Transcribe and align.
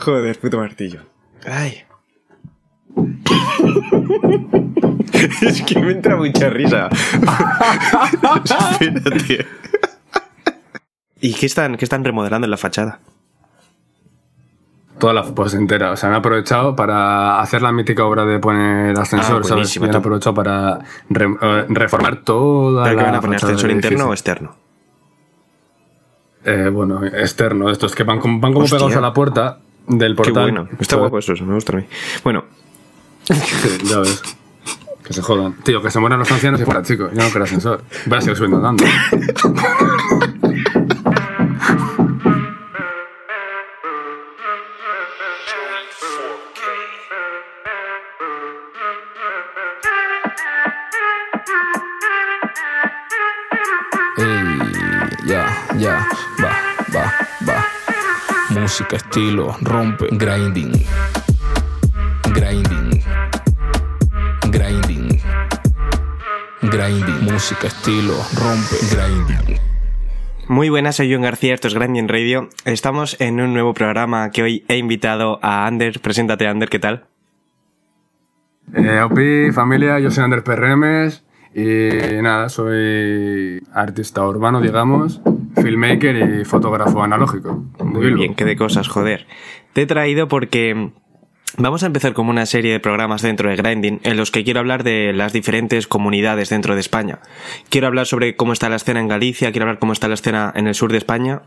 Joder, 0.00 0.38
puto 0.38 0.58
martillo. 0.58 1.00
Ay. 1.46 1.82
es 5.42 5.62
que 5.62 5.78
me 5.80 5.92
entra 5.92 6.16
mucha 6.16 6.48
risa. 6.50 6.88
Espérate. 8.44 9.46
¿Y 11.20 11.34
qué 11.34 11.46
están, 11.46 11.76
qué 11.76 11.84
están 11.84 12.04
remodelando 12.04 12.46
en 12.46 12.50
la 12.50 12.56
fachada? 12.56 13.00
Toda 14.98 15.12
la 15.14 15.22
pues 15.22 15.54
entera. 15.54 15.92
O 15.92 15.96
sea, 15.96 16.08
han 16.10 16.14
aprovechado 16.14 16.76
para 16.76 17.40
hacer 17.40 17.62
la 17.62 17.72
mítica 17.72 18.04
obra 18.04 18.24
de 18.26 18.38
poner 18.38 18.98
ascensor, 18.98 19.42
Ah, 19.44 19.48
¿sabes? 19.48 19.74
Y 19.76 19.82
han 19.84 19.94
aprovechado 19.94 20.34
para 20.34 20.78
re- 21.08 21.36
eh, 21.40 21.64
reformar 21.68 22.22
toda 22.22 22.84
¿Pero 22.84 22.96
la 22.96 23.02
que 23.02 23.06
van 23.10 23.14
a 23.16 23.20
poner 23.20 23.36
ascensor 23.36 23.70
interno 23.70 24.08
o 24.08 24.12
externo? 24.12 24.56
Eh, 26.44 26.70
bueno, 26.72 27.04
externo, 27.04 27.70
estos 27.70 27.94
que 27.94 28.02
van, 28.02 28.18
como- 28.18 28.40
van 28.40 28.52
como 28.52 28.64
Hostia. 28.64 28.78
pegados 28.78 28.96
a 28.96 29.00
la 29.02 29.12
puerta 29.12 29.58
del 29.86 30.12
Qué 30.12 30.16
portal. 30.16 30.42
bueno. 30.44 30.68
Está 30.78 30.96
guapo 30.96 31.18
eso, 31.18 31.32
eso 31.32 31.44
me 31.44 31.54
gusta 31.54 31.72
a 31.72 31.76
mí. 31.76 31.84
Bueno, 32.24 32.44
Sí, 33.24 33.34
ya 33.84 33.98
ves. 34.00 34.22
Que 35.04 35.12
se 35.12 35.22
jodan. 35.22 35.54
Tío, 35.64 35.82
que 35.82 35.90
se 35.90 35.98
mueran 35.98 36.18
los 36.20 36.30
ancianos 36.30 36.60
y 36.60 36.64
fuera, 36.64 36.82
chicos. 36.82 37.10
Yo 37.12 37.18
no 37.22 37.28
quiero 37.30 37.44
ascensor. 37.44 37.82
Voy 38.06 38.18
a 38.18 38.20
seguir 38.20 38.36
subiendo 38.36 38.56
andando. 38.58 38.84
Música, 58.60 58.96
estilo, 58.96 59.56
rompe, 59.62 60.06
grinding. 60.12 60.72
Grinding. 62.34 63.02
Grinding. 64.50 65.20
Grinding. 66.60 67.24
Música, 67.24 67.68
estilo, 67.68 68.12
rompe, 68.36 68.76
grinding. 68.92 69.58
Muy 70.48 70.68
buenas, 70.68 70.96
soy 70.96 71.10
John 71.10 71.22
García, 71.22 71.54
esto 71.54 71.68
es 71.68 71.74
Grinding 71.74 72.06
Radio. 72.08 72.50
Estamos 72.66 73.18
en 73.18 73.40
un 73.40 73.54
nuevo 73.54 73.72
programa 73.72 74.30
que 74.30 74.42
hoy 74.42 74.64
he 74.68 74.76
invitado 74.76 75.38
a 75.40 75.66
Ander. 75.66 75.98
Preséntate, 76.00 76.46
Ander, 76.46 76.68
¿qué 76.68 76.78
tal? 76.78 77.06
Eh, 78.74 79.00
Opi, 79.00 79.52
familia, 79.52 79.98
yo 80.00 80.10
soy 80.10 80.24
Ander 80.24 80.44
Perremes. 80.44 81.24
Y 81.54 82.20
nada, 82.20 82.50
soy 82.50 83.62
artista 83.72 84.22
urbano, 84.26 84.60
digamos, 84.60 85.22
filmmaker 85.62 86.40
y 86.40 86.44
fotógrafo 86.44 87.02
analógico. 87.02 87.64
Muy 87.84 88.06
Bilbo. 88.06 88.18
bien, 88.18 88.34
qué 88.34 88.44
de 88.44 88.56
cosas, 88.56 88.88
joder. 88.88 89.26
Te 89.72 89.82
he 89.82 89.86
traído 89.86 90.28
porque 90.28 90.90
vamos 91.58 91.82
a 91.82 91.86
empezar 91.86 92.12
como 92.12 92.30
una 92.30 92.46
serie 92.46 92.72
de 92.72 92.80
programas 92.80 93.22
dentro 93.22 93.48
de 93.50 93.56
Grinding 93.56 94.00
en 94.02 94.16
los 94.16 94.30
que 94.30 94.44
quiero 94.44 94.60
hablar 94.60 94.84
de 94.84 95.12
las 95.12 95.32
diferentes 95.32 95.86
comunidades 95.86 96.48
dentro 96.50 96.74
de 96.74 96.80
España. 96.80 97.20
Quiero 97.68 97.86
hablar 97.86 98.06
sobre 98.06 98.36
cómo 98.36 98.52
está 98.52 98.68
la 98.68 98.76
escena 98.76 99.00
en 99.00 99.08
Galicia, 99.08 99.50
quiero 99.52 99.64
hablar 99.64 99.78
cómo 99.78 99.92
está 99.92 100.08
la 100.08 100.14
escena 100.14 100.52
en 100.54 100.66
el 100.66 100.74
sur 100.74 100.92
de 100.92 100.98
España. 100.98 101.42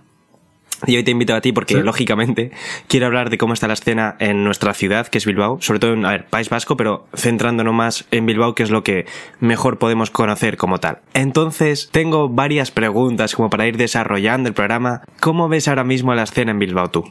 Y 0.86 0.96
hoy 0.98 1.04
te 1.04 1.12
invito 1.12 1.34
a 1.36 1.42
ti 1.42 1.52
porque, 1.54 1.76
Sí. 1.76 1.82
lógicamente, 1.82 2.52
quiero 2.88 3.06
hablar 3.06 3.30
de 3.30 3.38
cómo 3.38 3.54
está 3.54 3.68
la 3.68 3.74
escena 3.74 4.16
en 4.20 4.44
nuestra 4.44 4.74
ciudad, 4.74 5.08
que 5.08 5.18
es 5.18 5.26
Bilbao, 5.26 5.58
sobre 5.62 5.80
todo 5.80 5.94
en, 5.94 6.06
a 6.06 6.12
ver, 6.12 6.26
País 6.26 6.50
Vasco, 6.50 6.76
pero 6.78 7.06
centrándonos 7.16 7.74
más 7.74 8.06
en 8.12 8.26
Bilbao, 8.26 8.56
que 8.56 8.64
es 8.64 8.70
lo 8.72 8.84
que 8.84 9.06
mejor 9.40 9.78
podemos 9.78 10.12
conocer 10.12 10.58
como 10.58 10.80
tal. 10.80 11.00
Entonces, 11.14 11.90
tengo 11.92 12.30
varias 12.30 12.72
preguntas 12.72 13.36
como 13.36 13.50
para 13.50 13.68
ir 13.68 13.78
desarrollando 13.78 14.50
el 14.50 14.56
programa. 14.56 15.02
¿Cómo 15.20 15.50
ves 15.50 15.68
ahora 15.68 15.84
mismo 15.84 16.14
la 16.16 16.24
escena 16.24 16.52
en 16.52 16.60
Bilbao 16.60 16.90
tú? 16.90 17.04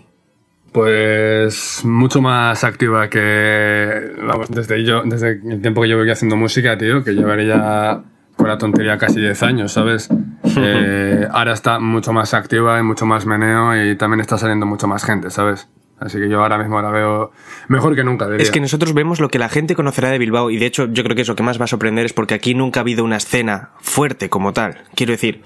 Pues 0.72 1.82
mucho 1.84 2.22
más 2.22 2.64
activa 2.64 3.10
que. 3.10 4.12
Vamos, 4.26 4.50
desde, 4.50 4.82
yo, 4.84 5.02
desde 5.04 5.32
el 5.32 5.60
tiempo 5.60 5.82
que 5.82 5.88
llevo 5.88 6.00
aquí 6.00 6.10
haciendo 6.10 6.36
música, 6.36 6.78
tío, 6.78 7.04
que 7.04 7.12
llevaré 7.12 7.46
ya 7.46 8.02
con 8.36 8.48
la 8.48 8.58
tontería 8.58 8.98
casi 8.98 9.20
10 9.20 9.42
años, 9.42 9.73
¿sabes? 9.73 10.08
Eh, 10.56 11.27
ahora 11.30 11.52
está 11.52 11.79
mucho 11.79 12.12
más 12.12 12.34
activa 12.34 12.79
y 12.79 12.83
mucho 12.83 13.06
más 13.06 13.27
meneo 13.27 13.77
y 13.77 13.96
también 13.96 14.20
está 14.20 14.39
saliendo 14.39 14.67
mucho 14.67 14.86
más 14.89 15.05
gente, 15.05 15.30
¿sabes? 15.30 15.68
Así 16.01 16.18
que 16.18 16.29
yo 16.29 16.42
ahora 16.42 16.58
mismo 16.58 16.83
la 16.83 16.90
veo 16.90 17.30
mejor 17.68 17.95
que 17.95 18.02
nunca, 18.02 18.27
diría. 18.27 18.42
Es 18.42 18.51
que 18.51 18.61
nosotros 18.61 18.92
vemos 18.92 19.20
lo 19.20 19.29
que 19.29 19.39
la 19.39 19.48
gente 19.48 19.77
conocerá 19.77 20.11
de 20.11 20.18
Bilbao 20.18 20.51
y 20.51 20.56
de 20.56 20.67
hecho 20.67 20.86
yo 20.86 21.05
creo 21.05 21.14
que 21.14 21.23
es 21.23 21.29
lo 21.29 21.36
que 21.36 21.45
más 21.45 21.61
va 21.61 21.64
a 21.64 21.68
sorprender 21.68 22.05
es 22.05 22.12
porque 22.12 22.34
aquí 22.34 22.55
nunca 22.55 22.80
ha 22.80 22.83
habido 22.83 23.05
una 23.05 23.17
escena 23.18 23.70
fuerte 23.80 24.29
como 24.29 24.52
tal. 24.52 24.79
Quiero 24.96 25.12
decir, 25.12 25.42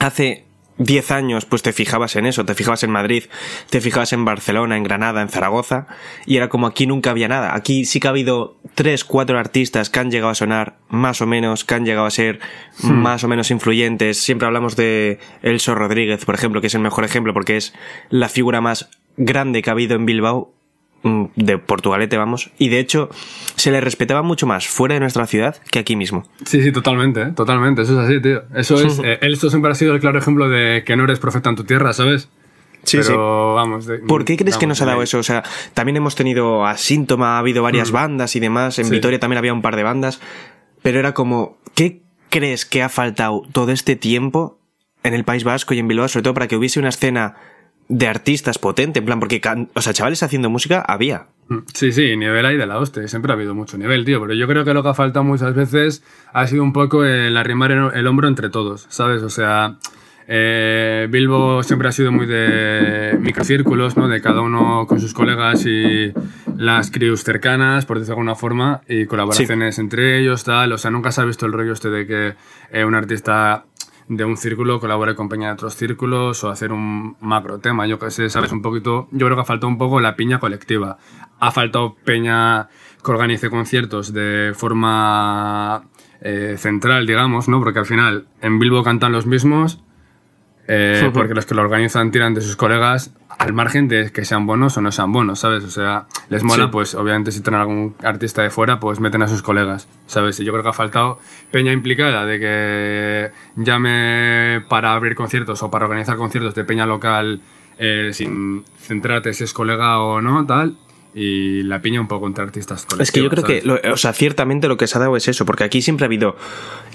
hace 0.00 0.47
10 0.78 1.10
años 1.10 1.44
pues 1.44 1.62
te 1.62 1.72
fijabas 1.72 2.16
en 2.16 2.26
eso, 2.26 2.44
te 2.44 2.54
fijabas 2.54 2.82
en 2.82 2.90
Madrid, 2.90 3.24
te 3.70 3.80
fijabas 3.80 4.12
en 4.12 4.24
Barcelona, 4.24 4.76
en 4.76 4.84
Granada, 4.84 5.22
en 5.22 5.28
Zaragoza 5.28 5.86
y 6.26 6.36
era 6.36 6.48
como 6.48 6.66
aquí 6.66 6.86
nunca 6.86 7.10
había 7.10 7.28
nada. 7.28 7.54
Aquí 7.54 7.84
sí 7.84 8.00
que 8.00 8.06
ha 8.06 8.10
habido 8.10 8.56
3, 8.74 9.04
4 9.04 9.38
artistas 9.38 9.90
que 9.90 10.00
han 10.00 10.10
llegado 10.10 10.30
a 10.30 10.34
sonar 10.34 10.78
más 10.88 11.20
o 11.20 11.26
menos, 11.26 11.64
que 11.64 11.74
han 11.74 11.84
llegado 11.84 12.06
a 12.06 12.10
ser 12.10 12.40
más 12.82 13.24
o 13.24 13.28
menos 13.28 13.50
influyentes. 13.50 14.18
Siempre 14.22 14.46
hablamos 14.46 14.76
de 14.76 15.18
Elso 15.42 15.74
Rodríguez, 15.74 16.24
por 16.24 16.34
ejemplo, 16.34 16.60
que 16.60 16.68
es 16.68 16.74
el 16.74 16.80
mejor 16.80 17.04
ejemplo 17.04 17.34
porque 17.34 17.56
es 17.56 17.74
la 18.10 18.28
figura 18.28 18.60
más 18.60 18.88
grande 19.16 19.62
que 19.62 19.70
ha 19.70 19.72
habido 19.72 19.96
en 19.96 20.06
Bilbao 20.06 20.57
de 21.02 21.58
Portugalete, 21.58 22.16
vamos, 22.16 22.50
y 22.58 22.68
de 22.70 22.80
hecho 22.80 23.08
se 23.54 23.70
le 23.70 23.80
respetaba 23.80 24.22
mucho 24.22 24.46
más 24.46 24.66
fuera 24.66 24.94
de 24.94 25.00
nuestra 25.00 25.26
ciudad 25.26 25.56
que 25.70 25.78
aquí 25.78 25.94
mismo. 25.96 26.24
Sí, 26.44 26.62
sí, 26.62 26.72
totalmente, 26.72 27.22
¿eh? 27.22 27.32
totalmente. 27.36 27.82
Eso 27.82 27.92
es 28.00 28.08
así, 28.08 28.20
tío. 28.20 28.42
Eso 28.54 28.76
es. 28.84 28.98
eh, 29.04 29.18
esto 29.22 29.48
siempre 29.50 29.70
ha 29.70 29.74
sido 29.74 29.94
el 29.94 30.00
claro 30.00 30.18
ejemplo 30.18 30.48
de 30.48 30.82
que 30.84 30.96
no 30.96 31.04
eres 31.04 31.18
profeta 31.20 31.50
en 31.50 31.56
tu 31.56 31.64
tierra, 31.64 31.92
¿sabes? 31.92 32.28
Sí, 32.84 32.98
Pero 32.98 33.54
vamos. 33.54 33.86
de- 33.86 33.98
¿Por 33.98 34.24
qué 34.24 34.36
crees 34.36 34.56
que 34.56 34.66
nos 34.66 34.80
ha 34.82 34.86
dado 34.86 35.02
eso? 35.02 35.18
O 35.18 35.22
sea, 35.22 35.42
también 35.74 35.96
hemos 35.96 36.14
tenido 36.14 36.64
a 36.64 36.76
Síntoma, 36.76 37.36
ha 37.36 37.38
habido 37.40 37.62
varias 37.62 37.90
bandas 37.90 38.34
y 38.36 38.40
demás. 38.40 38.78
En 38.78 38.86
Sí. 38.86 38.90
Vitoria 38.92 39.18
también 39.18 39.38
había 39.38 39.52
un 39.52 39.62
par 39.62 39.76
de 39.76 39.82
bandas. 39.82 40.20
Pero 40.82 40.98
era 41.00 41.12
como, 41.12 41.58
¿qué 41.74 42.02
crees 42.30 42.64
que 42.64 42.82
ha 42.82 42.88
faltado 42.88 43.42
todo 43.52 43.72
este 43.72 43.96
tiempo 43.96 44.58
en 45.02 45.12
el 45.14 45.24
País 45.24 45.44
Vasco 45.44 45.74
y 45.74 45.78
en 45.80 45.88
Bilbao, 45.88 46.08
sobre 46.08 46.22
todo 46.24 46.34
para 46.34 46.46
que 46.48 46.56
hubiese 46.56 46.78
una 46.80 46.88
escena 46.88 47.34
de 47.88 48.06
artistas 48.06 48.58
potente? 48.58 48.98
En 49.00 49.04
plan, 49.04 49.20
porque, 49.20 49.40
o 49.74 49.80
sea, 49.80 49.92
chavales 49.92 50.22
haciendo 50.22 50.50
música 50.50 50.80
había. 50.80 51.26
Sí, 51.72 51.92
sí, 51.92 52.16
nivel 52.16 52.44
hay 52.44 52.56
de 52.56 52.66
la 52.66 52.78
hostia. 52.78 53.06
Siempre 53.08 53.32
ha 53.32 53.34
habido 53.34 53.54
mucho 53.54 53.78
nivel, 53.78 54.04
tío. 54.04 54.20
Pero 54.20 54.34
yo 54.34 54.46
creo 54.46 54.64
que 54.64 54.74
lo 54.74 54.82
que 54.82 54.90
ha 54.90 54.94
faltado 54.94 55.24
muchas 55.24 55.54
veces 55.54 56.02
ha 56.32 56.46
sido 56.46 56.62
un 56.62 56.72
poco 56.72 57.04
el 57.04 57.36
arrimar 57.36 57.72
el, 57.72 57.90
el 57.94 58.06
hombro 58.06 58.28
entre 58.28 58.50
todos, 58.50 58.86
¿sabes? 58.90 59.22
O 59.22 59.30
sea, 59.30 59.78
eh, 60.30 61.08
Bilbo 61.08 61.62
siempre 61.62 61.88
ha 61.88 61.92
sido 61.92 62.12
muy 62.12 62.26
de 62.26 63.16
microcírculos, 63.18 63.96
¿no? 63.96 64.08
De 64.08 64.20
cada 64.20 64.42
uno 64.42 64.86
con 64.86 65.00
sus 65.00 65.14
colegas 65.14 65.64
y 65.64 66.12
las 66.54 66.90
crews 66.90 67.24
cercanas, 67.24 67.86
por 67.86 67.98
decirlo 67.98 68.16
de 68.16 68.20
alguna 68.20 68.34
forma, 68.34 68.82
y 68.86 69.06
colaboraciones 69.06 69.78
entre 69.78 70.20
ellos, 70.20 70.44
tal. 70.44 70.70
O 70.72 70.78
sea, 70.78 70.90
nunca 70.90 71.12
se 71.12 71.22
ha 71.22 71.24
visto 71.24 71.46
el 71.46 71.54
rollo 71.54 71.72
este 71.72 71.88
de 71.88 72.06
que 72.06 72.34
eh, 72.70 72.84
un 72.84 72.94
artista 72.94 73.64
de 74.08 74.24
un 74.24 74.36
círculo 74.36 74.80
colabore 74.80 75.14
con 75.14 75.28
peña 75.28 75.48
de 75.48 75.52
otros 75.54 75.74
círculos 75.74 76.42
o 76.44 76.50
hacer 76.50 76.72
un 76.72 77.16
macro 77.20 77.58
tema, 77.58 77.86
yo 77.86 77.98
qué 77.98 78.10
sé, 78.10 78.30
¿sabes? 78.30 78.52
Un 78.52 78.62
poquito, 78.62 79.08
yo 79.12 79.26
creo 79.26 79.36
que 79.36 79.42
ha 79.42 79.44
faltado 79.44 79.68
un 79.68 79.78
poco 79.78 80.00
la 80.00 80.16
piña 80.16 80.40
colectiva. 80.40 80.98
Ha 81.38 81.50
faltado 81.50 81.96
peña 82.04 82.68
que 83.04 83.10
organice 83.10 83.50
conciertos 83.50 84.12
de 84.12 84.52
forma 84.54 85.84
eh, 86.20 86.56
central, 86.58 87.06
digamos, 87.06 87.48
¿no? 87.48 87.58
Porque 87.60 87.78
al 87.80 87.86
final 87.86 88.26
en 88.40 88.58
Bilbo 88.58 88.82
cantan 88.82 89.12
los 89.12 89.26
mismos, 89.26 89.80
eh, 90.68 91.10
porque 91.12 91.34
los 91.34 91.46
que 91.46 91.54
lo 91.54 91.62
organizan 91.62 92.10
tiran 92.10 92.34
de 92.34 92.40
sus 92.42 92.54
colegas 92.56 93.10
al 93.38 93.52
margen 93.52 93.88
de 93.88 94.10
que 94.12 94.24
sean 94.24 94.46
buenos 94.46 94.76
o 94.76 94.80
no 94.80 94.90
sean 94.92 95.12
buenos, 95.12 95.38
¿sabes? 95.40 95.64
O 95.64 95.70
sea, 95.70 96.06
les 96.28 96.42
mola, 96.42 96.64
Sí. 96.64 96.70
pues 96.72 96.94
obviamente 96.94 97.30
si 97.32 97.40
tienen 97.40 97.60
algún 97.60 97.94
artista 98.02 98.42
de 98.42 98.50
fuera, 98.50 98.80
pues 98.80 98.98
meten 99.00 99.22
a 99.22 99.28
sus 99.28 99.42
colegas, 99.42 99.88
¿sabes? 100.06 100.38
Y 100.40 100.44
yo 100.44 100.52
creo 100.52 100.62
que 100.64 100.70
ha 100.70 100.72
faltado 100.72 101.20
peña 101.52 101.72
implicada 101.72 102.26
de 102.26 102.38
que 102.40 103.30
llame 103.56 104.62
para 104.68 104.92
abrir 104.94 105.14
conciertos 105.14 105.62
o 105.62 105.70
para 105.70 105.84
organizar 105.86 106.16
conciertos 106.16 106.54
de 106.54 106.64
peña 106.64 106.84
local 106.86 107.40
eh, 107.78 108.10
sin 108.12 108.64
centrarte 108.78 109.32
si 109.34 109.44
es 109.44 109.52
colega 109.52 110.00
o 110.00 110.20
no, 110.20 110.44
tal. 110.46 110.76
Y 111.20 111.62
la 111.64 111.82
piña 111.82 112.00
un 112.00 112.06
poco 112.06 112.26
entre 112.28 112.44
artistas 112.44 112.86
colectivos. 112.86 113.08
Es 113.08 113.12
que 113.12 113.22
yo 113.22 113.28
creo 113.30 113.42
que, 113.44 113.62
lo- 113.66 113.92
o 113.92 113.96
sea, 113.96 114.12
ciertamente 114.12 114.68
lo 114.68 114.76
que 114.76 114.86
se 114.86 114.96
ha 114.96 115.00
dado 115.00 115.16
es 115.16 115.26
eso, 115.26 115.44
porque 115.44 115.64
aquí 115.64 115.82
siempre 115.82 116.04
ha 116.04 116.06
habido, 116.06 116.36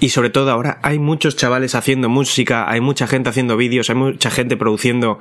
y 0.00 0.08
sobre 0.08 0.30
todo 0.30 0.50
ahora, 0.50 0.78
hay 0.82 0.98
muchos 0.98 1.36
chavales 1.36 1.74
haciendo 1.74 2.08
música, 2.08 2.70
hay 2.70 2.80
mucha 2.80 3.06
gente 3.06 3.28
haciendo 3.28 3.56
vídeos, 3.56 3.90
hay 3.90 3.96
mucha 3.96 4.30
gente 4.30 4.56
produciendo, 4.56 5.18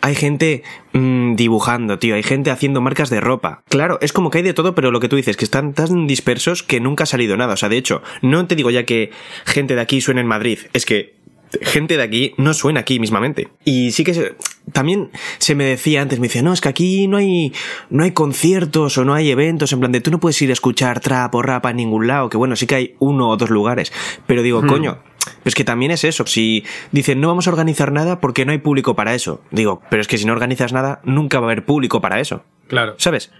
hay 0.00 0.14
gente 0.14 0.62
mm, 0.94 1.34
dibujando, 1.34 1.98
tío, 1.98 2.14
hay 2.14 2.22
gente 2.22 2.50
haciendo 2.50 2.80
marcas 2.80 3.10
de 3.10 3.20
ropa. 3.20 3.62
Claro, 3.68 3.98
es 4.00 4.12
como 4.12 4.30
que 4.30 4.38
hay 4.38 4.44
de 4.44 4.54
todo, 4.54 4.74
pero 4.74 4.90
lo 4.90 5.00
que 5.00 5.08
tú 5.08 5.16
dices, 5.16 5.36
que 5.36 5.44
están 5.44 5.74
tan 5.74 6.06
dispersos 6.06 6.62
que 6.62 6.80
nunca 6.80 7.02
ha 7.04 7.06
salido 7.06 7.36
nada. 7.36 7.54
O 7.54 7.56
sea, 7.56 7.68
de 7.68 7.76
hecho, 7.76 8.02
no 8.22 8.46
te 8.46 8.54
digo 8.56 8.70
ya 8.70 8.84
que 8.84 9.10
gente 9.44 9.74
de 9.74 9.80
aquí 9.82 10.00
suene 10.00 10.22
en 10.22 10.28
Madrid, 10.28 10.60
es 10.72 10.86
que 10.86 11.15
gente 11.62 11.96
de 11.96 12.02
aquí 12.02 12.34
no 12.36 12.54
suena 12.54 12.80
aquí 12.80 12.98
mismamente. 13.00 13.48
Y 13.64 13.92
sí 13.92 14.04
que 14.04 14.14
se- 14.14 14.34
también 14.72 15.10
se 15.38 15.54
me 15.54 15.64
decía 15.64 16.02
antes, 16.02 16.18
me 16.18 16.26
decía, 16.26 16.42
no, 16.42 16.52
es 16.52 16.60
que 16.60 16.68
aquí 16.68 17.06
no 17.06 17.16
hay, 17.18 17.52
no 17.90 18.04
hay 18.04 18.10
conciertos 18.12 18.98
o 18.98 19.04
no 19.04 19.14
hay 19.14 19.30
eventos, 19.30 19.72
en 19.72 19.80
plan 19.80 19.92
de 19.92 20.00
tú 20.00 20.10
no 20.10 20.18
puedes 20.20 20.40
ir 20.42 20.50
a 20.50 20.52
escuchar 20.52 21.00
trap 21.00 21.34
o 21.34 21.42
rap 21.42 21.66
a 21.66 21.72
ningún 21.72 22.06
lado, 22.06 22.28
que 22.28 22.36
bueno, 22.36 22.56
sí 22.56 22.66
que 22.66 22.74
hay 22.74 22.94
uno 22.98 23.28
o 23.28 23.36
dos 23.36 23.50
lugares, 23.50 23.92
pero 24.26 24.42
digo, 24.42 24.66
coño, 24.66 24.98
es 25.44 25.54
que 25.54 25.64
también 25.64 25.90
es 25.92 26.04
eso. 26.04 26.26
Si 26.26 26.64
dicen 26.92 27.20
no 27.20 27.28
vamos 27.28 27.46
a 27.46 27.50
organizar 27.50 27.92
nada 27.92 28.20
porque 28.20 28.44
no 28.44 28.52
hay 28.52 28.58
público 28.58 28.94
para 28.94 29.14
eso. 29.14 29.40
Digo, 29.50 29.82
pero 29.90 30.00
es 30.02 30.08
que 30.08 30.18
si 30.18 30.24
no 30.24 30.32
organizas 30.32 30.72
nada, 30.72 31.00
nunca 31.04 31.40
va 31.40 31.46
a 31.46 31.50
haber 31.52 31.64
público 31.64 32.00
para 32.00 32.20
eso. 32.20 32.44
Claro. 32.68 32.94
¿Sabes? 32.98 33.30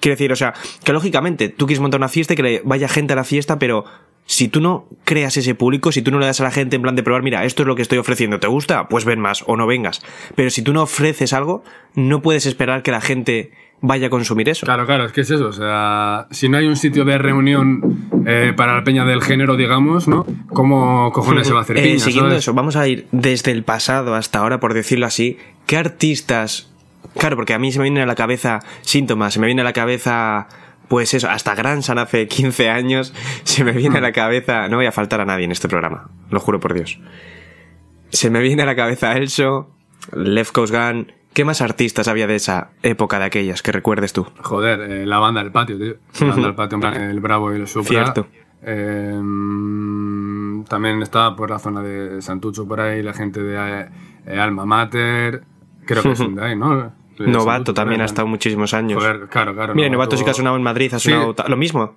Quiero 0.00 0.14
decir, 0.14 0.32
o 0.32 0.36
sea, 0.36 0.52
que 0.84 0.92
lógicamente 0.92 1.48
tú 1.48 1.66
quieres 1.66 1.80
montar 1.80 1.98
una 2.00 2.08
fiesta 2.08 2.32
y 2.32 2.36
que 2.36 2.42
le 2.42 2.62
vaya 2.64 2.88
gente 2.88 3.12
a 3.12 3.16
la 3.16 3.24
fiesta, 3.24 3.58
pero 3.58 3.84
si 4.26 4.48
tú 4.48 4.60
no 4.60 4.86
creas 5.04 5.36
ese 5.36 5.54
público, 5.54 5.92
si 5.92 6.00
tú 6.02 6.10
no 6.10 6.18
le 6.18 6.26
das 6.26 6.40
a 6.40 6.44
la 6.44 6.50
gente 6.50 6.76
en 6.76 6.82
plan 6.82 6.96
de 6.96 7.02
probar, 7.02 7.22
mira, 7.22 7.44
esto 7.44 7.62
es 7.62 7.66
lo 7.66 7.74
que 7.76 7.82
estoy 7.82 7.98
ofreciendo, 7.98 8.40
¿te 8.40 8.46
gusta? 8.46 8.88
Pues 8.88 9.04
ven 9.04 9.20
más 9.20 9.44
o 9.46 9.56
no 9.56 9.66
vengas. 9.66 10.00
Pero 10.34 10.50
si 10.50 10.62
tú 10.62 10.72
no 10.72 10.82
ofreces 10.82 11.32
algo, 11.32 11.64
no 11.94 12.22
puedes 12.22 12.46
esperar 12.46 12.82
que 12.82 12.90
la 12.92 13.00
gente 13.00 13.50
vaya 13.80 14.06
a 14.06 14.10
consumir 14.10 14.48
eso. 14.48 14.64
Claro, 14.64 14.86
claro, 14.86 15.04
es 15.04 15.12
que 15.12 15.22
es 15.22 15.30
eso. 15.30 15.48
O 15.48 15.52
sea, 15.52 16.28
si 16.30 16.48
no 16.48 16.56
hay 16.56 16.66
un 16.66 16.76
sitio 16.76 17.04
de 17.04 17.18
reunión 17.18 18.08
eh, 18.26 18.52
para 18.56 18.74
la 18.76 18.84
peña 18.84 19.04
del 19.04 19.22
género, 19.22 19.56
digamos, 19.56 20.06
¿no? 20.06 20.24
¿Cómo 20.50 21.10
cojones 21.12 21.46
se 21.48 21.52
va 21.52 21.58
a 21.58 21.62
hacer 21.62 21.76
Eh, 21.78 21.82
piña, 21.82 21.98
siguiendo 21.98 22.30
sabes? 22.30 22.44
eso, 22.44 22.54
vamos 22.54 22.76
a 22.76 22.86
ir 22.86 23.08
desde 23.10 23.50
el 23.50 23.64
pasado 23.64 24.14
hasta 24.14 24.38
ahora, 24.38 24.60
por 24.60 24.72
decirlo 24.72 25.04
así. 25.06 25.36
¿Qué 25.66 25.76
artistas? 25.76 26.70
Claro, 27.18 27.34
porque 27.36 27.54
a 27.54 27.58
mí 27.58 27.72
se 27.72 27.78
me 27.80 27.84
viene 27.84 28.02
a 28.02 28.06
la 28.06 28.14
cabeza 28.14 28.60
síntomas, 28.82 29.34
se 29.34 29.40
me 29.40 29.46
viene 29.46 29.62
a 29.62 29.64
la 29.64 29.72
cabeza, 29.72 30.46
pues 30.88 31.14
eso, 31.14 31.28
hasta 31.30 31.54
Gransan 31.54 31.98
hace 31.98 32.28
15 32.28 32.68
años, 32.68 33.14
se 33.44 33.64
me 33.64 33.72
viene 33.72 33.98
a 33.98 34.00
la 34.00 34.12
cabeza, 34.12 34.68
no 34.68 34.76
voy 34.76 34.86
a 34.86 34.92
faltar 34.92 35.20
a 35.20 35.24
nadie 35.24 35.44
en 35.44 35.52
este 35.52 35.68
programa, 35.68 36.10
lo 36.30 36.40
juro 36.40 36.60
por 36.60 36.74
Dios. 36.74 36.98
Se 38.10 38.30
me 38.30 38.40
viene 38.40 38.62
a 38.62 38.66
la 38.66 38.76
cabeza 38.76 39.16
Elso, 39.16 39.70
Left 40.12 40.52
Coast 40.52 40.74
Gun, 40.74 41.12
¿qué 41.32 41.44
más 41.44 41.62
artistas 41.62 42.08
había 42.08 42.26
de 42.26 42.36
esa 42.36 42.70
época 42.82 43.18
de 43.18 43.24
aquellas 43.24 43.62
que 43.62 43.72
recuerdes 43.72 44.12
tú? 44.12 44.26
Joder, 44.42 44.80
eh, 44.80 45.06
la 45.06 45.18
banda 45.18 45.42
del 45.42 45.52
patio, 45.52 45.78
tío. 45.78 45.94
La 46.20 46.26
banda 46.26 46.46
del 46.46 46.54
patio, 46.54 46.76
en 46.76 46.80
plan, 46.80 46.94
el 47.10 47.20
Bravo 47.20 47.52
y 47.52 47.56
el 47.56 47.66
Supra. 47.66 47.88
Cierto. 47.88 48.26
Eh, 48.64 49.18
mm, 49.20 50.64
también 50.64 51.02
está 51.02 51.34
por 51.34 51.50
la 51.50 51.58
zona 51.58 51.82
de 51.82 52.22
Santucho, 52.22 52.66
por 52.66 52.80
ahí, 52.80 53.02
la 53.02 53.12
gente 53.12 53.42
de 53.42 53.88
eh, 54.26 54.38
Alma 54.38 54.64
Mater. 54.64 55.42
Creo 55.84 56.02
que 56.02 56.16
son 56.16 56.34
de 56.36 56.44
ahí, 56.44 56.56
¿no? 56.56 56.92
Novato 57.26 57.74
también 57.74 58.00
ha 58.00 58.04
estado 58.06 58.26
muchísimos 58.28 58.74
años. 58.74 59.02
Joder, 59.02 59.28
claro, 59.28 59.54
claro. 59.54 59.74
Mira, 59.74 59.88
Novato 59.88 60.16
sí 60.16 60.24
que 60.24 60.30
ha 60.30 60.34
sonado 60.34 60.56
en 60.56 60.62
Madrid, 60.62 60.92
ha 60.94 60.98
sonado 60.98 61.34
lo 61.48 61.56
mismo. 61.56 61.96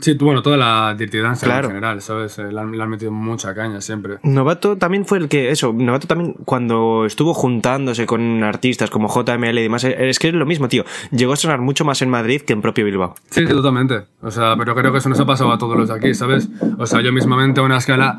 Sí, 0.00 0.14
bueno, 0.14 0.42
toda 0.42 0.56
la 0.56 0.96
Dirty 0.98 1.18
Dance 1.18 1.46
Claro. 1.46 1.68
en 1.68 1.74
general, 1.76 2.02
¿sabes? 2.02 2.36
Eh, 2.40 2.50
Le 2.50 2.60
han, 2.60 2.72
le 2.72 2.82
han 2.82 2.90
metido 2.90 3.12
mucha 3.12 3.54
caña 3.54 3.80
siempre. 3.80 4.16
Novato 4.24 4.76
también 4.76 5.04
fue 5.06 5.18
el 5.18 5.28
que, 5.28 5.50
eso, 5.50 5.72
Novato 5.72 6.08
también 6.08 6.32
cuando 6.44 7.04
estuvo 7.06 7.32
juntándose 7.34 8.04
con 8.04 8.42
artistas 8.42 8.90
como 8.90 9.06
JML 9.08 9.56
y 9.56 9.62
demás, 9.62 9.84
eh, 9.84 9.94
es 10.08 10.18
que 10.18 10.26
es 10.28 10.34
lo 10.34 10.44
mismo, 10.44 10.66
tío. 10.66 10.84
Llegó 11.12 11.34
a 11.34 11.36
sonar 11.36 11.60
mucho 11.60 11.84
más 11.84 12.02
en 12.02 12.10
Madrid 12.10 12.40
que 12.42 12.52
en 12.52 12.62
propio 12.62 12.84
Bilbao. 12.84 13.14
Sí, 13.30 13.46
sí, 13.46 13.52
totalmente. 13.52 14.06
O 14.22 14.30
sea, 14.32 14.56
pero 14.58 14.74
creo 14.74 14.90
que 14.90 14.98
eso 14.98 15.08
nos 15.08 15.20
ha 15.20 15.24
pasado 15.26 15.52
a 15.52 15.58
todos 15.58 15.76
los 15.78 15.88
de 15.88 15.94
aquí, 15.94 16.14
¿sabes? 16.14 16.48
O 16.78 16.86
sea, 16.86 17.00
yo 17.00 17.12
mismamente 17.12 17.60
a 17.60 17.62
una 17.62 17.76
escala 17.76 18.18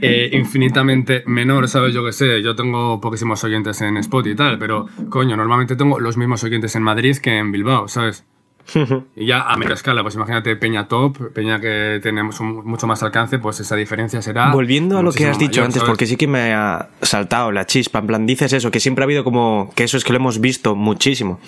eh, 0.00 0.30
infinitamente 0.32 1.22
menor, 1.26 1.68
¿sabes? 1.68 1.94
Yo 1.94 2.04
qué 2.04 2.12
sé, 2.12 2.42
yo 2.42 2.54
tengo 2.54 3.00
poquísimos 3.00 3.42
oyentes 3.44 3.80
en 3.80 3.96
Spot 3.96 4.26
y 4.26 4.34
tal, 4.34 4.58
pero 4.58 4.86
coño, 5.08 5.36
normalmente 5.36 5.76
tengo 5.76 6.00
los 6.00 6.16
mismos 6.16 6.44
oyentes 6.44 6.74
en 6.76 6.82
Madrid 6.82 7.16
que 7.16 7.38
en 7.38 7.52
Bilbao, 7.52 7.88
¿sabes? 7.88 8.24
Y 9.16 9.26
ya 9.26 9.42
a 9.42 9.56
menor 9.56 9.74
escala, 9.74 10.02
pues 10.02 10.14
imagínate 10.14 10.56
Peña 10.56 10.88
Top, 10.88 11.32
Peña 11.32 11.60
que 11.60 12.00
tenemos 12.02 12.40
un- 12.40 12.64
mucho 12.64 12.86
más 12.86 13.02
alcance, 13.02 13.38
pues 13.38 13.60
esa 13.60 13.76
diferencia 13.76 14.20
será. 14.22 14.50
Volviendo 14.50 14.98
a 14.98 15.02
lo 15.02 15.12
que 15.12 15.26
has 15.26 15.38
dicho 15.38 15.60
mayor, 15.60 15.64
antes, 15.66 15.80
¿sabes? 15.80 15.88
porque 15.88 16.06
sí 16.06 16.16
que 16.16 16.26
me 16.26 16.52
ha 16.54 16.88
saltado 17.02 17.52
la 17.52 17.66
chispa, 17.66 17.98
en 18.00 18.06
plan, 18.06 18.26
dices 18.26 18.52
eso, 18.52 18.70
que 18.70 18.80
siempre 18.80 19.02
ha 19.02 19.06
habido 19.06 19.24
como, 19.24 19.72
que 19.74 19.84
eso 19.84 19.96
es 19.96 20.04
que 20.04 20.12
lo 20.12 20.16
hemos 20.18 20.40
visto 20.40 20.74
muchísimo, 20.74 21.40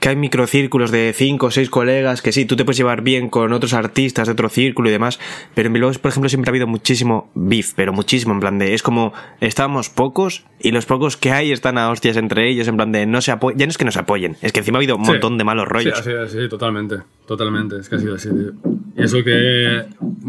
que 0.00 0.08
hay 0.10 0.16
microcírculos 0.16 0.90
de 0.90 1.12
cinco 1.16 1.46
o 1.46 1.50
seis 1.50 1.70
colegas, 1.70 2.22
que 2.22 2.32
sí, 2.32 2.44
tú 2.44 2.56
te 2.56 2.64
puedes 2.64 2.76
llevar 2.78 3.02
bien 3.02 3.28
con 3.28 3.52
otros 3.52 3.72
artistas 3.74 4.26
de 4.28 4.32
otro 4.32 4.48
círculo 4.48 4.88
y 4.88 4.92
demás, 4.92 5.20
pero 5.54 5.66
en 5.68 5.72
Bilbao, 5.74 5.92
por 6.00 6.10
ejemplo, 6.10 6.28
siempre 6.28 6.50
ha 6.50 6.52
habido 6.52 6.66
muchísimo 6.66 7.30
beef, 7.34 7.72
pero 7.76 7.92
muchísimo, 7.92 8.32
en 8.34 8.40
plan 8.40 8.58
de, 8.58 8.74
es 8.74 8.82
como, 8.82 9.12
estábamos 9.40 9.88
pocos 9.90 10.44
y 10.58 10.70
los 10.70 10.86
pocos 10.86 11.16
que 11.16 11.32
hay 11.32 11.52
están 11.52 11.76
a 11.78 11.90
hostias 11.90 12.16
entre 12.16 12.48
ellos, 12.48 12.68
en 12.68 12.76
plan 12.76 12.92
de, 12.92 13.06
no 13.06 13.20
se 13.20 13.32
apoyan, 13.32 13.58
ya 13.58 13.66
no 13.66 13.70
es 13.70 13.78
que 13.78 13.84
no 13.84 13.92
se 13.92 13.98
apoyen, 13.98 14.36
es 14.42 14.52
que 14.52 14.60
encima 14.60 14.78
ha 14.78 14.80
habido 14.80 14.96
un 14.96 15.04
Sí. 15.04 15.10
montón 15.12 15.38
de 15.38 15.44
malos 15.44 15.66
rollos. 15.68 15.98
Sí, 16.02 16.10
así, 16.10 16.36
así, 16.38 16.48
totalmente, 16.62 16.98
totalmente, 17.26 17.76
es 17.78 17.88
que 17.88 17.96
ha 17.96 17.98
sido 17.98 18.14
así, 18.14 18.28
tío. 18.30 18.52
Y 18.96 19.02
eso 19.02 19.24
que, 19.24 19.78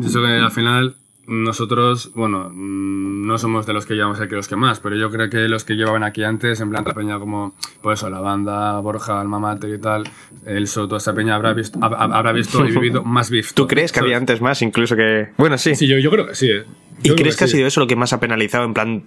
eso 0.04 0.22
que 0.22 0.28
al 0.28 0.52
final 0.52 0.96
nosotros, 1.28 2.12
bueno, 2.16 2.50
mm, 2.52 3.28
no 3.28 3.38
somos 3.38 3.66
de 3.68 3.74
los 3.74 3.86
que 3.86 3.94
llevamos 3.94 4.20
aquí 4.20 4.34
los 4.34 4.48
que 4.48 4.56
más, 4.56 4.80
pero 4.80 4.96
yo 4.96 5.12
creo 5.12 5.30
que 5.30 5.48
los 5.48 5.64
que 5.64 5.76
llevaban 5.76 6.04
aquí 6.04 6.24
antes, 6.24 6.60
en 6.60 6.72
plan 6.72 6.84
la 6.86 6.94
peña 6.96 7.20
como, 7.20 7.54
pues 7.84 8.00
eso, 8.00 8.10
la 8.10 8.20
banda, 8.20 8.80
Borja, 8.80 9.22
Alma 9.22 9.38
Mater 9.40 9.70
y 9.76 9.78
tal, 9.80 10.04
el 10.48 10.68
Soto, 10.68 10.96
esa 10.98 11.14
peña 11.14 11.36
habrá 11.36 11.54
visto, 11.54 11.78
hab- 11.80 11.96
hab- 11.98 12.14
habrá 12.16 12.32
visto 12.32 12.66
y 12.66 12.72
vivido 12.72 13.04
más 13.06 13.30
beef. 13.30 13.54
¿Tú 13.54 13.68
crees 13.68 13.92
que 13.92 14.00
había 14.00 14.18
antes 14.18 14.42
más, 14.42 14.62
incluso 14.64 14.96
que, 14.96 15.30
bueno, 15.38 15.58
sí. 15.60 15.76
Sí, 15.76 15.88
yo, 15.88 16.00
yo 16.00 16.10
creo 16.10 16.26
que 16.26 16.34
sí. 16.36 16.50
eh. 16.50 16.64
¿Y 17.04 17.14
crees 17.16 17.38
que 17.38 17.44
ha 17.44 17.48
sí. 17.48 17.58
sido 17.58 17.68
eso 17.68 17.80
lo 17.80 17.88
que 17.88 17.96
más 17.96 18.12
ha 18.14 18.20
penalizado? 18.20 18.66
En 18.66 18.74
plan, 18.74 19.04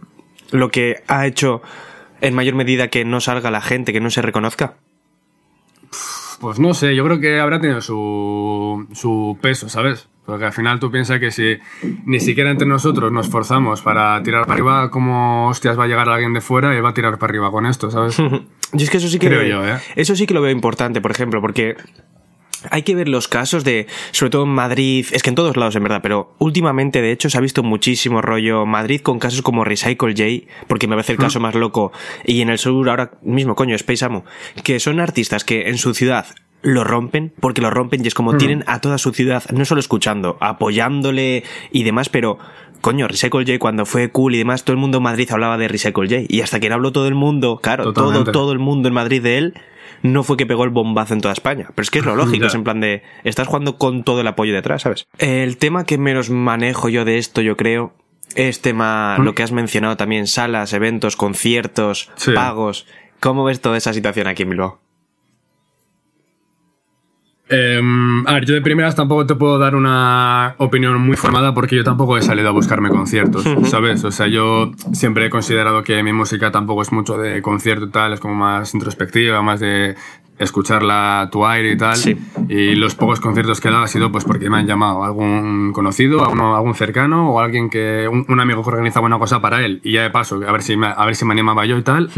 lo 0.53 0.69
que 0.71 1.03
ha 1.09 1.27
hecho 1.27 1.61
en 2.21 2.35
mayor 2.35 2.55
medida 2.55 2.87
que 2.89 3.05
no 3.05 3.21
salga 3.21 3.51
la 3.51 3.61
gente, 3.61 3.93
que 3.93 4.01
no 4.01 4.11
se 4.11 4.23
reconozca. 4.23 4.77
Pues 6.41 6.59
no 6.59 6.75
sé, 6.75 6.95
yo 6.95 7.05
creo 7.05 7.21
que 7.21 7.41
habrá 7.41 7.61
tenido 7.61 7.81
su, 7.81 8.87
su 8.93 9.39
peso, 9.41 9.69
¿sabes? 9.69 10.09
Porque 10.27 10.45
al 10.45 10.53
final 10.53 10.81
tú 10.81 10.91
piensas 10.91 11.21
que 11.21 11.31
si 11.31 11.57
ni 12.05 12.19
siquiera 12.19 12.51
entre 12.51 12.67
nosotros 12.67 13.13
nos 13.13 13.29
forzamos 13.29 13.81
para 13.81 14.21
tirar 14.23 14.43
para 14.43 14.55
arriba, 14.55 14.91
como 14.91 15.49
hostias 15.49 15.79
va 15.79 15.85
a 15.85 15.87
llegar 15.87 16.09
alguien 16.09 16.35
de 16.35 16.41
fuera 16.41 16.77
y 16.77 16.81
va 16.81 16.91
a 16.91 16.95
tirar 16.95 17.19
para 17.19 17.31
arriba 17.31 17.51
con 17.51 17.65
esto, 17.65 17.91
¿sabes? 17.91 18.17
Yo 18.73 18.85
es 18.85 18.91
que 18.91 18.97
eso 18.97 19.09
sí 19.09 19.21
que 19.21 19.29
Creo 19.29 19.45
yo, 19.45 19.65
¿eh? 19.65 19.79
Eso 19.95 20.17
sí 20.17 20.27
que 20.27 20.35
lo 20.35 20.43
veo 20.43 20.51
importante, 20.51 21.01
por 21.01 21.13
ejemplo, 21.13 21.41
porque 21.41 21.77
hay 22.71 22.83
que 22.83 22.95
ver 22.95 23.09
los 23.09 23.29
casos 23.29 23.65
de, 23.65 23.87
sobre 24.13 24.31
todo 24.31 24.45
en 24.45 24.51
Madrid, 24.51 25.07
es 25.13 25.23
que 25.23 25.31
en 25.31 25.37
todos 25.37 25.57
lados 25.57 25.77
en 25.77 25.83
verdad, 25.83 26.01
pero 26.03 26.35
últimamente 26.39 27.03
de 27.03 27.13
hecho 27.13 27.31
se 27.31 27.39
ha 27.39 27.41
visto 27.41 27.63
muchísimo 27.63 28.23
rollo 28.23 28.67
Madrid 28.67 29.01
con 29.01 29.19
casos 29.19 29.43
como 29.43 29.65
Recycle 29.65 30.15
J, 30.17 30.53
porque 30.67 30.87
me 30.87 30.97
parece 30.97 31.13
el 31.13 31.19
caso 31.19 31.41
más 31.41 31.55
loco, 31.55 31.93
y 32.25 32.41
en 32.41 32.51
el 32.51 32.59
sur 32.59 32.89
ahora 32.89 33.13
mismo, 33.23 33.55
coño, 33.55 33.75
Space 33.77 34.05
Amo, 34.05 34.25
que 34.63 34.81
son 34.81 35.01
artistas 35.01 35.45
que 35.45 35.69
en 35.69 35.79
su 35.79 35.95
ciudad 35.95 36.27
lo 36.63 36.83
rompen, 36.83 37.33
porque 37.41 37.61
lo 37.61 37.71
rompen 37.71 38.05
y 38.05 38.09
es 38.09 38.15
como 38.15 38.37
tienen 38.37 38.65
a 38.67 38.81
toda 38.81 38.99
su 38.99 39.13
ciudad, 39.13 39.45
no 39.53 39.65
solo 39.65 39.79
escuchando, 39.79 40.37
apoyándole 40.41 41.45
y 41.71 41.85
demás, 41.85 42.09
pero 42.09 42.39
coño, 42.81 43.09
Recycle 43.09 43.45
J 43.45 43.59
cuando 43.59 43.87
fue 43.87 44.11
cool 44.11 44.35
y 44.35 44.39
demás, 44.39 44.65
todo 44.65 44.73
el 44.75 44.81
mundo 44.81 44.99
en 44.99 45.05
Madrid 45.05 45.29
hablaba 45.31 45.59
de 45.59 45.69
Recycle 45.69 46.09
J, 46.09 46.27
y 46.29 46.41
hasta 46.41 46.61
que 46.61 46.69
no 46.69 46.75
habló 46.77 46.93
todo 46.93 47.09
el 47.09 47.15
mundo, 47.15 47.59
claro, 47.63 47.85
todo, 47.85 47.93
Totalmente. 47.95 48.33
todo 48.33 48.53
el 48.53 48.59
mundo 48.59 48.89
en 48.89 48.95
Madrid 48.95 49.23
de 49.23 49.39
él, 49.39 49.55
no 50.03 50.23
fue 50.23 50.37
que 50.37 50.47
pegó 50.47 50.65
el 50.65 50.71
bombazo 50.71 51.15
en 51.15 51.21
toda 51.21 51.33
España. 51.33 51.69
Pero 51.75 51.83
es 51.83 51.91
que 51.91 51.99
es 52.01 52.05
lo 52.05 52.15
lógico, 52.17 52.47
es 52.47 52.55
en 52.55 52.65
plan 52.65 52.81
de, 52.81 53.03
estás 53.25 53.47
jugando 53.49 53.79
con 53.79 54.05
todo 54.05 54.21
el 54.21 54.27
apoyo 54.27 54.53
detrás, 54.55 54.83
¿sabes? 54.83 55.07
El 55.19 55.57
tema 55.57 55.85
que 55.85 55.99
menos 55.99 56.31
manejo 56.31 56.89
yo 56.89 57.05
de 57.05 57.19
esto, 57.19 57.41
yo 57.41 57.57
creo, 57.57 57.95
es 58.35 58.61
tema, 58.61 59.17
lo 59.19 59.35
que 59.35 59.43
has 59.43 59.53
mencionado 59.53 59.97
también, 59.97 60.27
salas, 60.27 60.73
eventos, 60.73 61.17
conciertos, 61.17 62.11
Sí. 62.17 62.33
pagos. 62.33 62.87
¿Cómo 63.21 63.45
ves 63.45 63.61
toda 63.63 63.79
esa 63.79 63.95
situación 63.95 64.27
aquí 64.27 64.43
en 64.43 64.51
Bilbao? 64.51 64.79
Em, 67.49 68.27
a 68.27 68.35
ver, 68.35 68.45
yo 68.45 68.55
de 68.55 68.61
primeras 68.61 68.97
tampoco 68.97 69.25
te 69.25 69.37
puedo 69.37 69.57
dar 69.59 69.77
una 69.77 70.57
opinión 70.59 71.01
muy 71.01 71.17
formada 71.17 71.55
porque 71.55 71.77
yo 71.77 71.85
tampoco 71.85 72.17
he 72.17 72.23
salido 72.23 72.49
a 72.49 72.53
buscarme 72.53 72.89
conciertos, 72.89 73.45
¿sabes? 73.71 74.03
O 74.03 74.11
sea, 74.11 74.27
yo 74.27 74.73
siempre 74.93 75.27
he 75.27 75.31
considerado 75.31 75.85
que 75.85 76.03
mi 76.03 76.13
música 76.13 76.51
tampoco 76.51 76.83
es 76.83 76.91
mucho 76.91 77.17
de 77.17 77.41
concierto 77.43 77.87
y 77.87 77.91
tal, 77.91 78.13
es 78.15 78.21
como 78.21 78.35
más 78.35 78.75
introspectiva, 78.75 79.43
más 79.43 79.61
de 79.61 79.95
escucharla 80.39 81.29
tu 81.33 81.47
aire 81.47 81.73
y 81.73 81.77
tal. 81.77 81.97
Sí. 81.97 82.17
Y 82.49 82.75
los 82.75 82.95
pocos 82.95 83.21
conciertos 83.21 83.61
que 83.61 83.69
he 83.69 83.71
dado 83.71 83.85
ha 83.85 83.89
sido 83.89 84.11
pues 84.13 84.25
porque 84.25 84.49
me 84.51 84.59
han 84.59 84.67
llamado 84.67 85.05
algún 85.05 85.73
conocido, 85.73 86.25
alguno- 86.25 86.55
algún 86.57 86.75
cercano 86.75 87.31
o 87.31 87.41
alguien 87.41 87.71
que, 87.71 88.09
un, 88.11 88.25
un 88.29 88.41
amigo 88.41 88.63
que 88.63 88.71
organizaba 88.71 89.07
una 89.07 89.19
cosa 89.19 89.41
para 89.41 89.65
él 89.65 89.81
y 89.83 89.93
ya 89.93 90.03
de 90.03 90.11
paso, 90.11 90.41
a 90.47 90.53
ver 90.53 90.63
si 90.63 90.77
me, 90.77 90.87
a 90.89 91.05
ver 91.07 91.17
si 91.17 91.25
me 91.25 91.33
animaba 91.33 91.65
yo 91.67 91.79
y 91.79 91.83
tal. 91.83 92.11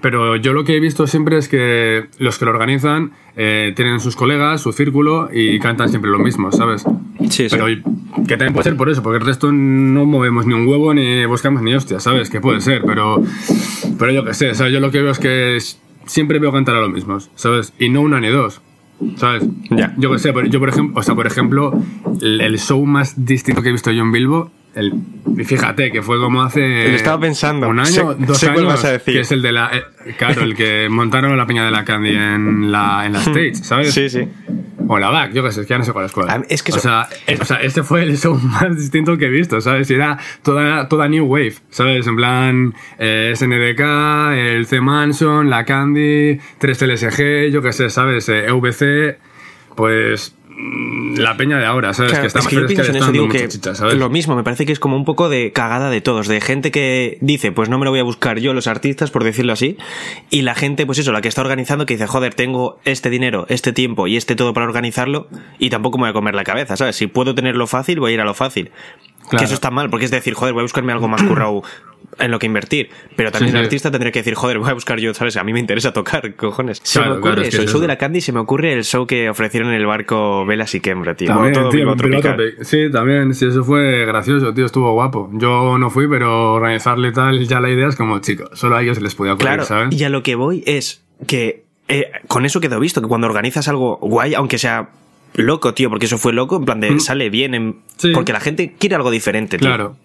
Pero 0.00 0.36
yo 0.36 0.52
lo 0.52 0.64
que 0.64 0.76
he 0.76 0.80
visto 0.80 1.06
siempre 1.06 1.38
es 1.38 1.48
que 1.48 2.06
los 2.18 2.38
que 2.38 2.44
lo 2.44 2.50
organizan 2.50 3.12
eh, 3.36 3.72
tienen 3.74 4.00
sus 4.00 4.14
colegas, 4.16 4.60
su 4.60 4.72
círculo 4.72 5.28
y 5.32 5.58
cantan 5.58 5.88
siempre 5.88 6.10
lo 6.10 6.18
mismo, 6.18 6.52
¿sabes? 6.52 6.84
Sí, 7.30 7.46
Pero 7.50 7.66
que 7.66 8.36
también 8.36 8.52
puede 8.52 8.64
ser 8.64 8.76
por 8.76 8.90
eso, 8.90 9.02
porque 9.02 9.18
el 9.18 9.24
resto 9.26 9.50
no 9.52 10.04
movemos 10.04 10.44
ni 10.46 10.52
un 10.54 10.66
huevo 10.68 10.92
ni 10.92 11.24
buscamos 11.24 11.62
ni 11.62 11.74
hostia, 11.74 11.98
¿sabes? 12.00 12.28
Que 12.28 12.40
puede 12.40 12.60
ser, 12.60 12.82
pero, 12.84 13.22
pero 13.98 14.12
yo 14.12 14.24
qué 14.24 14.34
sé, 14.34 14.54
¿sabes? 14.54 14.72
Yo 14.72 14.80
lo 14.80 14.90
que 14.90 15.00
veo 15.00 15.12
es 15.12 15.18
que 15.18 15.56
siempre 16.06 16.38
veo 16.38 16.52
cantar 16.52 16.76
a 16.76 16.80
los 16.80 16.90
mismos, 16.90 17.30
¿sabes? 17.34 17.72
Y 17.78 17.88
no 17.88 18.00
una 18.00 18.20
ni 18.20 18.28
dos, 18.28 18.60
¿sabes? 19.16 19.44
Ya. 19.70 19.94
Yo 19.96 20.12
qué 20.12 20.18
sé, 20.18 20.32
yo 20.48 20.60
por 20.60 20.68
ejemplo, 20.68 21.00
o 21.00 21.02
sea, 21.02 21.14
por 21.14 21.26
ejemplo, 21.26 21.72
el, 22.20 22.58
show 22.58 22.84
más 22.84 23.24
distinto 23.24 23.62
que 23.62 23.68
he 23.68 23.72
visto 23.72 23.90
yo 23.90 24.02
en 24.02 24.12
Bilbo, 24.12 24.50
el, 24.74 24.94
fíjate 25.44 25.92
que 25.92 26.02
fue 26.02 26.18
como 26.18 26.42
hace 26.42 26.88
Lo 26.88 26.96
estaba 26.96 27.20
pensando. 27.20 27.68
un 27.68 27.80
año, 27.80 28.14
dos 28.14 28.42
años, 28.44 28.64
vas 28.64 28.84
a 28.84 28.92
decir. 28.92 29.14
que 29.14 29.20
es 29.20 29.32
el 29.32 29.42
de 29.42 29.52
la, 29.52 29.70
eh, 29.72 30.14
claro, 30.16 30.42
el 30.42 30.54
que 30.54 30.88
montaron 30.90 31.36
la 31.36 31.46
peña 31.46 31.64
de 31.64 31.70
la 31.70 31.84
Candy 31.84 32.10
en 32.10 32.72
la, 32.72 33.06
en 33.06 33.12
la 33.12 33.18
stage, 33.20 33.54
¿sabes? 33.56 33.92
Sí, 33.92 34.08
sí. 34.08 34.28
O 34.94 34.98
la 34.98 35.08
back, 35.08 35.32
yo 35.32 35.42
qué 35.42 35.50
sé, 35.50 35.62
es 35.62 35.66
que 35.66 35.70
ya 35.72 35.78
no 35.78 35.84
sé 35.84 35.92
cuál 35.94 36.04
es 36.04 36.12
cuál. 36.12 36.44
Es 36.50 36.62
que 36.62 36.70
o, 36.70 36.78
sea, 36.78 37.08
o 37.40 37.44
sea, 37.46 37.62
este 37.62 37.82
fue 37.82 38.02
el 38.02 38.18
show 38.18 38.38
más 38.42 38.76
distinto 38.76 39.16
que 39.16 39.24
he 39.24 39.30
visto, 39.30 39.58
¿sabes? 39.62 39.90
Y 39.90 39.94
Era 39.94 40.18
toda, 40.42 40.86
toda 40.86 41.08
New 41.08 41.24
Wave, 41.24 41.54
¿sabes? 41.70 42.06
En 42.06 42.16
plan, 42.16 42.74
eh, 42.98 43.32
SNDK, 43.34 43.80
el 44.36 44.66
C 44.66 44.82
Manson, 44.82 45.48
la 45.48 45.64
Candy, 45.64 46.38
3LSG, 46.60 47.48
yo 47.48 47.62
qué 47.62 47.72
sé, 47.72 47.88
¿sabes? 47.88 48.28
Eh, 48.28 48.44
EVC, 48.48 49.16
pues 49.76 50.34
la 51.16 51.36
peña 51.36 51.58
de 51.58 51.66
ahora, 51.66 51.92
¿sabes? 51.94 52.12
Claro, 52.12 52.22
que 52.22 52.26
está 52.28 52.38
es 52.40 52.46
que 52.46 52.54
yo 52.56 52.66
pienso 52.66 52.90
en 52.90 52.96
eso, 52.96 53.12
digo 53.12 53.28
que 53.28 53.48
lo 53.94 54.10
mismo, 54.10 54.36
me 54.36 54.42
parece 54.42 54.66
que 54.66 54.72
es 54.72 54.80
como 54.80 54.96
un 54.96 55.04
poco 55.04 55.28
de 55.28 55.52
cagada 55.52 55.90
de 55.90 56.00
todos, 56.00 56.28
de 56.28 56.40
gente 56.40 56.70
que 56.70 57.18
dice, 57.20 57.52
pues 57.52 57.68
no 57.68 57.78
me 57.78 57.84
lo 57.84 57.90
voy 57.90 58.00
a 58.00 58.04
buscar 58.04 58.38
yo, 58.38 58.54
los 58.54 58.66
artistas, 58.66 59.10
por 59.10 59.24
decirlo 59.24 59.52
así, 59.52 59.76
y 60.30 60.42
la 60.42 60.54
gente, 60.54 60.86
pues 60.86 60.98
eso, 60.98 61.12
la 61.12 61.20
que 61.20 61.28
está 61.28 61.40
organizando, 61.42 61.86
que 61.86 61.94
dice, 61.94 62.06
joder, 62.06 62.34
tengo 62.34 62.78
este 62.84 63.10
dinero, 63.10 63.46
este 63.48 63.72
tiempo 63.72 64.06
y 64.06 64.16
este 64.16 64.36
todo 64.36 64.52
para 64.54 64.66
organizarlo, 64.66 65.28
y 65.58 65.70
tampoco 65.70 65.98
me 65.98 66.02
voy 66.04 66.10
a 66.10 66.14
comer 66.14 66.34
la 66.34 66.44
cabeza, 66.44 66.76
¿sabes? 66.76 66.96
Si 66.96 67.06
puedo 67.06 67.34
tenerlo 67.34 67.66
fácil, 67.66 68.00
voy 68.00 68.12
a 68.12 68.14
ir 68.14 68.20
a 68.20 68.24
lo 68.24 68.34
fácil. 68.34 68.70
Que 69.22 69.28
Claro. 69.30 69.44
eso 69.44 69.54
está 69.54 69.70
mal, 69.70 69.88
porque 69.88 70.04
es 70.04 70.10
decir, 70.10 70.34
joder, 70.34 70.52
voy 70.52 70.62
a 70.62 70.64
buscarme 70.64 70.92
algo 70.92 71.08
más 71.08 71.22
currado 71.22 71.62
en 72.18 72.30
lo 72.30 72.38
que 72.38 72.46
invertir. 72.46 72.90
Pero 73.16 73.30
también 73.32 73.52
Sí, 73.52 73.58
el 73.58 73.64
artista 73.64 73.90
tendría 73.90 74.12
que 74.12 74.20
decir, 74.20 74.34
joder, 74.34 74.58
voy 74.58 74.68
a 74.70 74.74
buscar 74.74 74.98
yo, 75.00 75.14
¿sabes? 75.14 75.36
A 75.36 75.44
mí 75.44 75.52
me 75.52 75.60
interesa 75.60 75.92
tocar, 75.92 76.34
cojones. 76.36 76.80
Se 76.82 76.98
Claro, 76.98 77.14
me 77.14 77.18
ocurre 77.18 77.32
claro, 77.34 77.42
es 77.42 77.48
que 77.50 77.54
eso, 77.56 77.62
el 77.62 77.68
show 77.68 77.80
de 77.80 77.88
la 77.88 77.96
Candy, 77.98 78.20
se 78.20 78.32
me 78.32 78.40
ocurre 78.40 78.72
el 78.72 78.84
show 78.84 79.06
que 79.06 79.30
ofrecieron 79.30 79.70
en 79.70 79.76
el 79.76 79.86
barco 79.86 80.44
Velas 80.46 80.74
y 80.74 80.80
Kembra, 80.80 81.14
tío. 81.14 81.28
También, 81.28 81.52
Bueno, 81.54 81.70
todo 81.96 81.96
tío. 81.96 82.64
Sí, 82.64 82.90
también, 82.92 83.34
sí, 83.34 83.46
eso 83.46 83.64
fue 83.64 84.04
gracioso, 84.06 84.52
tío, 84.54 84.66
estuvo 84.66 84.92
guapo. 84.92 85.30
Yo 85.34 85.78
no 85.78 85.90
fui, 85.90 86.06
pero 86.08 86.54
organizarle 86.54 87.12
tal, 87.12 87.46
ya 87.46 87.60
la 87.60 87.70
idea 87.70 87.88
es 87.88 87.96
como, 87.96 88.18
chicos, 88.20 88.50
solo 88.58 88.76
a 88.76 88.82
ellos 88.82 88.96
se 88.96 89.02
les 89.02 89.14
podía 89.14 89.34
ocurrir, 89.34 89.48
Claro, 89.48 89.64
¿sabes? 89.64 89.94
y 89.98 90.04
a 90.04 90.08
lo 90.08 90.22
que 90.22 90.34
voy 90.34 90.62
es 90.66 91.02
que 91.26 91.64
eh, 91.88 92.10
con 92.28 92.44
eso 92.46 92.60
quedó 92.60 92.78
visto, 92.80 93.00
que 93.02 93.08
cuando 93.08 93.26
organizas 93.26 93.68
algo 93.68 93.96
guay, 94.00 94.34
aunque 94.34 94.58
sea 94.58 94.90
loco, 95.34 95.74
tío, 95.74 95.90
porque 95.90 96.06
eso 96.06 96.18
fue 96.18 96.32
loco, 96.32 96.56
en 96.56 96.64
plan 96.64 96.80
de 96.80 96.90
Mm. 96.92 97.00
sale 97.00 97.30
bien, 97.30 97.54
en- 97.54 97.76
Sí. 97.96 98.12
porque 98.14 98.32
la 98.32 98.40
gente 98.40 98.74
quiere 98.78 98.94
algo 98.94 99.10
diferente, 99.10 99.58
tío. 99.58 99.68
Claro. 99.68 99.96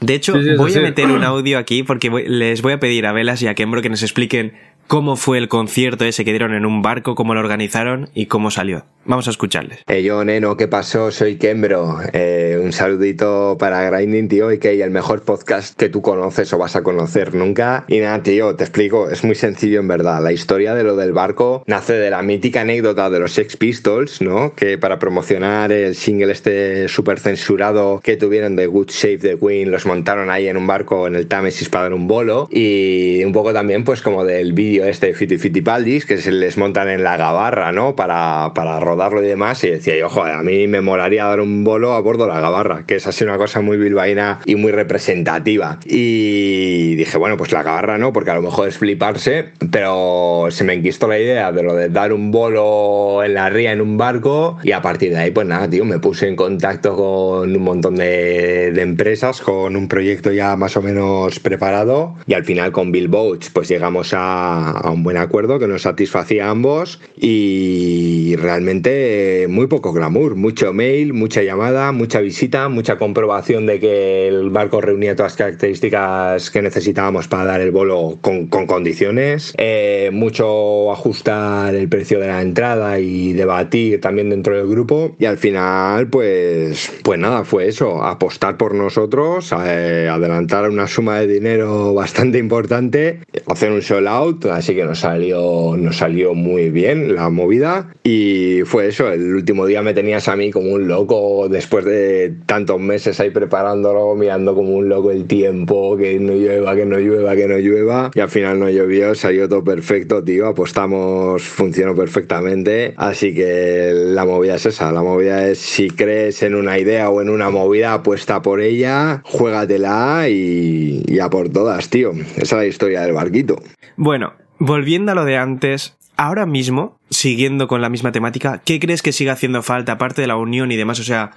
De 0.00 0.14
hecho, 0.14 0.34
Sí, 0.34 0.42
sí, 0.42 0.48
eso 0.50 0.62
voy 0.62 0.74
a 0.74 0.80
meter 0.80 1.06
un 1.10 1.22
audio 1.24 1.58
aquí 1.58 1.82
porque 1.82 2.08
voy- 2.10 2.26
les 2.28 2.60
voy 2.62 2.72
a 2.72 2.80
pedir 2.80 3.06
a 3.06 3.12
Velas 3.12 3.40
y 3.42 3.46
a 3.46 3.54
Kembro 3.54 3.82
que 3.82 3.88
nos 3.88 4.02
expliquen 4.02 4.54
cómo 4.86 5.16
fue 5.16 5.38
el 5.38 5.48
concierto 5.48 6.04
ese 6.04 6.24
que 6.24 6.32
dieron 6.32 6.54
en 6.54 6.66
un 6.66 6.82
barco, 6.82 7.14
cómo 7.14 7.34
lo 7.34 7.40
organizaron 7.40 8.10
y 8.14 8.26
cómo 8.26 8.50
salió. 8.50 8.84
Vamos 9.04 9.26
a 9.26 9.30
escucharles. 9.30 9.80
Eh, 9.88 10.04
yo, 10.04 10.24
Neno, 10.24 10.56
¿qué 10.56 10.68
pasó? 10.68 11.10
Soy 11.10 11.36
Kembro. 11.36 11.98
Eh, 12.12 12.60
un 12.62 12.72
saludito 12.72 13.56
para 13.58 13.90
Grinding, 13.90 14.28
tío, 14.28 14.52
y 14.52 14.58
que 14.58 14.80
el 14.80 14.92
mejor 14.92 15.22
podcast 15.22 15.76
que 15.76 15.88
tú 15.88 16.02
conoces 16.02 16.52
o 16.52 16.58
vas 16.58 16.76
a 16.76 16.84
conocer 16.84 17.34
nunca. 17.34 17.84
Y 17.88 17.98
nada, 17.98 18.22
tío, 18.22 18.54
te 18.54 18.62
explico, 18.62 19.10
es 19.10 19.24
muy 19.24 19.34
sencillo 19.34 19.80
en 19.80 19.88
verdad. 19.88 20.22
La 20.22 20.32
historia 20.32 20.74
de 20.74 20.84
lo 20.84 20.94
del 20.94 21.12
barco 21.12 21.64
nace 21.66 21.94
de 21.94 22.10
la 22.10 22.22
mítica 22.22 22.60
anécdota 22.60 23.10
de 23.10 23.18
los 23.18 23.32
Sex 23.32 23.56
Pistols, 23.56 24.22
¿no? 24.22 24.54
Que 24.54 24.78
para 24.78 25.00
promocionar 25.00 25.72
el 25.72 25.96
single 25.96 26.30
este 26.30 26.88
súper 26.88 27.18
censurado 27.18 28.00
que 28.00 28.16
tuvieron 28.16 28.54
de 28.54 28.66
Good 28.66 28.90
Shape 28.90 29.18
the 29.18 29.36
Queen, 29.36 29.72
los 29.72 29.84
montaron 29.84 30.30
ahí 30.30 30.46
en 30.46 30.56
un 30.56 30.68
barco 30.68 31.08
en 31.08 31.16
el 31.16 31.26
Támesis 31.26 31.68
para 31.68 31.84
dar 31.84 31.94
un 31.94 32.06
bolo. 32.06 32.48
Y 32.52 33.24
un 33.24 33.32
poco 33.32 33.52
también, 33.52 33.82
pues, 33.82 34.00
como 34.00 34.24
del 34.24 34.52
vídeo 34.52 34.71
este 34.78 35.08
de 35.08 35.14
Fiti 35.14 35.38
Fiti 35.38 35.62
Paldis, 35.62 36.06
que 36.06 36.18
se 36.18 36.32
les 36.32 36.56
montan 36.56 36.88
en 36.88 37.02
la 37.02 37.16
gabarra, 37.16 37.72
¿no? 37.72 37.96
Para, 37.96 38.52
para 38.54 38.80
rodarlo 38.80 39.22
y 39.22 39.26
demás. 39.26 39.62
Y 39.64 39.70
decía 39.70 39.96
yo, 39.96 40.08
joder, 40.08 40.34
a 40.34 40.42
mí 40.42 40.66
me 40.66 40.80
molaría 40.80 41.24
dar 41.24 41.40
un 41.40 41.64
bolo 41.64 41.92
a 41.92 42.00
bordo 42.00 42.26
de 42.26 42.32
la 42.32 42.40
gabarra, 42.40 42.84
que 42.86 42.96
es 42.96 43.06
así 43.06 43.24
una 43.24 43.38
cosa 43.38 43.60
muy 43.60 43.76
bilbaína 43.76 44.40
y 44.44 44.56
muy 44.56 44.72
representativa. 44.72 45.78
Y 45.84 46.94
dije, 46.96 47.18
bueno, 47.18 47.36
pues 47.36 47.52
la 47.52 47.62
gabarra 47.62 47.98
no, 47.98 48.12
porque 48.12 48.30
a 48.30 48.34
lo 48.34 48.42
mejor 48.42 48.68
es 48.68 48.78
fliparse, 48.78 49.46
pero 49.70 50.46
se 50.50 50.64
me 50.64 50.74
enquistó 50.74 51.08
la 51.08 51.18
idea 51.18 51.52
de 51.52 51.62
lo 51.62 51.74
de 51.74 51.88
dar 51.88 52.12
un 52.12 52.30
bolo 52.30 53.22
en 53.24 53.34
la 53.34 53.50
ría 53.50 53.72
en 53.72 53.80
un 53.80 53.96
barco. 53.96 54.58
Y 54.62 54.72
a 54.72 54.82
partir 54.82 55.12
de 55.12 55.18
ahí, 55.18 55.30
pues 55.30 55.46
nada, 55.46 55.68
tío, 55.68 55.84
me 55.84 55.98
puse 55.98 56.28
en 56.28 56.36
contacto 56.36 56.96
con 56.96 57.54
un 57.54 57.62
montón 57.62 57.96
de, 57.96 58.72
de 58.72 58.82
empresas, 58.82 59.40
con 59.40 59.76
un 59.76 59.88
proyecto 59.88 60.32
ya 60.32 60.56
más 60.56 60.76
o 60.76 60.82
menos 60.82 61.38
preparado. 61.40 62.14
Y 62.26 62.34
al 62.34 62.44
final 62.44 62.72
con 62.72 62.92
Bill 62.92 63.08
Boats, 63.08 63.50
pues 63.50 63.68
llegamos 63.68 64.12
a, 64.14 64.61
a 64.70 64.90
un 64.90 65.02
buen 65.02 65.16
acuerdo 65.16 65.58
que 65.58 65.66
nos 65.66 65.82
satisfacía 65.82 66.46
a 66.46 66.50
ambos. 66.50 67.00
Y 67.16 68.36
realmente 68.36 69.46
muy 69.48 69.66
poco 69.66 69.92
glamour, 69.92 70.36
mucho 70.36 70.72
mail, 70.72 71.12
mucha 71.12 71.42
llamada, 71.42 71.92
mucha 71.92 72.20
visita, 72.20 72.68
mucha 72.68 72.96
comprobación 72.96 73.66
de 73.66 73.80
que 73.80 74.28
el 74.28 74.50
barco 74.50 74.80
reunía 74.80 75.16
todas 75.16 75.32
las 75.32 75.38
características 75.38 76.50
que 76.50 76.62
necesitábamos 76.62 77.28
para 77.28 77.44
dar 77.44 77.60
el 77.60 77.70
bolo 77.70 78.18
con, 78.20 78.46
con 78.46 78.66
condiciones, 78.66 79.54
eh, 79.58 80.10
mucho 80.12 80.92
ajustar 80.92 81.74
el 81.74 81.88
precio 81.88 82.18
de 82.20 82.26
la 82.28 82.42
entrada 82.42 82.98
y 82.98 83.32
debatir 83.32 84.00
también 84.00 84.30
dentro 84.30 84.56
del 84.56 84.68
grupo 84.68 85.14
y 85.18 85.24
al 85.24 85.38
final 85.38 86.08
pues 86.08 86.90
pues 87.02 87.18
nada 87.18 87.44
fue 87.44 87.68
eso 87.68 88.02
apostar 88.02 88.56
por 88.56 88.74
nosotros 88.74 89.52
eh, 89.64 90.08
adelantar 90.10 90.68
una 90.68 90.86
suma 90.86 91.20
de 91.20 91.26
dinero 91.26 91.94
bastante 91.94 92.38
importante 92.38 93.20
hacer 93.46 93.72
un 93.72 93.82
sell 93.82 94.06
out 94.06 94.44
así 94.52 94.74
que 94.74 94.84
nos 94.84 95.00
salió 95.00 95.76
nos 95.76 95.96
salió 95.96 96.34
muy 96.34 96.70
bien 96.70 97.14
la 97.14 97.30
movida. 97.30 97.92
Y 98.04 98.60
fue 98.64 98.88
eso 98.88 99.10
el 99.12 99.34
último 99.34 99.66
día 99.66 99.82
me 99.82 99.94
tenías 99.94 100.28
a 100.28 100.36
mí 100.36 100.50
como 100.50 100.72
un 100.72 100.88
loco 100.88 101.48
después 101.48 101.84
de 101.84 102.34
tantos 102.46 102.80
meses 102.80 103.18
ahí 103.20 103.30
preparándolo 103.30 104.14
mirando 104.14 104.54
como 104.54 104.70
un 104.70 104.88
loco 104.88 105.10
el 105.10 105.26
tiempo 105.26 105.96
que 105.96 106.18
no 106.18 106.32
llueva 106.32 106.74
que 106.74 106.86
no 106.86 106.98
llueva 106.98 107.36
que 107.36 107.48
no 107.48 107.58
llueva. 107.58 108.10
Y 108.14 108.20
al 108.20 108.28
final 108.28 108.58
no 108.58 108.68
llovió 108.70 109.14
salió 109.14 109.48
todo 109.48 109.64
perfecto 109.64 110.22
tío 110.22 110.46
apostamos 110.46 111.42
funcionó 111.42 111.94
perfectamente. 111.94 112.94
Así 112.96 113.34
que 113.34 113.92
la 113.94 114.24
movida 114.24 114.56
es 114.56 114.66
esa 114.66 114.92
la 114.92 115.02
movida 115.02 115.48
es 115.48 115.58
si 115.58 115.90
crees 115.90 116.42
en 116.42 116.54
una 116.54 116.78
idea 116.78 117.10
o 117.10 117.20
en 117.22 117.28
una 117.28 117.50
movida 117.50 117.94
apuesta 117.94 118.42
por 118.42 118.60
ella 118.60 119.22
juégatela 119.24 120.28
y, 120.28 121.02
y 121.06 121.18
a 121.18 121.30
por 121.30 121.48
todas 121.48 121.88
tío. 121.88 122.12
Esa 122.36 122.42
es 122.42 122.52
la 122.52 122.66
historia 122.66 123.02
del 123.02 123.12
barquito. 123.12 123.56
Bueno, 123.96 124.32
volviendo 124.64 125.10
a 125.10 125.14
lo 125.16 125.24
de 125.24 125.36
antes, 125.36 125.96
ahora 126.16 126.46
mismo, 126.46 127.00
siguiendo 127.10 127.66
con 127.66 127.82
la 127.82 127.88
misma 127.88 128.12
temática, 128.12 128.62
¿qué 128.64 128.78
crees 128.78 129.02
que 129.02 129.12
sigue 129.12 129.30
haciendo 129.30 129.62
falta 129.62 129.92
aparte 129.92 130.20
de 130.20 130.28
la 130.28 130.36
unión 130.36 130.70
y 130.70 130.76
demás? 130.76 131.00
O 131.00 131.04
sea, 131.04 131.32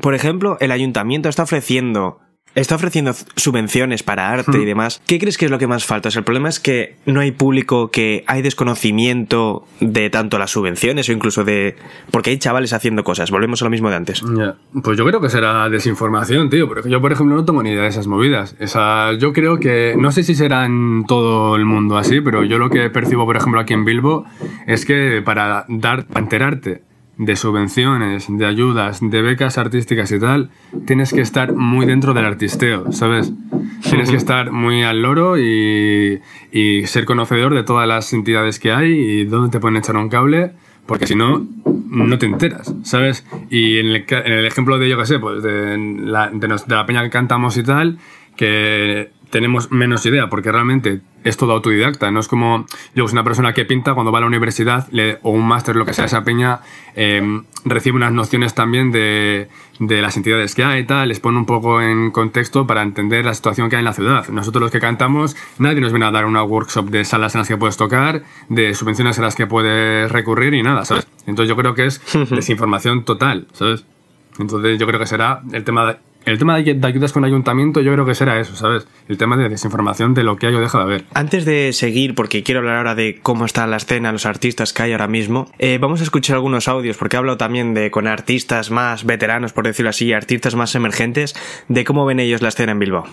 por 0.00 0.14
ejemplo, 0.14 0.56
el 0.60 0.72
ayuntamiento 0.72 1.28
está 1.28 1.44
ofreciendo 1.44 2.18
está 2.54 2.76
ofreciendo 2.76 3.12
subvenciones 3.36 4.02
para 4.02 4.30
arte 4.30 4.58
y 4.58 4.64
demás. 4.64 5.02
¿Qué 5.06 5.18
crees 5.18 5.38
que 5.38 5.46
es 5.46 5.50
lo 5.50 5.58
que 5.58 5.66
más 5.66 5.84
falta? 5.84 6.08
O 6.08 6.12
sea, 6.12 6.20
el 6.20 6.24
problema 6.24 6.48
es 6.48 6.60
que 6.60 6.96
no 7.06 7.20
hay 7.20 7.32
público, 7.32 7.90
que 7.90 8.24
hay 8.26 8.42
desconocimiento 8.42 9.66
de 9.80 10.10
tanto 10.10 10.38
las 10.38 10.50
subvenciones 10.50 11.08
o 11.08 11.12
incluso 11.12 11.44
de... 11.44 11.76
Porque 12.10 12.30
hay 12.30 12.38
chavales 12.38 12.72
haciendo 12.72 13.04
cosas. 13.04 13.30
Volvemos 13.30 13.62
a 13.62 13.64
lo 13.64 13.70
mismo 13.70 13.90
de 13.90 13.96
antes. 13.96 14.22
Pues 14.82 14.96
yo 14.96 15.04
creo 15.04 15.20
que 15.20 15.28
será 15.28 15.68
desinformación, 15.68 16.50
tío. 16.50 16.68
Porque 16.68 16.88
yo, 16.88 17.00
por 17.00 17.12
ejemplo, 17.12 17.36
no 17.36 17.44
tengo 17.44 17.62
ni 17.62 17.70
idea 17.70 17.82
de 17.82 17.88
esas 17.88 18.06
movidas. 18.06 18.54
Esa, 18.58 19.12
yo 19.14 19.32
creo 19.32 19.58
que, 19.58 19.94
no 19.98 20.12
sé 20.12 20.22
si 20.22 20.34
será 20.34 20.64
en 20.66 21.04
todo 21.06 21.56
el 21.56 21.64
mundo 21.64 21.96
así, 21.96 22.20
pero 22.20 22.44
yo 22.44 22.58
lo 22.58 22.70
que 22.70 22.88
percibo, 22.90 23.24
por 23.24 23.36
ejemplo, 23.36 23.60
aquí 23.60 23.74
en 23.74 23.84
Bilbo, 23.84 24.24
es 24.66 24.84
que 24.84 25.22
para, 25.24 25.64
dar, 25.68 26.06
para 26.06 26.20
enterarte 26.20 26.82
de 27.18 27.36
subvenciones, 27.36 28.26
de 28.28 28.44
ayudas, 28.46 28.98
de 29.00 29.22
becas 29.22 29.56
artísticas 29.58 30.10
y 30.12 30.18
tal, 30.18 30.50
tienes 30.86 31.12
que 31.12 31.20
estar 31.20 31.52
muy 31.54 31.86
dentro 31.86 32.12
del 32.14 32.24
artisteo, 32.24 32.92
¿sabes? 32.92 33.32
Tienes 33.88 34.10
que 34.10 34.16
estar 34.24 34.50
muy 34.50 34.82
al 34.82 35.02
loro 35.02 35.38
y, 35.38 36.20
y 36.52 36.86
ser 36.86 37.04
conocedor 37.04 37.54
de 37.54 37.62
todas 37.62 37.86
las 37.86 38.12
entidades 38.12 38.58
que 38.58 38.72
hay 38.72 38.90
y 38.92 39.24
dónde 39.24 39.50
te 39.50 39.60
pueden 39.60 39.76
echar 39.76 39.96
un 39.96 40.08
cable, 40.08 40.52
porque 40.86 41.06
si 41.06 41.14
no, 41.14 41.46
no 41.64 42.18
te 42.18 42.26
enteras, 42.26 42.74
¿sabes? 42.82 43.24
Y 43.48 43.78
en 43.78 43.86
el, 43.86 44.04
en 44.08 44.32
el 44.32 44.44
ejemplo 44.44 44.78
de, 44.78 44.88
yo 44.88 44.98
qué 44.98 45.06
sé, 45.06 45.18
pues 45.18 45.42
de 45.42 45.78
la, 46.02 46.28
de, 46.30 46.48
nos- 46.48 46.66
de 46.66 46.74
la 46.74 46.84
peña 46.84 47.02
que 47.04 47.10
cantamos 47.10 47.56
y 47.56 47.62
tal, 47.62 47.98
que 48.36 49.10
tenemos 49.30 49.70
menos 49.72 50.04
idea, 50.06 50.28
porque 50.28 50.50
realmente 50.52 51.00
es 51.24 51.36
todo 51.36 51.52
autodidacta, 51.52 52.10
no 52.10 52.20
es 52.20 52.28
como 52.28 52.66
yo, 52.94 53.04
es 53.06 53.12
una 53.12 53.24
persona 53.24 53.54
que 53.54 53.64
pinta 53.64 53.94
cuando 53.94 54.12
va 54.12 54.18
a 54.18 54.20
la 54.20 54.26
universidad 54.26 54.86
le- 54.92 55.18
o 55.22 55.30
un 55.30 55.46
máster, 55.46 55.74
lo 55.76 55.84
que 55.86 55.94
sea, 55.94 56.04
esa 56.04 56.22
peña 56.24 56.60
eh, 56.96 57.40
recibe 57.64 57.96
unas 57.96 58.12
nociones 58.12 58.54
también 58.54 58.92
de, 58.92 59.48
de 59.78 60.02
las 60.02 60.16
entidades 60.18 60.54
que 60.54 60.62
hay 60.64 60.82
y 60.82 60.84
tal, 60.84 61.08
les 61.08 61.20
pone 61.20 61.38
un 61.38 61.46
poco 61.46 61.80
en 61.80 62.10
contexto 62.10 62.66
para 62.66 62.82
entender 62.82 63.24
la 63.24 63.32
situación 63.34 63.70
que 63.70 63.76
hay 63.76 63.80
en 63.80 63.86
la 63.86 63.94
ciudad. 63.94 64.28
Nosotros 64.28 64.60
los 64.60 64.70
que 64.70 64.80
cantamos, 64.80 65.34
nadie 65.58 65.80
nos 65.80 65.92
viene 65.92 66.04
a 66.06 66.10
dar 66.10 66.26
una 66.26 66.42
workshop 66.44 66.90
de 66.90 67.04
salas 67.04 67.34
en 67.34 67.40
las 67.40 67.48
que 67.48 67.56
puedes 67.56 67.76
tocar, 67.78 68.22
de 68.50 68.74
subvenciones 68.74 69.16
en 69.16 69.24
las 69.24 69.34
que 69.34 69.46
puedes 69.46 70.12
recurrir 70.12 70.52
y 70.54 70.62
nada, 70.62 70.84
¿sabes? 70.84 71.06
Entonces 71.26 71.48
yo 71.48 71.56
creo 71.56 71.74
que 71.74 71.86
es 71.86 72.02
desinformación 72.30 73.04
total, 73.04 73.46
¿sabes? 73.52 73.84
Entonces 74.38 74.78
yo 74.78 74.86
creo 74.86 74.98
que 75.00 75.06
será 75.06 75.42
el 75.52 75.64
tema 75.64 75.86
de, 75.86 75.96
el 76.24 76.38
tema 76.38 76.56
de, 76.58 76.78
ayudas 76.82 77.12
con 77.12 77.24
ayuntamiento, 77.24 77.80
yo 77.80 77.92
creo 77.92 78.06
que 78.06 78.14
será 78.14 78.40
eso, 78.40 78.56
¿sabes? 78.56 78.86
El 79.08 79.18
tema 79.18 79.36
de 79.36 79.48
desinformación 79.48 80.14
de 80.14 80.24
lo 80.24 80.36
que 80.36 80.46
hay 80.46 80.54
o 80.54 80.60
deja 80.60 80.78
de 80.78 80.84
haber. 80.84 81.04
Antes 81.14 81.44
de 81.44 81.72
seguir, 81.72 82.14
porque 82.14 82.42
quiero 82.42 82.60
hablar 82.60 82.76
ahora 82.76 82.94
de 82.94 83.20
cómo 83.22 83.44
está 83.44 83.66
la 83.66 83.76
escena, 83.76 84.12
los 84.12 84.26
artistas 84.26 84.72
que 84.72 84.82
hay 84.82 84.92
ahora 84.92 85.08
mismo, 85.08 85.50
eh, 85.58 85.78
vamos 85.80 86.00
a 86.00 86.04
escuchar 86.04 86.36
algunos 86.36 86.68
audios, 86.68 86.96
porque 86.96 87.16
hablo 87.16 87.36
también 87.36 87.74
de 87.74 87.90
con 87.90 88.06
artistas 88.06 88.70
más 88.70 89.04
veteranos, 89.04 89.52
por 89.52 89.66
decirlo 89.66 89.90
así, 89.90 90.12
artistas 90.12 90.54
más 90.54 90.74
emergentes, 90.74 91.34
de 91.68 91.84
cómo 91.84 92.06
ven 92.06 92.20
ellos 92.20 92.42
la 92.42 92.48
escena 92.48 92.72
en 92.72 92.78
Bilbao. 92.78 93.06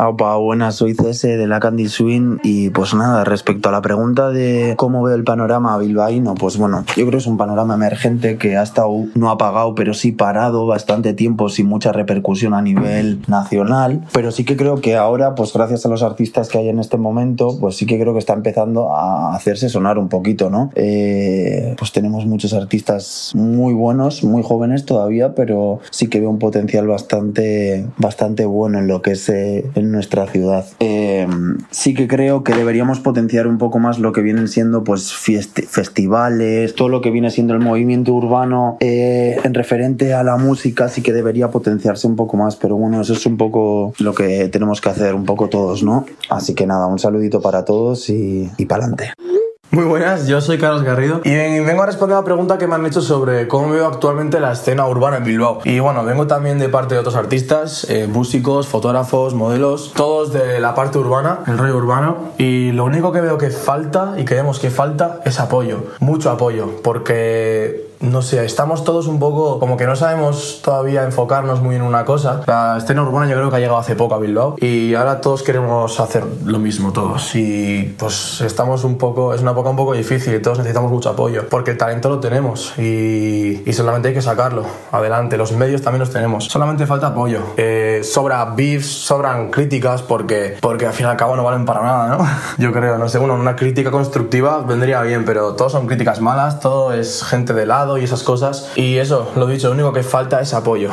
Opa, 0.00 0.36
buenas, 0.36 0.76
soy 0.76 0.94
CS 0.94 1.22
de 1.22 1.48
la 1.48 1.58
Candy 1.58 1.88
Swing 1.88 2.38
y 2.44 2.70
pues 2.70 2.94
nada, 2.94 3.24
respecto 3.24 3.68
a 3.68 3.72
la 3.72 3.82
pregunta 3.82 4.30
de 4.30 4.74
cómo 4.76 5.02
veo 5.02 5.16
el 5.16 5.24
panorama 5.24 5.76
bilbaíno, 5.76 6.36
pues 6.36 6.56
bueno, 6.56 6.84
yo 6.86 6.94
creo 6.94 7.10
que 7.10 7.16
es 7.16 7.26
un 7.26 7.36
panorama 7.36 7.74
emergente 7.74 8.38
que 8.38 8.56
ha 8.56 8.62
estado 8.62 9.06
no 9.16 9.28
apagado, 9.28 9.74
pero 9.74 9.94
sí 9.94 10.12
parado 10.12 10.68
bastante 10.68 11.14
tiempo 11.14 11.48
sin 11.48 11.66
mucha 11.66 11.90
repercusión 11.90 12.54
a 12.54 12.62
nivel 12.62 13.22
nacional, 13.26 14.04
pero 14.12 14.30
sí 14.30 14.44
que 14.44 14.56
creo 14.56 14.80
que 14.80 14.94
ahora, 14.94 15.34
pues 15.34 15.52
gracias 15.52 15.84
a 15.84 15.88
los 15.88 16.04
artistas 16.04 16.48
que 16.48 16.58
hay 16.58 16.68
en 16.68 16.78
este 16.78 16.96
momento, 16.96 17.58
pues 17.58 17.74
sí 17.74 17.84
que 17.84 17.98
creo 17.98 18.12
que 18.12 18.20
está 18.20 18.34
empezando 18.34 18.94
a 18.94 19.34
hacerse 19.34 19.68
sonar 19.68 19.98
un 19.98 20.08
poquito, 20.08 20.48
¿no? 20.48 20.70
Eh, 20.76 21.74
pues 21.76 21.90
tenemos 21.90 22.24
muchos 22.24 22.52
artistas 22.52 23.32
muy 23.34 23.74
buenos, 23.74 24.22
muy 24.22 24.44
jóvenes 24.44 24.84
todavía, 24.84 25.34
pero 25.34 25.80
sí 25.90 26.06
que 26.06 26.20
veo 26.20 26.30
un 26.30 26.38
potencial 26.38 26.86
bastante, 26.86 27.84
bastante 27.96 28.44
bueno 28.44 28.78
en 28.78 28.86
lo 28.86 29.02
que 29.02 29.10
es 29.10 29.28
eh, 29.28 29.68
nuestra 29.92 30.26
ciudad. 30.26 30.66
Eh, 30.80 31.26
sí 31.70 31.94
que 31.94 32.08
creo 32.08 32.44
que 32.44 32.54
deberíamos 32.54 33.00
potenciar 33.00 33.46
un 33.46 33.58
poco 33.58 33.78
más 33.78 33.98
lo 33.98 34.12
que 34.12 34.20
vienen 34.20 34.48
siendo 34.48 34.84
pues 34.84 35.12
festivales, 35.12 36.74
todo 36.74 36.88
lo 36.88 37.00
que 37.00 37.10
viene 37.10 37.30
siendo 37.30 37.54
el 37.54 37.60
movimiento 37.60 38.12
urbano 38.12 38.76
eh, 38.80 39.38
en 39.42 39.54
referente 39.54 40.14
a 40.14 40.22
la 40.22 40.36
música 40.36 40.88
sí 40.88 41.02
que 41.02 41.12
debería 41.12 41.50
potenciarse 41.50 42.06
un 42.06 42.16
poco 42.16 42.36
más, 42.36 42.56
pero 42.56 42.76
bueno, 42.76 43.00
eso 43.00 43.12
es 43.12 43.26
un 43.26 43.36
poco 43.36 43.92
lo 43.98 44.14
que 44.14 44.48
tenemos 44.48 44.80
que 44.80 44.88
hacer 44.88 45.14
un 45.14 45.24
poco 45.24 45.48
todos, 45.48 45.82
¿no? 45.82 46.06
Así 46.30 46.54
que 46.54 46.66
nada, 46.66 46.86
un 46.86 46.98
saludito 46.98 47.40
para 47.40 47.64
todos 47.64 48.08
y, 48.10 48.50
y 48.56 48.66
para 48.66 48.84
adelante. 48.84 49.47
Muy 49.70 49.84
buenas, 49.84 50.26
yo 50.26 50.40
soy 50.40 50.56
Carlos 50.56 50.82
Garrido 50.82 51.20
y 51.24 51.30
vengo 51.30 51.82
a 51.82 51.86
responder 51.86 52.16
a 52.16 52.20
una 52.20 52.24
pregunta 52.24 52.56
que 52.56 52.66
me 52.66 52.74
han 52.74 52.86
hecho 52.86 53.02
sobre 53.02 53.46
cómo 53.48 53.68
veo 53.68 53.86
actualmente 53.86 54.40
la 54.40 54.52
escena 54.52 54.86
urbana 54.86 55.18
en 55.18 55.24
Bilbao. 55.24 55.60
Y 55.62 55.78
bueno, 55.78 56.02
vengo 56.04 56.26
también 56.26 56.58
de 56.58 56.70
parte 56.70 56.94
de 56.94 57.00
otros 57.00 57.16
artistas, 57.16 57.84
eh, 57.90 58.06
músicos, 58.06 58.66
fotógrafos, 58.66 59.34
modelos, 59.34 59.92
todos 59.94 60.32
de 60.32 60.58
la 60.58 60.74
parte 60.74 60.96
urbana, 60.96 61.40
el 61.46 61.58
rollo 61.58 61.76
urbano. 61.76 62.16
Y 62.38 62.72
lo 62.72 62.86
único 62.86 63.12
que 63.12 63.20
veo 63.20 63.36
que 63.36 63.50
falta 63.50 64.14
y 64.16 64.24
que 64.24 64.36
vemos 64.36 64.58
que 64.58 64.70
falta 64.70 65.20
es 65.26 65.38
apoyo, 65.38 65.80
mucho 66.00 66.30
apoyo, 66.30 66.70
porque 66.82 67.87
no 68.00 68.22
sé, 68.22 68.44
estamos 68.44 68.84
todos 68.84 69.06
un 69.06 69.18
poco 69.18 69.58
como 69.58 69.76
que 69.76 69.86
no 69.86 69.96
sabemos 69.96 70.60
todavía 70.62 71.04
enfocarnos 71.04 71.60
muy 71.60 71.76
en 71.76 71.82
una 71.82 72.04
cosa. 72.04 72.42
La 72.46 72.76
escena 72.78 73.02
urbana 73.02 73.28
yo 73.28 73.36
creo 73.36 73.50
que 73.50 73.56
ha 73.56 73.58
llegado 73.58 73.78
hace 73.78 73.96
poco 73.96 74.14
a 74.14 74.18
Bilbao 74.18 74.56
y 74.58 74.94
ahora 74.94 75.20
todos 75.20 75.42
queremos 75.42 75.98
hacer 75.98 76.24
lo 76.44 76.58
mismo 76.58 76.92
todos 76.92 77.34
y 77.34 77.94
pues 77.98 78.40
estamos 78.40 78.84
un 78.84 78.98
poco, 78.98 79.34
es 79.34 79.42
una 79.42 79.50
época 79.50 79.70
un 79.70 79.76
poco 79.76 79.94
difícil 79.94 80.34
y 80.34 80.40
todos 80.40 80.58
necesitamos 80.58 80.92
mucho 80.92 81.10
apoyo 81.10 81.48
porque 81.48 81.72
el 81.72 81.78
talento 81.78 82.08
lo 82.08 82.20
tenemos 82.20 82.78
y, 82.78 83.62
y 83.66 83.72
solamente 83.72 84.08
hay 84.08 84.14
que 84.14 84.22
sacarlo 84.22 84.64
adelante. 84.92 85.36
Los 85.36 85.52
medios 85.52 85.82
también 85.82 86.00
los 86.00 86.10
tenemos, 86.10 86.44
solamente 86.44 86.86
falta 86.86 87.08
apoyo. 87.08 87.40
Eh, 87.56 88.02
sobra 88.04 88.44
beefs, 88.44 88.86
sobran 88.86 89.50
críticas 89.50 90.02
porque, 90.02 90.56
porque 90.60 90.86
al 90.86 90.92
fin 90.92 91.06
y 91.06 91.08
al 91.08 91.16
cabo 91.16 91.36
no 91.36 91.42
valen 91.42 91.64
para 91.64 91.82
nada, 91.82 92.16
¿no? 92.16 92.28
Yo 92.58 92.72
creo, 92.72 92.98
no 92.98 93.08
sé, 93.08 93.18
bueno, 93.18 93.34
una 93.34 93.56
crítica 93.56 93.90
constructiva 93.90 94.58
vendría 94.58 95.02
bien, 95.02 95.24
pero 95.24 95.54
todos 95.54 95.72
son 95.72 95.86
críticas 95.86 96.20
malas, 96.20 96.60
todo 96.60 96.92
es 96.92 97.24
gente 97.24 97.54
de 97.54 97.66
lado 97.66 97.87
y 97.96 98.04
esas 98.04 98.22
cosas. 98.22 98.70
Y 98.76 98.98
eso, 98.98 99.30
lo 99.36 99.46
dicho, 99.46 99.68
lo 99.68 99.74
único 99.74 99.92
que 99.92 100.02
falta 100.02 100.40
es 100.40 100.52
apoyo. 100.52 100.90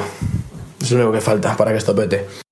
Es 0.82 0.92
lo 0.92 0.98
único 0.98 1.12
que 1.12 1.22
falta 1.22 1.58
para 1.58 1.72
que 1.72 1.78
esto 1.78 1.96
pete. 1.96 2.45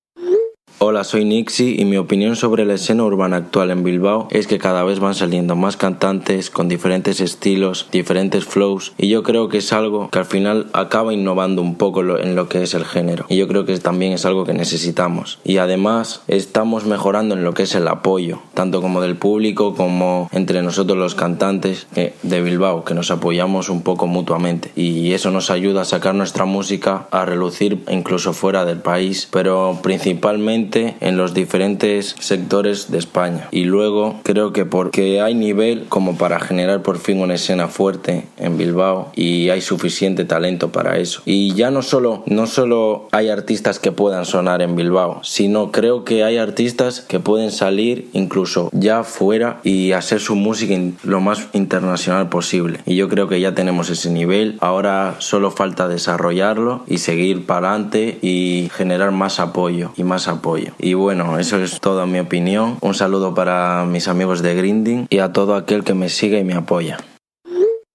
Hola, 0.80 1.04
soy 1.04 1.24
Nixie 1.24 1.80
y 1.80 1.84
mi 1.84 1.96
opinión 1.96 2.34
sobre 2.34 2.64
la 2.64 2.74
escena 2.74 3.04
urbana 3.04 3.36
actual 3.36 3.70
en 3.70 3.84
Bilbao 3.84 4.26
es 4.32 4.48
que 4.48 4.58
cada 4.58 4.82
vez 4.82 4.98
van 4.98 5.14
saliendo 5.14 5.54
más 5.54 5.76
cantantes 5.76 6.50
con 6.50 6.68
diferentes 6.68 7.20
estilos, 7.20 7.86
diferentes 7.92 8.44
flows 8.44 8.92
y 8.98 9.08
yo 9.08 9.22
creo 9.22 9.48
que 9.48 9.58
es 9.58 9.72
algo 9.72 10.10
que 10.10 10.18
al 10.18 10.24
final 10.24 10.66
acaba 10.72 11.14
innovando 11.14 11.62
un 11.62 11.76
poco 11.76 12.00
en 12.18 12.34
lo 12.34 12.48
que 12.48 12.64
es 12.64 12.74
el 12.74 12.84
género 12.84 13.24
y 13.28 13.36
yo 13.36 13.46
creo 13.46 13.64
que 13.64 13.78
también 13.78 14.12
es 14.12 14.26
algo 14.26 14.44
que 14.44 14.52
necesitamos. 14.52 15.38
Y 15.44 15.58
además 15.58 16.22
estamos 16.26 16.86
mejorando 16.86 17.36
en 17.36 17.44
lo 17.44 17.54
que 17.54 17.62
es 17.62 17.74
el 17.76 17.86
apoyo, 17.86 18.40
tanto 18.52 18.82
como 18.82 19.00
del 19.00 19.14
público 19.14 19.76
como 19.76 20.28
entre 20.32 20.60
nosotros 20.60 20.98
los 20.98 21.14
cantantes 21.14 21.86
de 21.94 22.42
Bilbao, 22.42 22.84
que 22.84 22.94
nos 22.94 23.12
apoyamos 23.12 23.68
un 23.68 23.82
poco 23.82 24.08
mutuamente. 24.08 24.72
Y 24.74 25.12
eso 25.12 25.30
nos 25.30 25.50
ayuda 25.50 25.82
a 25.82 25.84
sacar 25.84 26.16
nuestra 26.16 26.46
música 26.46 27.06
a 27.12 27.24
relucir 27.24 27.84
incluso 27.88 28.32
fuera 28.32 28.64
del 28.64 28.78
país, 28.78 29.28
pero 29.30 29.78
principalmente 29.80 30.63
en 30.72 31.16
los 31.16 31.34
diferentes 31.34 32.14
sectores 32.18 32.90
de 32.90 32.98
España. 32.98 33.48
Y 33.50 33.64
luego 33.64 34.20
creo 34.22 34.52
que 34.52 34.64
porque 34.64 35.20
hay 35.20 35.34
nivel 35.34 35.84
como 35.88 36.16
para 36.16 36.40
generar 36.40 36.82
por 36.82 36.98
fin 36.98 37.20
una 37.20 37.34
escena 37.34 37.68
fuerte 37.68 38.24
en 38.38 38.56
Bilbao 38.56 39.10
y 39.14 39.50
hay 39.50 39.60
suficiente 39.60 40.24
talento 40.24 40.72
para 40.72 40.98
eso. 40.98 41.22
Y 41.24 41.54
ya 41.54 41.70
no 41.70 41.82
solo, 41.82 42.22
no 42.26 42.46
solo 42.46 43.08
hay 43.12 43.28
artistas 43.28 43.78
que 43.78 43.92
puedan 43.92 44.24
sonar 44.24 44.62
en 44.62 44.76
Bilbao, 44.76 45.20
sino 45.22 45.70
creo 45.72 46.04
que 46.04 46.24
hay 46.24 46.38
artistas 46.38 47.00
que 47.00 47.20
pueden 47.20 47.50
salir 47.50 48.08
incluso 48.12 48.70
ya 48.72 49.04
fuera 49.04 49.60
y 49.62 49.92
hacer 49.92 50.20
su 50.20 50.34
música 50.34 50.74
lo 51.02 51.20
más 51.20 51.48
internacional 51.52 52.28
posible. 52.28 52.80
Y 52.86 52.96
yo 52.96 53.08
creo 53.08 53.28
que 53.28 53.40
ya 53.40 53.54
tenemos 53.54 53.90
ese 53.90 54.10
nivel. 54.10 54.56
Ahora 54.60 55.16
solo 55.18 55.50
falta 55.50 55.88
desarrollarlo 55.88 56.84
y 56.86 56.98
seguir 56.98 57.46
para 57.46 57.70
adelante 57.70 58.18
y 58.22 58.70
generar 58.74 59.10
más 59.10 59.40
apoyo 59.40 59.92
y 59.96 60.04
más 60.04 60.28
apoyo. 60.28 60.53
Y 60.78 60.94
bueno, 60.94 61.38
eso 61.38 61.58
es 61.58 61.80
toda 61.80 62.06
mi 62.06 62.18
opinión. 62.18 62.78
Un 62.80 62.94
saludo 62.94 63.34
para 63.34 63.84
mis 63.84 64.08
amigos 64.08 64.42
de 64.42 64.54
Grinding 64.54 65.06
y 65.10 65.18
a 65.18 65.32
todo 65.32 65.56
aquel 65.56 65.84
que 65.84 65.94
me 65.94 66.08
sigue 66.08 66.38
y 66.38 66.44
me 66.44 66.54
apoya. 66.54 66.98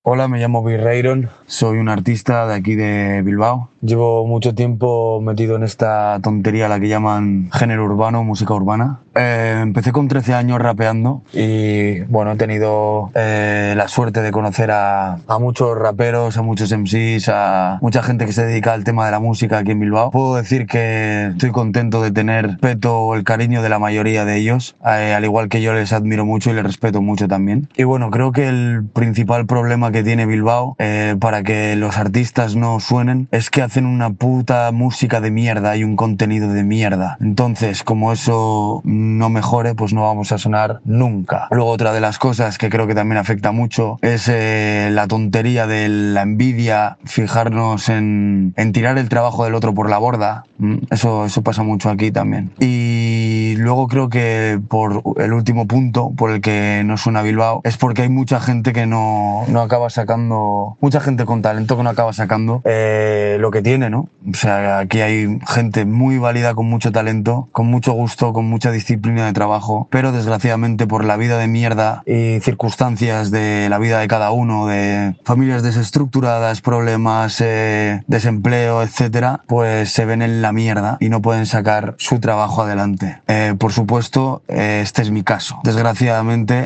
Hola, 0.01 0.29
me 0.29 0.39
llamo 0.39 0.63
Virreiron, 0.63 1.29
soy 1.45 1.77
un 1.77 1.89
artista 1.89 2.47
de 2.47 2.55
aquí 2.55 2.75
de 2.75 3.21
Bilbao. 3.21 3.69
Llevo 3.81 4.25
mucho 4.25 4.55
tiempo 4.55 5.19
metido 5.21 5.57
en 5.57 5.63
esta 5.63 6.19
tontería 6.23 6.69
la 6.69 6.79
que 6.79 6.87
llaman 6.87 7.49
género 7.51 7.83
urbano, 7.83 8.23
música 8.23 8.53
urbana. 8.53 8.99
Eh, 9.13 9.59
empecé 9.61 9.91
con 9.91 10.07
13 10.07 10.33
años 10.33 10.59
rapeando 10.59 11.23
y 11.33 11.99
bueno, 12.01 12.31
he 12.31 12.35
tenido 12.37 13.11
eh, 13.13 13.73
la 13.75 13.89
suerte 13.89 14.21
de 14.21 14.31
conocer 14.31 14.71
a, 14.71 15.15
a, 15.27 15.39
muchos 15.39 15.77
raperos, 15.77 16.37
a 16.37 16.43
muchos 16.43 16.71
MCs, 16.71 17.29
a 17.29 17.79
mucha 17.81 18.01
gente 18.01 18.25
que 18.25 18.31
se 18.31 18.45
dedica 18.45 18.73
al 18.73 18.85
tema 18.85 19.05
de 19.05 19.11
la 19.11 19.19
música 19.19 19.57
aquí 19.57 19.71
en 19.71 19.81
Bilbao. 19.81 20.11
Puedo 20.11 20.35
decir 20.35 20.65
que 20.65 21.27
estoy 21.31 21.51
contento 21.51 22.01
de 22.01 22.11
tener 22.11 22.47
respeto 22.47 22.99
o 22.99 23.15
el 23.15 23.25
cariño 23.25 23.61
de 23.61 23.69
la 23.69 23.79
mayoría 23.79 24.23
de 24.23 24.37
ellos, 24.37 24.77
eh, 24.85 25.13
al 25.13 25.25
igual 25.25 25.49
que 25.49 25.61
yo 25.61 25.73
les 25.73 25.91
admiro 25.91 26.25
mucho 26.25 26.51
y 26.51 26.53
les 26.53 26.63
respeto 26.63 27.01
mucho 27.01 27.27
también. 27.27 27.67
Y 27.75 27.83
bueno, 27.83 28.11
creo 28.11 28.31
que 28.31 28.47
el 28.47 28.85
principal 28.93 29.45
problema 29.45 29.88
que 29.91 30.03
tiene 30.03 30.25
Bilbao 30.25 30.75
eh, 30.79 31.15
para 31.19 31.43
que 31.43 31.75
los 31.75 31.97
artistas 31.97 32.55
no 32.55 32.79
suenen 32.79 33.27
es 33.31 33.49
que 33.49 33.61
hacen 33.61 33.85
una 33.85 34.11
puta 34.11 34.71
música 34.71 35.21
de 35.21 35.31
mierda 35.31 35.75
y 35.75 35.83
un 35.83 35.95
contenido 35.95 36.51
de 36.53 36.63
mierda. 36.63 37.17
Entonces, 37.21 37.83
como 37.83 38.11
eso 38.11 38.81
no 38.83 39.29
mejore, 39.29 39.75
pues 39.75 39.93
no 39.93 40.03
vamos 40.03 40.31
a 40.31 40.37
sonar 40.37 40.81
nunca. 40.85 41.47
Luego 41.51 41.69
otra 41.69 41.93
de 41.93 42.01
las 42.01 42.19
cosas 42.19 42.57
que 42.57 42.69
creo 42.69 42.87
que 42.87 42.95
también 42.95 43.17
afecta 43.17 43.51
mucho 43.51 43.97
es 44.01 44.27
eh, 44.27 44.89
la 44.91 45.07
tontería 45.07 45.67
de 45.67 45.89
la 45.89 46.21
envidia, 46.21 46.97
fijarnos 47.05 47.89
en, 47.89 48.53
en, 48.57 48.71
tirar 48.71 48.97
el 48.97 49.09
trabajo 49.09 49.45
del 49.45 49.55
otro 49.55 49.73
por 49.73 49.89
la 49.89 49.97
borda. 49.97 50.43
Mm, 50.57 50.77
eso, 50.91 51.25
eso 51.25 51.41
pasa 51.41 51.63
mucho 51.63 51.89
aquí 51.89 52.11
también. 52.11 52.51
Y 52.59 53.55
luego 53.57 53.87
creo 53.87 54.09
que 54.09 54.59
por 54.67 55.03
el 55.17 55.33
último 55.33 55.67
punto 55.67 56.11
por 56.15 56.31
el 56.31 56.41
que 56.41 56.83
no 56.85 56.97
suena 56.97 57.21
Bilbao 57.21 57.61
es 57.63 57.77
porque 57.77 58.03
hay 58.03 58.09
mucha 58.09 58.39
gente 58.39 58.73
que 58.73 58.85
no, 58.85 59.43
no 59.47 59.61
acaba 59.61 59.78
sacando, 59.89 60.77
mucha 60.81 60.99
gente 60.99 61.25
con 61.25 61.41
talento 61.41 61.77
que 61.77 61.83
no 61.83 61.89
acaba 61.89 62.11
sacando 62.11 62.61
eh, 62.65 63.37
lo 63.39 63.51
que 63.51 63.61
tiene, 63.61 63.89
¿no? 63.89 64.09
O 64.29 64.33
sea, 64.33 64.79
aquí 64.79 65.01
hay 65.01 65.39
gente 65.47 65.85
muy 65.85 66.17
válida 66.17 66.53
con 66.55 66.67
mucho 66.67 66.91
talento, 66.91 67.47
con 67.51 67.67
mucho 67.67 67.93
gusto, 67.93 68.33
con 68.33 68.45
mucha 68.45 68.71
disciplina 68.71 69.25
de 69.25 69.33
trabajo, 69.33 69.87
pero 69.89 70.11
desgraciadamente 70.11 70.87
por 70.87 71.05
la 71.05 71.15
vida 71.15 71.37
de 71.37 71.47
mierda 71.47 72.03
y 72.05 72.39
circunstancias 72.41 73.31
de 73.31 73.67
la 73.69 73.79
vida 73.79 73.99
de 73.99 74.07
cada 74.07 74.31
uno, 74.31 74.67
de 74.67 75.15
familias 75.23 75.63
desestructuradas, 75.63 76.61
problemas, 76.61 77.39
eh, 77.41 78.03
desempleo, 78.07 78.83
etcétera, 78.83 79.41
pues 79.47 79.91
se 79.91 80.05
ven 80.05 80.21
en 80.21 80.41
la 80.41 80.51
mierda 80.51 80.97
y 80.99 81.09
no 81.09 81.21
pueden 81.21 81.45
sacar 81.45 81.95
su 81.97 82.19
trabajo 82.19 82.63
adelante. 82.63 83.21
Eh, 83.27 83.55
por 83.57 83.71
supuesto, 83.71 84.41
este 84.47 85.01
es 85.01 85.11
mi 85.11 85.23
caso. 85.23 85.59
Desgraciadamente, 85.63 86.65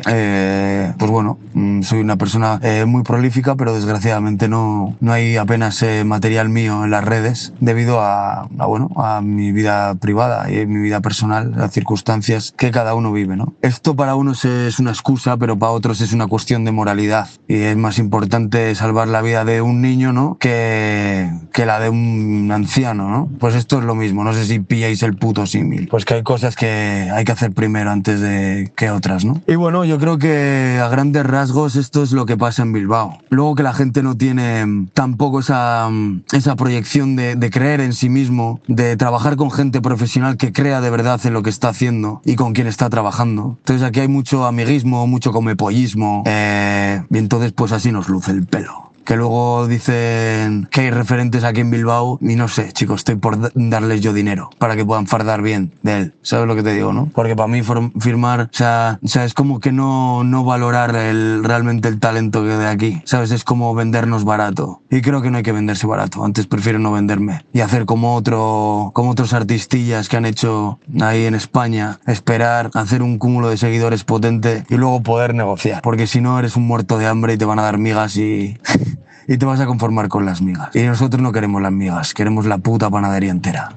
pues 0.98 1.10
bueno, 1.10 1.38
mm, 1.52 1.82
soy 1.82 2.00
una 2.00 2.16
persona 2.16 2.60
muy 2.86 3.03
prolífica, 3.04 3.54
pero 3.54 3.74
desgraciadamente 3.74 4.48
no, 4.48 4.96
no 5.00 5.12
hay 5.12 5.36
apenas 5.36 5.82
eh, 5.82 6.04
material 6.04 6.48
mío 6.48 6.84
en 6.84 6.90
las 6.90 7.04
redes 7.04 7.52
debido 7.60 8.00
a, 8.00 8.48
bueno, 8.50 8.90
a 8.96 9.20
mi 9.20 9.52
vida 9.52 9.94
privada 9.94 10.50
y 10.50 10.66
mi 10.66 10.80
vida 10.80 11.00
personal, 11.00 11.52
las 11.56 11.72
circunstancias 11.72 12.52
que 12.56 12.70
cada 12.70 12.94
uno 12.94 13.12
vive. 13.12 13.36
¿no? 13.36 13.54
Esto 13.62 13.94
para 13.94 14.14
unos 14.16 14.44
es 14.44 14.78
una 14.78 14.90
excusa, 14.90 15.36
pero 15.36 15.58
para 15.58 15.72
otros 15.72 16.00
es 16.00 16.12
una 16.12 16.26
cuestión 16.26 16.64
de 16.64 16.72
moralidad. 16.72 17.28
Y 17.46 17.56
es 17.56 17.76
más 17.76 17.98
importante 17.98 18.74
salvar 18.74 19.08
la 19.08 19.22
vida 19.22 19.44
de 19.44 19.62
un 19.62 19.80
niño 19.80 20.12
¿no? 20.12 20.36
que, 20.40 21.30
que 21.52 21.66
la 21.66 21.80
de 21.80 21.88
un 21.88 22.50
anciano. 22.52 23.08
¿no? 23.08 23.28
Pues 23.38 23.54
esto 23.54 23.78
es 23.78 23.84
lo 23.84 23.94
mismo, 23.94 24.24
no 24.24 24.32
sé 24.32 24.44
si 24.44 24.58
pilláis 24.58 25.02
el 25.02 25.16
puto 25.16 25.46
símil. 25.46 25.88
Pues 25.88 26.04
que 26.04 26.14
hay 26.14 26.22
cosas 26.22 26.56
que 26.56 27.10
hay 27.12 27.24
que 27.24 27.32
hacer 27.32 27.52
primero 27.52 27.90
antes 27.90 28.20
de 28.20 28.72
que 28.76 28.90
otras, 28.90 29.24
¿no? 29.24 29.40
Y 29.46 29.54
bueno, 29.56 29.84
yo 29.84 29.98
creo 29.98 30.18
que 30.18 30.80
a 30.82 30.88
grandes 30.88 31.24
rasgos 31.26 31.76
esto 31.76 32.02
es 32.02 32.12
lo 32.12 32.26
que 32.26 32.36
pasa 32.36 32.62
en 32.62 32.72
Bilbao. 32.72 32.93
Luego 33.30 33.54
que 33.54 33.62
la 33.62 33.72
gente 33.72 34.02
no 34.02 34.16
tiene 34.16 34.64
mm, 34.64 34.88
tampoco 34.94 35.40
esa, 35.40 35.88
mm, 35.90 36.24
esa 36.32 36.56
proyección 36.56 37.16
de, 37.16 37.36
de 37.36 37.50
creer 37.50 37.80
en 37.80 37.92
sí 37.92 38.08
mismo, 38.08 38.60
de 38.68 38.96
trabajar 38.96 39.36
con 39.36 39.50
gente 39.50 39.80
profesional 39.80 40.36
que 40.36 40.52
crea 40.52 40.80
de 40.80 40.90
verdad 40.90 41.20
en 41.24 41.32
lo 41.32 41.42
que 41.42 41.50
está 41.50 41.68
haciendo 41.68 42.20
y 42.24 42.36
con 42.36 42.52
quien 42.52 42.66
está 42.66 42.88
trabajando. 42.90 43.56
Entonces 43.60 43.86
aquí 43.86 44.00
hay 44.00 44.08
mucho 44.08 44.44
amiguismo, 44.46 45.06
mucho 45.06 45.32
comepollismo, 45.32 46.22
eh, 46.26 47.02
y 47.10 47.18
entonces 47.18 47.52
pues 47.52 47.72
así 47.72 47.92
nos 47.92 48.08
luce 48.08 48.30
el 48.30 48.46
pelo 48.46 48.93
que 49.04 49.16
luego 49.16 49.66
dicen 49.68 50.68
que 50.70 50.82
hay 50.82 50.90
referentes 50.90 51.44
aquí 51.44 51.60
en 51.60 51.70
Bilbao 51.70 52.18
y 52.20 52.34
no 52.36 52.48
sé, 52.48 52.72
chicos, 52.72 53.00
estoy 53.00 53.16
por 53.16 53.38
da- 53.40 53.50
darles 53.54 54.00
yo 54.00 54.12
dinero 54.12 54.50
para 54.58 54.76
que 54.76 54.84
puedan 54.84 55.06
fardar 55.06 55.42
bien 55.42 55.72
de 55.82 55.96
él. 55.98 56.14
¿Sabes 56.22 56.46
lo 56.46 56.54
que 56.56 56.62
te 56.62 56.72
digo, 56.74 56.92
no? 56.92 57.08
Porque 57.14 57.36
para 57.36 57.48
mí 57.48 57.62
firmar, 58.00 58.40
o 58.42 58.48
sea, 58.50 58.98
o 59.02 59.08
sea, 59.08 59.24
es 59.24 59.34
como 59.34 59.60
que 59.60 59.72
no, 59.72 60.24
no 60.24 60.44
valorar 60.44 60.94
el, 60.96 61.42
realmente 61.44 61.88
el 61.88 61.98
talento 62.00 62.42
que 62.42 62.48
de 62.56 62.66
aquí. 62.68 63.02
¿Sabes? 63.04 63.30
Es 63.30 63.44
como 63.44 63.74
vendernos 63.74 64.24
barato. 64.24 64.80
Y 64.90 65.00
creo 65.02 65.22
que 65.22 65.30
no 65.30 65.38
hay 65.38 65.42
que 65.42 65.52
venderse 65.52 65.86
barato. 65.86 66.24
Antes 66.24 66.46
prefiero 66.46 66.78
no 66.78 66.92
venderme 66.92 67.44
y 67.52 67.60
hacer 67.60 67.84
como 67.84 68.14
otro, 68.14 68.90
como 68.94 69.10
otros 69.10 69.32
artistillas 69.32 70.08
que 70.08 70.16
han 70.16 70.24
hecho 70.26 70.78
ahí 71.00 71.26
en 71.26 71.34
España, 71.34 71.98
esperar, 72.06 72.70
hacer 72.74 73.02
un 73.02 73.18
cúmulo 73.18 73.48
de 73.50 73.56
seguidores 73.56 74.04
potente 74.04 74.64
y 74.68 74.76
luego 74.76 75.02
poder 75.02 75.34
negociar. 75.34 75.82
Porque 75.82 76.06
si 76.06 76.20
no 76.20 76.38
eres 76.38 76.56
un 76.56 76.66
muerto 76.66 76.98
de 76.98 77.06
hambre 77.06 77.34
y 77.34 77.38
te 77.38 77.44
van 77.44 77.58
a 77.58 77.62
dar 77.62 77.78
migas 77.78 78.16
y 78.16 78.58
y 79.26 79.38
te 79.38 79.46
vas 79.46 79.60
a 79.60 79.66
conformar 79.66 80.08
con 80.08 80.26
las 80.26 80.42
migas. 80.42 80.74
Y 80.74 80.82
nosotros 80.82 81.22
no 81.22 81.32
queremos 81.32 81.62
las 81.62 81.72
migas, 81.72 82.14
queremos 82.14 82.46
la 82.46 82.58
puta 82.58 82.90
panadería 82.90 83.30
entera. 83.30 83.74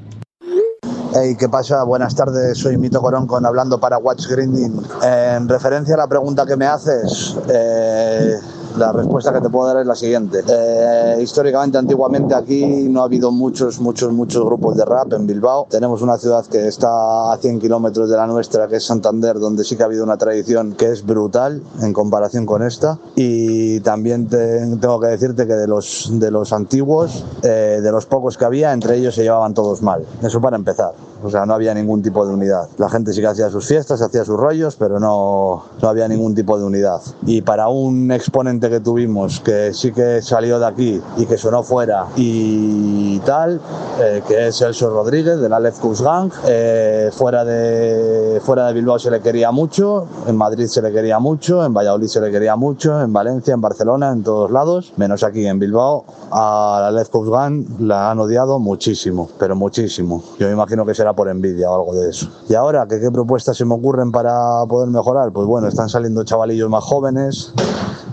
Hey, 1.13 1.35
¿qué 1.39 1.49
pasa? 1.49 1.83
Buenas 1.83 2.15
tardes, 2.15 2.57
soy 2.57 2.77
Mito 2.77 3.01
Coronco 3.01 3.37
hablando 3.37 3.79
para 3.79 3.97
Watch 3.97 4.27
Grinding. 4.27 4.81
En 5.03 5.47
referencia 5.47 5.95
a 5.95 5.97
la 5.97 6.07
pregunta 6.07 6.45
que 6.45 6.55
me 6.55 6.65
haces, 6.65 7.35
eh, 7.49 8.35
la 8.77 8.91
respuesta 8.91 9.33
que 9.33 9.41
te 9.41 9.49
puedo 9.49 9.67
dar 9.67 9.77
es 9.81 9.87
la 9.87 9.95
siguiente. 9.95 10.43
Eh, 10.47 11.17
históricamente, 11.21 11.77
antiguamente 11.77 12.35
aquí 12.35 12.87
no 12.89 13.01
ha 13.01 13.05
habido 13.05 13.31
muchos, 13.31 13.79
muchos, 13.79 14.11
muchos 14.13 14.43
grupos 14.45 14.75
de 14.77 14.85
rap 14.85 15.13
en 15.13 15.25
Bilbao. 15.25 15.67
Tenemos 15.69 16.01
una 16.01 16.17
ciudad 16.17 16.45
que 16.45 16.67
está 16.67 17.33
a 17.33 17.37
100 17.37 17.59
kilómetros 17.59 18.09
de 18.09 18.15
la 18.17 18.27
nuestra, 18.27 18.67
que 18.67 18.77
es 18.77 18.85
Santander, 18.85 19.39
donde 19.39 19.63
sí 19.63 19.75
que 19.75 19.83
ha 19.83 19.87
habido 19.87 20.03
una 20.03 20.17
tradición 20.17 20.73
que 20.73 20.91
es 20.91 21.05
brutal 21.05 21.61
en 21.81 21.93
comparación 21.93 22.45
con 22.45 22.61
esta. 22.63 22.99
Y 23.15 23.79
también 23.81 24.27
te- 24.27 24.65
tengo 24.77 24.99
que 24.99 25.07
decirte 25.07 25.47
que 25.47 25.53
de 25.53 25.67
los, 25.67 26.09
de 26.13 26.31
los 26.31 26.53
antiguos, 26.53 27.25
eh, 27.43 27.79
de 27.81 27.91
los 27.91 28.05
pocos 28.05 28.37
que 28.37 28.45
había, 28.45 28.73
entre 28.73 28.97
ellos 28.97 29.15
se 29.15 29.23
llevaban 29.23 29.53
todos 29.53 29.81
mal. 29.81 30.05
Eso 30.21 30.39
para 30.41 30.55
empezar. 30.55 30.93
O 31.23 31.29
sea, 31.29 31.45
no 31.45 31.53
había 31.53 31.73
ningún 31.73 32.01
tipo 32.01 32.25
de 32.25 32.33
unidad. 32.33 32.67
La 32.77 32.89
gente 32.89 33.13
sí 33.13 33.21
que 33.21 33.27
hacía 33.27 33.49
sus 33.49 33.67
fiestas, 33.67 34.01
hacía 34.01 34.23
sus 34.23 34.37
rollos, 34.37 34.75
pero 34.75 34.99
no, 34.99 35.63
no 35.81 35.89
había 35.89 36.07
ningún 36.07 36.35
tipo 36.35 36.57
de 36.57 36.65
unidad. 36.65 37.01
Y 37.25 37.41
para 37.41 37.67
un 37.69 38.11
exponente 38.11 38.69
que 38.69 38.79
tuvimos 38.79 39.39
que 39.39 39.73
sí 39.73 39.91
que 39.91 40.21
salió 40.21 40.59
de 40.59 40.65
aquí 40.65 41.01
y 41.17 41.25
que 41.25 41.37
sonó 41.37 41.63
fuera 41.63 42.07
y 42.15 43.19
tal, 43.19 43.59
eh, 43.99 44.21
que 44.27 44.47
es 44.47 44.61
Elso 44.61 44.89
Rodríguez 44.89 45.39
de 45.39 45.49
la 45.49 45.59
Left 45.59 45.83
Gang, 46.01 46.31
eh, 46.45 47.09
fuera, 47.13 47.43
de, 47.43 48.39
fuera 48.41 48.67
de 48.67 48.73
Bilbao 48.73 48.99
se 48.99 49.11
le 49.11 49.21
quería 49.21 49.51
mucho, 49.51 50.07
en 50.27 50.35
Madrid 50.35 50.67
se 50.67 50.81
le 50.81 50.91
quería 50.91 51.19
mucho, 51.19 51.65
en 51.65 51.73
Valladolid 51.73 52.07
se 52.07 52.21
le 52.21 52.31
quería 52.31 52.55
mucho, 52.55 53.01
en 53.01 53.11
Valencia, 53.11 53.53
en 53.53 53.61
Barcelona, 53.61 54.11
en 54.11 54.23
todos 54.23 54.51
lados, 54.51 54.93
menos 54.97 55.23
aquí 55.23 55.45
en 55.47 55.59
Bilbao. 55.59 56.05
A 56.31 56.79
la 56.81 56.91
Left 56.91 57.13
Gang 57.13 57.65
la 57.79 58.11
han 58.11 58.19
odiado 58.19 58.59
muchísimo, 58.59 59.29
pero 59.39 59.55
muchísimo. 59.55 60.23
Yo 60.39 60.47
me 60.47 60.53
imagino 60.53 60.85
que 60.85 60.93
será 60.93 61.06
por 61.13 61.29
envidia 61.29 61.69
o 61.69 61.75
algo 61.75 61.95
de 61.95 62.09
eso. 62.09 62.29
Y 62.49 62.53
ahora, 62.53 62.87
¿qué, 62.87 62.99
qué 62.99 63.11
propuestas 63.11 63.57
se 63.57 63.65
me 63.65 63.75
ocurren 63.75 64.11
para 64.11 64.65
poder 64.67 64.89
mejorar? 64.89 65.31
Pues 65.31 65.47
bueno, 65.47 65.67
están 65.67 65.89
saliendo 65.89 66.23
chavalillos 66.23 66.69
más 66.69 66.83
jóvenes, 66.83 67.53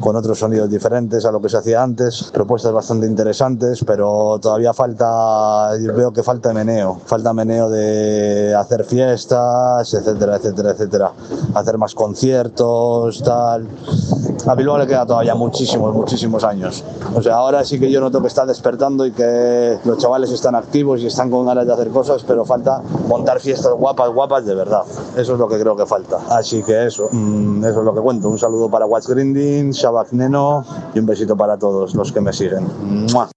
con 0.00 0.16
otros 0.16 0.38
sonidos 0.38 0.68
diferentes 0.68 1.24
a 1.24 1.32
lo 1.32 1.40
que 1.40 1.48
se 1.48 1.56
hacía 1.56 1.82
antes, 1.82 2.30
propuestas 2.32 2.72
bastante 2.72 3.06
interesantes, 3.06 3.82
pero 3.86 4.38
todavía 4.38 4.74
falta, 4.74 5.70
veo 5.78 6.12
que 6.12 6.22
falta 6.22 6.52
meneo, 6.52 7.00
falta 7.06 7.32
meneo 7.32 7.70
de 7.70 8.54
hacer 8.54 8.84
fiestas, 8.84 9.94
etcétera, 9.94 10.36
etcétera, 10.36 10.70
etcétera, 10.72 11.12
hacer 11.54 11.78
más 11.78 11.94
conciertos, 11.94 13.22
tal. 13.22 13.66
A 14.46 14.54
Bilbao 14.54 14.76
le 14.76 14.86
queda 14.86 15.06
todavía 15.06 15.34
muchísimos, 15.34 15.94
muchísimos 15.94 16.44
años. 16.44 16.84
O 17.14 17.22
sea, 17.22 17.36
ahora 17.36 17.64
sí 17.64 17.80
que 17.80 17.90
yo 17.90 18.00
noto 18.00 18.20
que 18.20 18.28
está 18.28 18.44
despertando 18.44 19.06
y 19.06 19.12
que 19.12 19.78
los 19.84 19.98
chavales 19.98 20.30
están 20.30 20.54
activos 20.54 21.00
y 21.00 21.06
están 21.06 21.30
con 21.30 21.46
ganas 21.46 21.66
de 21.66 21.72
hacer 21.72 21.88
cosas, 21.88 22.22
pero 22.26 22.44
falta 22.44 22.82
montar 23.08 23.40
fiestas 23.40 23.72
guapas, 23.72 24.10
guapas 24.10 24.44
de 24.44 24.54
verdad. 24.54 24.82
Eso 25.16 25.32
es 25.34 25.38
lo 25.38 25.48
que 25.48 25.58
creo 25.58 25.76
que 25.76 25.86
falta. 25.86 26.18
Así 26.28 26.62
que 26.62 26.86
eso, 26.86 27.08
mm, 27.10 27.64
eso 27.64 27.78
es 27.78 27.84
lo 27.84 27.94
que 27.94 28.00
cuento. 28.00 28.28
Un 28.28 28.38
saludo 28.38 28.68
para 28.68 28.84
Watch 28.84 29.06
Grinding, 29.06 29.70
Shabak 29.70 30.12
Neno 30.12 30.64
y 30.94 30.98
un 30.98 31.06
besito 31.06 31.36
para 31.36 31.56
todos 31.58 31.94
los 31.94 32.12
que 32.12 32.20
me 32.20 32.32
siguen. 32.32 32.68
¡Mua! 33.12 33.30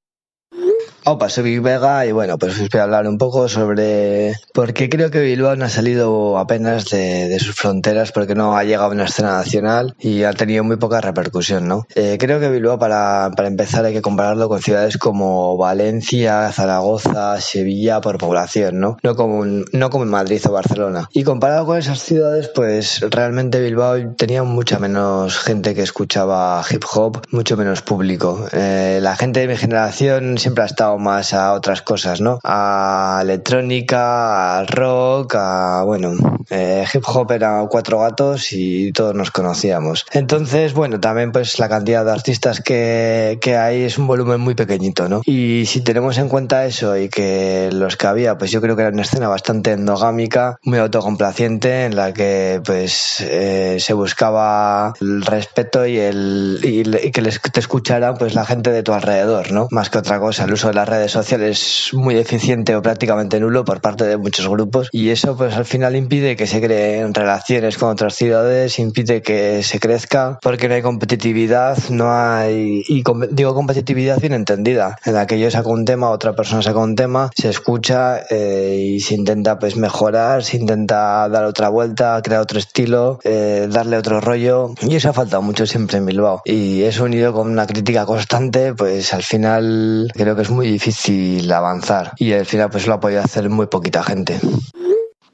Opa, 1.10 1.30
soy 1.30 1.44
Vic 1.46 1.62
Vega 1.64 2.06
y 2.06 2.12
bueno, 2.12 2.38
pues 2.38 2.60
os 2.60 2.68
voy 2.70 2.82
a 2.82 2.84
hablar 2.84 3.08
un 3.08 3.18
poco 3.18 3.48
sobre 3.48 4.34
por 4.54 4.74
qué 4.74 4.90
creo 4.90 5.10
que 5.10 5.22
Bilbao 5.22 5.56
no 5.56 5.64
ha 5.64 5.70
salido 5.70 6.38
apenas 6.38 6.90
de, 6.90 7.30
de 7.30 7.40
sus 7.40 7.56
fronteras 7.56 8.12
porque 8.12 8.36
no 8.36 8.58
ha 8.58 8.66
llegado 8.66 8.90
a 8.90 8.92
una 8.92 9.06
escena 9.06 9.32
nacional 9.38 9.96
y 10.02 10.24
ha 10.24 10.34
tenido 10.34 10.66
muy 10.66 10.76
poca 10.76 11.00
repercusión, 11.00 11.66
¿no? 11.66 11.86
Eh, 11.96 12.18
creo 12.20 12.42
que 12.42 12.50
Bilbao, 12.50 12.78
para, 12.78 13.32
para 13.38 13.48
empezar, 13.48 13.86
hay 13.86 13.94
que 13.94 14.02
compararlo 14.02 14.50
con 14.50 14.62
ciudades 14.62 14.98
como 14.98 15.56
Valencia, 15.56 16.52
Zaragoza, 16.52 17.40
Sevilla 17.40 18.02
por 18.02 18.18
población, 18.18 18.82
¿no? 18.82 18.98
No 19.02 19.16
como, 19.16 19.46
en- 19.46 19.64
no 19.72 19.90
como 19.90 20.04
Madrid 20.04 20.42
o 20.46 20.52
Barcelona. 20.52 21.08
Y 21.14 21.24
comparado 21.24 21.66
con 21.66 21.78
esas 21.78 22.00
ciudades, 22.02 22.50
pues 22.54 23.00
realmente 23.12 23.62
Bilbao 23.62 23.96
tenía 24.18 24.44
mucha 24.44 24.78
menos 24.78 25.38
gente 25.40 25.74
que 25.74 25.84
escuchaba 25.84 26.62
hip 26.70 26.84
hop, 26.94 27.22
mucho 27.32 27.56
menos 27.56 27.82
público. 27.82 28.46
Eh, 28.52 29.00
la 29.02 29.16
gente 29.16 29.40
de 29.40 29.48
mi 29.48 29.56
generación 29.56 30.38
siempre 30.38 30.64
ha 30.64 30.68
estado 30.68 30.97
más 30.98 31.34
a 31.34 31.54
otras 31.54 31.82
cosas, 31.82 32.22
¿no? 32.22 32.40
A 32.44 33.20
electrónica, 33.22 34.58
al 34.58 34.68
rock, 34.68 35.36
a, 35.36 35.84
bueno, 35.84 36.12
eh, 36.50 36.86
hip 36.94 37.04
hop 37.08 37.32
era 37.32 37.66
cuatro 37.70 38.00
gatos 38.00 38.52
y 38.52 38.92
todos 38.92 39.16
nos 39.16 39.32
conocíamos. 39.32 40.06
Entonces, 40.12 40.74
bueno, 40.74 41.00
también 41.00 41.32
pues 41.32 41.60
la 41.60 41.70
cantidad 41.70 42.06
de 42.06 42.12
artistas 42.12 42.62
que, 42.62 43.38
que 43.42 43.58
hay 43.58 43.84
es 43.84 43.98
un 43.98 44.08
volumen 44.08 44.40
muy 44.40 44.56
pequeñito, 44.56 45.10
¿no? 45.10 45.22
Y 45.26 45.66
si 45.66 45.82
tenemos 45.82 46.18
en 46.18 46.30
cuenta 46.30 46.66
eso 46.66 46.98
y 46.98 47.10
que 47.10 47.70
los 47.74 47.98
que 47.98 48.08
había, 48.08 48.38
pues 48.38 48.52
yo 48.52 48.62
creo 48.62 48.76
que 48.76 48.84
era 48.84 48.92
una 48.92 49.02
escena 49.02 49.28
bastante 49.28 49.72
endogámica, 49.72 50.60
muy 50.64 50.80
autocomplaciente, 50.80 51.86
en 51.86 51.96
la 51.96 52.14
que 52.14 52.62
pues 52.64 53.22
eh, 53.22 53.78
se 53.80 53.94
buscaba 53.94 54.94
el 55.02 55.24
respeto 55.24 55.86
y 55.86 55.98
el 55.98 56.60
y, 56.64 57.12
que 57.12 57.22
les, 57.22 57.42
te 57.42 57.60
escuchara 57.60 58.14
pues 58.14 58.34
la 58.34 58.46
gente 58.46 58.72
de 58.72 58.84
tu 58.84 58.94
alrededor, 58.94 59.52
¿no? 59.52 59.68
Más 59.72 59.90
que 59.90 59.98
otra 60.00 60.20
cosa. 60.20 60.46
El 60.46 60.54
uso 60.54 60.68
de 60.68 60.74
las 60.74 60.87
redes 60.88 61.12
sociales 61.12 61.88
es 61.88 61.94
muy 61.94 62.16
deficiente 62.16 62.76
o 62.76 62.82
prácticamente 62.82 63.40
nulo 63.40 63.66
por 63.66 63.82
parte 63.82 64.06
de 64.06 64.18
muchos 64.18 64.48
grupos. 64.48 64.90
Y 64.92 65.10
eso 65.10 65.36
pues 65.38 65.56
al 65.56 65.66
final 65.66 65.96
impide 65.96 66.36
que 66.36 66.48
se 66.48 66.62
creen 66.62 67.14
relaciones 67.14 67.78
con 67.78 67.90
otras 67.90 68.16
ciudades, 68.16 68.80
impide 68.80 69.22
que 69.22 69.64
se 69.64 69.80
crezca 69.80 70.40
porque 70.42 70.68
no 70.68 70.76
hay 70.76 70.82
competitividad, 70.82 71.78
no 71.90 72.12
hay 72.12 72.84
y 72.88 73.04
digo 73.32 73.54
competitividad 73.54 74.20
bien 74.20 74.34
entendida, 74.34 74.98
en 75.06 75.14
la 75.14 75.28
que 75.28 75.40
yo 75.40 75.50
saco 75.52 75.72
un 75.72 75.86
tema, 75.86 76.10
otra 76.10 76.34
persona 76.34 76.62
saca 76.62 76.80
un 76.80 76.96
tema, 76.96 77.30
se 77.36 77.50
escucha 77.50 78.22
eh, 78.30 78.94
y 78.96 79.00
se 79.00 79.16
intenta 79.16 79.60
pues 79.60 79.76
mejorar, 79.76 80.44
se 80.44 80.58
intenta 80.58 81.28
dar 81.30 81.46
otra 81.46 81.70
vuelta, 81.70 82.22
crear 82.24 82.42
otro 82.42 82.60
estilo, 82.60 83.20
eh, 83.24 83.68
darle 83.70 83.98
otro 83.98 84.22
rollo. 84.22 84.74
Y 84.82 84.96
eso 84.96 85.10
ha 85.10 85.14
faltado 85.14 85.42
mucho 85.42 85.66
siempre 85.66 85.98
en 85.98 86.06
Bilbao. 86.06 86.42
Y 86.46 86.84
eso 86.84 87.04
unido 87.04 87.34
con 87.34 87.50
una 87.50 87.66
crítica 87.66 88.06
constante 88.06 88.74
pues 88.74 89.14
al 89.14 89.24
final 89.24 90.12
creo 90.14 90.36
que 90.36 90.42
es 90.42 90.50
muy 90.50 90.67
difícil 90.72 91.52
avanzar 91.52 92.14
y 92.18 92.34
al 92.34 92.46
final 92.46 92.70
pues 92.70 92.88
lo 92.88 92.96
ha 92.96 93.00
podido 93.00 93.22
hacer 93.22 93.50
muy 93.50 93.68
poquita 93.68 94.04
gente. 94.04 94.40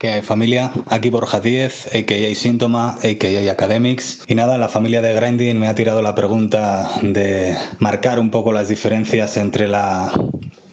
¿Qué 0.03 0.11
hay 0.11 0.21
familia? 0.21 0.73
Aquí 0.89 1.09
Borja 1.09 1.39
Díez, 1.39 1.87
a.k.a. 1.87 2.35
Síntoma, 2.35 2.97
a.k.a. 3.01 3.49
Academics. 3.49 4.23
Y 4.27 4.35
nada, 4.35 4.57
la 4.57 4.67
familia 4.67 5.01
de 5.01 5.13
Grinding 5.13 5.57
me 5.57 5.69
ha 5.69 5.75
tirado 5.75 6.01
la 6.01 6.13
pregunta 6.13 6.91
de 7.01 7.55
marcar 7.79 8.19
un 8.19 8.29
poco 8.29 8.51
las 8.51 8.67
diferencias 8.67 9.37
entre 9.37 9.65
la 9.69 10.11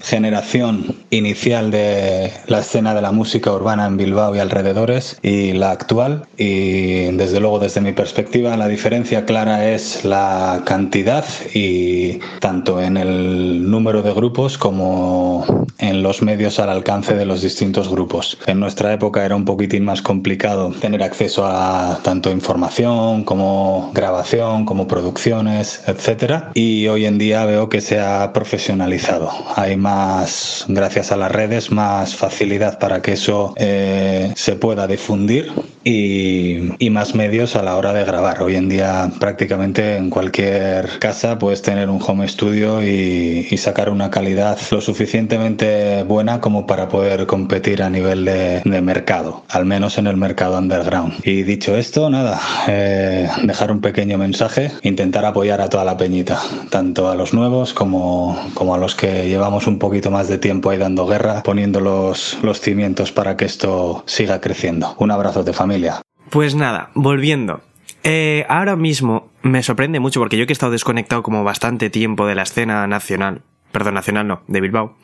generación 0.01 0.97
inicial 1.11 1.71
de 1.71 2.33
la 2.47 2.61
escena 2.61 2.95
de 2.95 3.03
la 3.03 3.13
música 3.13 3.53
urbana 3.53 3.87
en 3.87 3.97
Bilbao 3.97 4.35
y 4.35 4.39
alrededores 4.39 5.19
y 5.23 5.53
la 5.53 5.71
actual. 5.71 6.27
Y 6.37 7.13
desde 7.13 7.41
luego 7.41 7.59
desde 7.59 7.81
mi 7.81 7.93
perspectiva 7.93 8.57
la 8.57 8.69
diferencia 8.69 9.25
clara 9.25 9.71
es 9.71 10.05
la 10.05 10.63
cantidad 10.65 11.25
y 11.55 12.19
tanto 12.41 12.81
en 12.81 12.97
el 12.97 13.71
número 13.71 14.03
de 14.03 14.13
grupos 14.13 14.59
como 14.59 15.67
en 15.79 16.03
los 16.03 16.23
medios 16.23 16.59
al 16.59 16.71
alcance 16.71 17.15
de 17.15 17.25
los 17.25 17.43
distintos 17.43 17.89
grupos. 17.89 18.39
En 18.47 18.61
nuestra 18.61 18.93
época 18.93 19.25
era 19.25 19.37
un 19.37 19.45
poquitín 19.45 19.85
más 19.85 20.03
complicado 20.03 20.71
tener 20.81 21.03
acceso 21.03 21.47
a 21.47 22.01
tanto 22.03 22.31
información 22.31 23.25
como 23.25 23.91
grabación, 23.95 24.65
como 24.65 24.87
producciones, 24.87 25.83
etcétera. 25.87 26.51
Y 26.55 26.87
hoy 26.89 27.07
en 27.07 27.19
día 27.19 27.45
veo 27.45 27.69
que 27.69 27.81
se 27.81 27.99
ha 27.99 28.33
profesionalizado. 28.33 29.31
Hay 29.57 29.77
más, 29.77 29.90
gracias 29.91 30.67
gracias 30.69 31.13
a 31.13 31.17
las 31.17 31.31
redes, 31.31 31.71
más 31.71 32.17
facilidad 32.17 32.79
para 32.79 33.01
que 33.01 33.13
eso 33.13 33.55
eh, 33.57 34.33
se 34.35 34.57
pueda 34.57 34.87
difundir 34.89 35.53
y, 35.85 36.85
y, 36.85 36.91
más 36.91 37.15
medios 37.15 37.57
a 37.57 37.63
la 37.63 37.77
hora 37.77 37.93
de 37.93 38.05
grabar. 38.05 38.43
Hoy 38.43 38.57
en 38.57 38.69
día 38.69 39.11
prácticamente 39.19 39.97
en 39.97 40.11
cualquier 40.11 40.99
casa 40.99 41.39
puedes 41.39 41.63
tener 41.63 41.89
un 41.89 42.03
home 42.03 42.29
studio 42.29 42.83
y, 42.83 43.47
y 43.51 43.57
sacar 43.57 43.89
una 43.89 44.11
calidad 44.11 44.59
lo 44.71 44.81
suficientemente 44.81 46.03
buena 46.03 46.41
como 46.41 46.67
para 46.67 46.89
poder 46.89 47.27
competir 47.27 47.83
a 47.83 47.89
nivel 47.89 48.25
de, 48.25 48.63
de, 48.65 48.83
mercado, 48.83 49.45
al 49.49 49.65
menos 49.65 49.97
en 49.97 50.07
el 50.07 50.17
mercado 50.17 50.59
underground. 50.59 51.15
Y 51.25 51.45
dicho 51.45 51.77
esto, 51.77 52.11
nada, 52.11 52.41
eh, 52.69 53.29
dejar 53.45 53.71
un 53.71 53.81
pequeño 53.81 54.19
mensaje, 54.19 54.73
intentar 54.83 55.25
apoyar 55.25 55.61
a 55.61 55.69
toda 55.69 55.85
la 55.85 55.97
peñita, 55.97 56.43
tanto 56.71 57.09
a 57.09 57.15
los 57.15 57.33
nuevos 57.33 57.73
como, 57.73 58.51
como 58.55 58.75
a 58.75 58.79
los 58.79 58.95
que 58.95 59.29
llevamos 59.29 59.67
un 59.67 59.79
poquito 59.81 60.13
más 60.13 60.29
de 60.29 60.39
tiempo 60.39 60.71
ahí 60.71 60.79
dando 60.79 61.07
guerra, 61.07 61.43
poniendo 61.43 61.81
los, 61.81 62.39
los 62.43 62.61
cimientos 62.61 63.11
para 63.11 63.37
que 63.37 63.47
esto 63.47 64.05
siga 64.07 64.41
creciendo. 64.41 64.95
Un 64.99 65.11
abrazo 65.11 65.43
de 65.43 65.53
familia. 65.53 66.03
Pues 66.31 66.55
nada, 66.55 66.91
volviendo. 66.95 67.63
Eh, 68.05 68.47
ahora 68.49 68.77
mismo 68.77 69.31
me 69.43 69.63
sorprende 69.63 70.01
mucho 70.01 70.21
porque 70.21 70.39
yo 70.39 70.47
que 70.47 70.53
he 70.53 70.55
estado 70.55 70.73
desconectado 70.73 71.23
como 71.23 71.45
bastante 71.45 71.91
tiempo 71.91 72.27
de 72.27 72.35
la 72.35 72.43
escena 72.43 72.87
nacional, 72.87 73.43
perdón, 73.73 73.95
nacional 73.95 74.27
no, 74.27 74.43
de 74.47 74.61
Bilbao, 74.61 74.97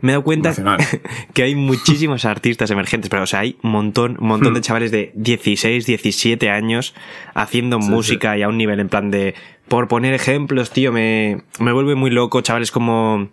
me 0.00 0.12
he 0.12 0.14
dado 0.14 0.24
cuenta 0.24 0.50
nacional. 0.50 0.78
que 1.34 1.42
hay 1.42 1.54
muchísimos 1.54 2.24
artistas 2.24 2.70
emergentes, 2.70 3.10
pero 3.10 3.24
o 3.24 3.26
sea, 3.26 3.40
hay 3.40 3.56
un 3.62 3.72
montón, 3.72 4.16
un 4.20 4.28
montón 4.28 4.54
de 4.54 4.60
chavales 4.60 4.90
de 4.90 5.12
16, 5.16 5.84
17 5.84 6.48
años 6.50 6.94
haciendo 7.34 7.82
sí, 7.82 7.90
música 7.90 8.34
sí. 8.34 8.40
y 8.40 8.42
a 8.42 8.48
un 8.48 8.56
nivel 8.56 8.80
en 8.80 8.88
plan 8.88 9.10
de, 9.10 9.34
por 9.66 9.88
poner 9.88 10.14
ejemplos, 10.14 10.70
tío, 10.70 10.92
me, 10.92 11.42
me 11.58 11.72
vuelve 11.72 11.96
muy 11.96 12.10
loco 12.10 12.40
chavales 12.40 12.70
como 12.70 13.28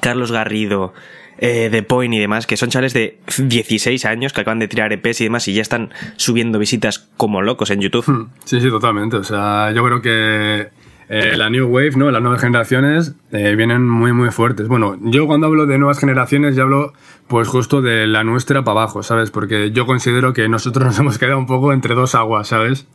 Carlos 0.00 0.32
Garrido, 0.32 0.92
eh, 1.38 1.68
The 1.70 1.82
Point 1.82 2.14
y 2.14 2.18
demás, 2.18 2.46
que 2.46 2.56
son 2.56 2.70
chavales 2.70 2.94
de 2.94 3.18
16 3.38 4.04
años 4.04 4.32
que 4.32 4.40
acaban 4.40 4.58
de 4.58 4.68
tirar 4.68 4.92
EPs 4.92 5.20
y 5.20 5.24
demás 5.24 5.48
y 5.48 5.54
ya 5.54 5.62
están 5.62 5.90
subiendo 6.16 6.58
visitas 6.58 7.10
como 7.16 7.42
locos 7.42 7.70
en 7.70 7.80
YouTube. 7.80 8.28
Sí, 8.44 8.60
sí, 8.60 8.68
totalmente. 8.68 9.16
O 9.16 9.24
sea, 9.24 9.72
yo 9.72 9.84
creo 9.84 10.00
que 10.00 10.68
eh, 11.08 11.36
la 11.36 11.50
New 11.50 11.68
Wave, 11.68 11.92
¿no? 11.96 12.10
Las 12.10 12.22
nuevas 12.22 12.40
generaciones 12.40 13.14
eh, 13.32 13.54
vienen 13.56 13.86
muy, 13.86 14.12
muy 14.12 14.30
fuertes. 14.30 14.68
Bueno, 14.68 14.96
yo 15.00 15.26
cuando 15.26 15.46
hablo 15.46 15.66
de 15.66 15.78
nuevas 15.78 15.98
generaciones 15.98 16.56
ya 16.56 16.62
hablo 16.62 16.92
pues 17.26 17.48
justo 17.48 17.82
de 17.82 18.06
la 18.06 18.24
nuestra 18.24 18.64
para 18.64 18.80
abajo, 18.80 19.02
¿sabes? 19.02 19.30
Porque 19.30 19.70
yo 19.70 19.86
considero 19.86 20.32
que 20.32 20.48
nosotros 20.48 20.84
nos 20.86 20.98
hemos 20.98 21.18
quedado 21.18 21.38
un 21.38 21.46
poco 21.46 21.72
entre 21.72 21.94
dos 21.94 22.14
aguas, 22.14 22.48
¿sabes? 22.48 22.86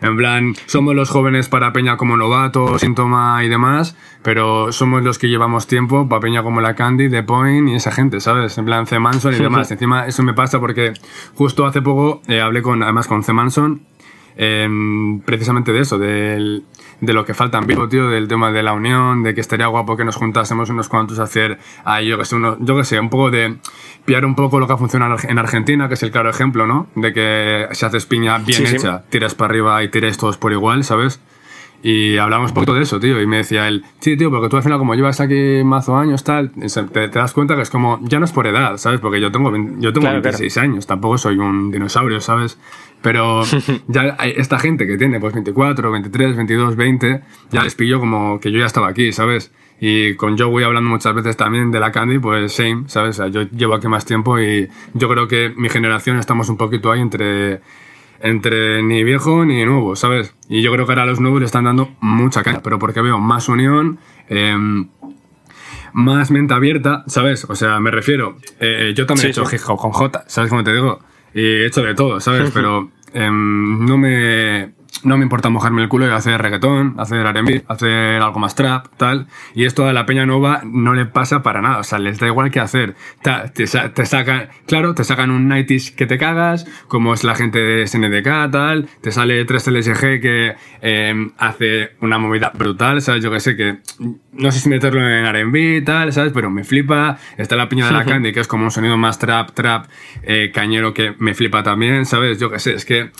En 0.00 0.16
plan, 0.16 0.54
somos 0.66 0.94
los 0.94 1.10
jóvenes 1.10 1.48
para 1.48 1.72
Peña 1.72 1.96
como 1.96 2.16
Novato, 2.16 2.78
Síntoma 2.78 3.42
y 3.44 3.48
demás, 3.48 3.96
pero 4.22 4.72
somos 4.72 5.02
los 5.02 5.18
que 5.18 5.28
llevamos 5.28 5.66
tiempo 5.66 6.08
para 6.08 6.20
Peña 6.20 6.42
como 6.42 6.60
la 6.60 6.74
Candy, 6.74 7.08
The 7.08 7.22
Point 7.22 7.68
y 7.68 7.74
esa 7.74 7.92
gente, 7.92 8.20
¿sabes? 8.20 8.58
En 8.58 8.64
plan, 8.64 8.86
C. 8.86 8.98
Manson 8.98 9.34
y 9.34 9.38
demás. 9.38 9.70
Encima, 9.70 10.06
eso 10.06 10.22
me 10.22 10.34
pasa 10.34 10.60
porque 10.60 10.94
justo 11.34 11.66
hace 11.66 11.82
poco 11.82 12.22
eh, 12.26 12.40
hablé 12.40 12.62
con, 12.62 12.82
además 12.82 13.06
con 13.06 13.22
C. 13.22 13.32
Manson, 13.32 13.82
eh, 14.36 14.68
precisamente 15.24 15.72
de 15.72 15.80
eso, 15.80 15.98
del, 15.98 16.64
de 17.00 17.12
lo 17.12 17.24
que 17.24 17.34
falta 17.34 17.58
en 17.58 17.66
vivo, 17.66 17.88
tío, 17.88 18.08
del 18.08 18.28
tema 18.28 18.50
de 18.52 18.62
la 18.62 18.72
unión, 18.72 19.22
de 19.22 19.34
que 19.34 19.40
estaría 19.40 19.66
guapo 19.66 19.96
que 19.96 20.04
nos 20.04 20.16
juntásemos 20.16 20.70
unos 20.70 20.88
cuantos 20.88 21.18
a 21.18 21.24
hacer, 21.24 21.58
ahí, 21.84 22.08
yo 22.08 22.18
que 22.18 22.24
sé, 22.24 22.36
uno, 22.36 22.56
yo 22.60 22.76
que 22.76 22.84
sé, 22.84 22.98
un 22.98 23.10
poco 23.10 23.30
de 23.30 23.56
pillar 24.04 24.24
un 24.24 24.34
poco 24.34 24.60
lo 24.60 24.66
que 24.66 24.72
ha 24.72 24.76
funcionado 24.76 25.16
en 25.22 25.38
Argentina, 25.38 25.88
que 25.88 25.94
es 25.94 26.02
el 26.02 26.10
claro 26.10 26.30
ejemplo, 26.30 26.66
¿no? 26.66 26.86
De 26.94 27.12
que 27.12 27.68
si 27.72 27.84
haces 27.84 28.06
piña 28.06 28.38
bien 28.38 28.66
sí, 28.66 28.76
hecha, 28.76 28.98
sí. 28.98 29.04
tiras 29.10 29.34
para 29.34 29.50
arriba 29.50 29.82
y 29.82 29.88
tiráis 29.88 30.18
todos 30.18 30.36
por 30.36 30.52
igual, 30.52 30.84
¿sabes? 30.84 31.20
Y 31.84 32.16
hablamos 32.16 32.52
un 32.52 32.54
poquito 32.54 32.72
de 32.72 32.82
eso, 32.82 32.98
tío. 32.98 33.20
Y 33.20 33.26
me 33.26 33.36
decía 33.36 33.68
él, 33.68 33.84
sí, 34.00 34.16
tío, 34.16 34.30
porque 34.30 34.48
tú 34.48 34.56
al 34.56 34.62
final, 34.62 34.78
como 34.78 34.94
llevas 34.94 35.20
aquí 35.20 35.62
mazo 35.62 35.94
años, 35.98 36.24
tal, 36.24 36.50
te, 36.50 37.08
te, 37.08 37.18
das 37.18 37.34
cuenta 37.34 37.56
que 37.56 37.60
es 37.60 37.68
como, 37.68 38.00
ya 38.02 38.18
no 38.18 38.24
es 38.24 38.32
por 38.32 38.46
edad, 38.46 38.78
¿sabes? 38.78 39.00
Porque 39.00 39.20
yo 39.20 39.30
tengo, 39.30 39.52
yo 39.52 39.92
tengo 39.92 40.06
claro, 40.06 40.22
26 40.22 40.54
claro. 40.54 40.70
años, 40.70 40.86
tampoco 40.86 41.18
soy 41.18 41.36
un 41.36 41.70
dinosaurio, 41.70 42.22
¿sabes? 42.22 42.58
Pero 43.02 43.42
ya 43.88 44.16
esta 44.22 44.58
gente 44.58 44.86
que 44.86 44.96
tiene 44.96 45.20
pues 45.20 45.34
24, 45.34 45.90
23, 45.90 46.36
22, 46.36 46.74
20, 46.74 47.20
ya 47.50 47.62
les 47.62 47.74
pillo 47.74 48.00
como 48.00 48.40
que 48.40 48.50
yo 48.50 48.60
ya 48.60 48.66
estaba 48.66 48.88
aquí, 48.88 49.12
¿sabes? 49.12 49.52
Y 49.78 50.14
con 50.14 50.38
Joey 50.38 50.64
hablando 50.64 50.88
muchas 50.88 51.14
veces 51.14 51.36
también 51.36 51.70
de 51.70 51.80
la 51.80 51.92
Candy, 51.92 52.18
pues 52.18 52.54
same, 52.54 52.84
¿sabes? 52.86 53.20
O 53.20 53.24
sea, 53.24 53.28
yo 53.28 53.42
llevo 53.42 53.74
aquí 53.74 53.88
más 53.88 54.06
tiempo 54.06 54.40
y 54.40 54.70
yo 54.94 55.06
creo 55.10 55.28
que 55.28 55.52
mi 55.54 55.68
generación 55.68 56.18
estamos 56.18 56.48
un 56.48 56.56
poquito 56.56 56.90
ahí 56.90 57.02
entre 57.02 57.60
entre 58.24 58.82
ni 58.82 59.04
viejo 59.04 59.44
ni 59.44 59.66
nuevo, 59.66 59.96
¿sabes? 59.96 60.34
Y 60.48 60.62
yo 60.62 60.72
creo 60.72 60.86
que 60.86 60.92
ahora 60.92 61.02
a 61.02 61.06
los 61.06 61.20
nuevos 61.20 61.40
le 61.40 61.46
están 61.46 61.64
dando 61.64 61.94
mucha 62.00 62.42
caña, 62.42 62.62
pero 62.62 62.78
porque 62.78 63.02
veo 63.02 63.18
más 63.18 63.50
unión, 63.50 63.98
eh, 64.30 64.56
más 65.92 66.30
mente 66.30 66.54
abierta, 66.54 67.04
¿sabes? 67.06 67.44
O 67.44 67.54
sea, 67.54 67.78
me 67.80 67.90
refiero, 67.90 68.38
eh, 68.60 68.94
yo 68.96 69.04
también 69.04 69.20
sí, 69.20 69.26
he 69.26 69.30
hecho 69.42 69.44
sí. 69.44 69.56
hip 69.56 69.62
hop 69.68 69.78
con 69.78 69.92
J, 69.92 70.24
¿sabes 70.26 70.48
cómo 70.48 70.64
te 70.64 70.72
digo? 70.72 71.00
Y 71.34 71.42
he 71.42 71.66
hecho 71.66 71.82
de 71.82 71.94
todo, 71.94 72.18
¿sabes? 72.18 72.50
Pero 72.54 72.90
eh, 73.12 73.28
no 73.30 73.98
me 73.98 74.72
no 75.02 75.16
me 75.18 75.24
importa 75.24 75.50
mojarme 75.50 75.82
el 75.82 75.88
culo 75.88 76.06
y 76.06 76.10
hacer 76.10 76.40
reggaetón, 76.40 76.94
hacer 76.98 77.26
R&B, 77.26 77.64
hacer 77.68 78.22
algo 78.22 78.38
más 78.38 78.54
trap, 78.54 78.86
tal. 78.96 79.26
Y 79.54 79.64
esto 79.64 79.86
a 79.86 79.92
la 79.92 80.06
peña 80.06 80.24
nueva 80.24 80.62
no 80.64 80.94
le 80.94 81.04
pasa 81.06 81.42
para 81.42 81.60
nada. 81.60 81.78
O 81.78 81.84
sea, 81.84 81.98
les 81.98 82.18
da 82.18 82.26
igual 82.26 82.50
qué 82.50 82.60
hacer. 82.60 82.94
Te, 83.22 83.66
te 83.88 84.06
sacan, 84.06 84.48
claro, 84.66 84.94
te 84.94 85.04
sacan 85.04 85.30
un 85.30 85.48
90 85.48 85.74
que 85.96 86.06
te 86.06 86.18
cagas, 86.18 86.66
como 86.88 87.12
es 87.12 87.24
la 87.24 87.34
gente 87.34 87.58
de 87.58 87.86
SNDK, 87.86 88.50
tal. 88.50 88.88
Te 89.00 89.12
sale 89.12 89.46
3LSG 89.46 90.20
que 90.20 90.54
eh, 90.80 91.30
hace 91.38 91.92
una 92.00 92.18
movida 92.18 92.52
brutal, 92.54 93.02
¿sabes? 93.02 93.22
Yo 93.22 93.30
que 93.30 93.40
sé 93.40 93.56
que 93.56 93.78
no 94.32 94.50
sé 94.52 94.60
si 94.60 94.68
meterlo 94.68 95.00
en 95.00 95.26
R&B 95.26 95.82
tal, 95.82 96.12
¿sabes? 96.12 96.32
Pero 96.32 96.50
me 96.50 96.64
flipa. 96.64 97.18
Está 97.36 97.56
la 97.56 97.68
piña 97.68 97.86
de 97.86 97.92
la 97.92 98.04
Candy, 98.04 98.32
que 98.32 98.40
es 98.40 98.48
como 98.48 98.64
un 98.64 98.70
sonido 98.70 98.96
más 98.96 99.18
trap, 99.18 99.50
trap, 99.52 99.86
eh, 100.22 100.50
cañero 100.52 100.94
que 100.94 101.14
me 101.18 101.34
flipa 101.34 101.62
también, 101.62 102.06
¿sabes? 102.06 102.38
Yo 102.38 102.50
que 102.50 102.58
sé, 102.58 102.74
es 102.74 102.84
que 102.84 103.10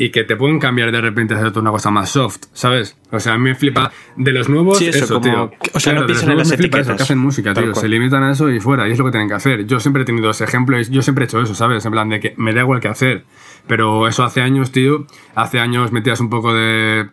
y 0.00 0.10
que 0.10 0.24
te 0.24 0.34
pueden 0.34 0.58
cambiar 0.58 0.90
de 0.92 1.00
repente 1.02 1.34
a 1.34 1.36
hacer 1.36 1.58
una 1.58 1.70
cosa 1.70 1.90
más 1.90 2.08
soft, 2.08 2.44
¿sabes? 2.54 2.96
O 3.10 3.20
sea, 3.20 3.34
a 3.34 3.38
mí 3.38 3.44
me 3.44 3.54
flipa 3.54 3.92
de 4.16 4.32
los 4.32 4.48
nuevos 4.48 4.78
sí, 4.78 4.86
eso, 4.86 5.04
eso 5.04 5.20
como, 5.20 5.50
tío. 5.50 5.52
O 5.74 5.78
sea, 5.78 5.92
claro, 5.92 6.00
no 6.00 6.06
piensan 6.06 6.30
en 6.30 6.38
las 6.38 6.48
flipa 6.48 6.62
eso, 6.62 6.64
etiquetas. 6.78 6.96
que 6.96 7.02
hacen 7.02 7.18
música, 7.18 7.52
tío. 7.52 7.64
cual. 7.64 7.74
Se 7.74 7.86
limitan 7.86 8.22
a 8.22 8.30
eso 8.30 8.48
y 8.48 8.60
fuera, 8.60 8.88
y 8.88 8.92
es 8.92 8.98
lo 8.98 9.04
que 9.04 9.10
tienen 9.10 9.28
que 9.28 9.34
hacer. 9.34 9.66
Yo 9.66 9.78
siempre 9.78 10.04
he 10.04 10.06
tenido 10.06 10.30
ese 10.30 10.44
ejemplo 10.44 10.80
y 10.80 10.84
yo 10.84 11.02
siempre 11.02 11.24
he 11.24 11.26
hecho 11.26 11.42
eso, 11.42 11.54
¿sabes? 11.54 11.84
En 11.84 11.92
plan 11.92 12.08
de 12.08 12.18
que 12.18 12.32
me 12.38 12.54
da 12.54 12.62
igual 12.62 12.80
qué 12.80 12.88
hacer. 12.88 13.26
Pero 13.66 14.08
eso 14.08 14.24
hace 14.24 14.40
años, 14.40 14.72
tío, 14.72 15.04
hace 15.34 15.60
años 15.60 15.92
metías 15.92 16.18
un 16.20 16.30
poco 16.30 16.54
de 16.54 17.10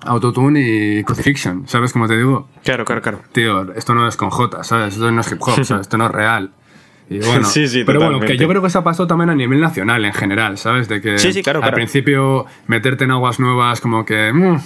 autotune 0.00 0.60
y 0.60 1.04
crucifixion, 1.04 1.68
¿sabes 1.68 1.92
cómo 1.92 2.08
te 2.08 2.16
digo? 2.16 2.48
Claro, 2.64 2.84
claro, 2.84 3.00
claro. 3.00 3.20
Tío, 3.30 3.72
esto 3.74 3.94
no 3.94 4.08
es 4.08 4.16
con 4.16 4.30
J, 4.30 4.64
¿sabes? 4.64 4.94
Esto 4.94 5.08
no 5.08 5.20
es 5.20 5.30
hip 5.30 5.38
hop, 5.40 5.54
¿sabes? 5.64 5.82
Esto 5.82 5.98
no 5.98 6.06
es 6.06 6.10
real. 6.10 6.50
Y 7.10 7.18
bueno, 7.26 7.44
Sí, 7.44 7.68
sí, 7.68 7.84
pero 7.84 8.00
bueno, 8.00 8.20
que 8.20 8.36
yo 8.36 8.48
creo 8.48 8.60
que 8.62 8.68
eso 8.68 8.78
ha 8.78 8.84
pasado 8.84 9.06
también 9.06 9.30
a 9.30 9.34
nivel 9.34 9.60
nacional 9.60 10.04
en 10.04 10.12
general, 10.12 10.56
¿sabes? 10.58 10.88
De 10.88 11.00
que 11.00 11.18
Sí, 11.18 11.32
sí, 11.32 11.42
claro, 11.42 11.58
al 11.58 11.64
claro. 11.64 11.74
principio 11.76 12.46
meterte 12.66 13.04
en 13.04 13.10
aguas 13.10 13.38
nuevas 13.40 13.80
como 13.80 14.04
que 14.04 14.32
mm, 14.32 14.56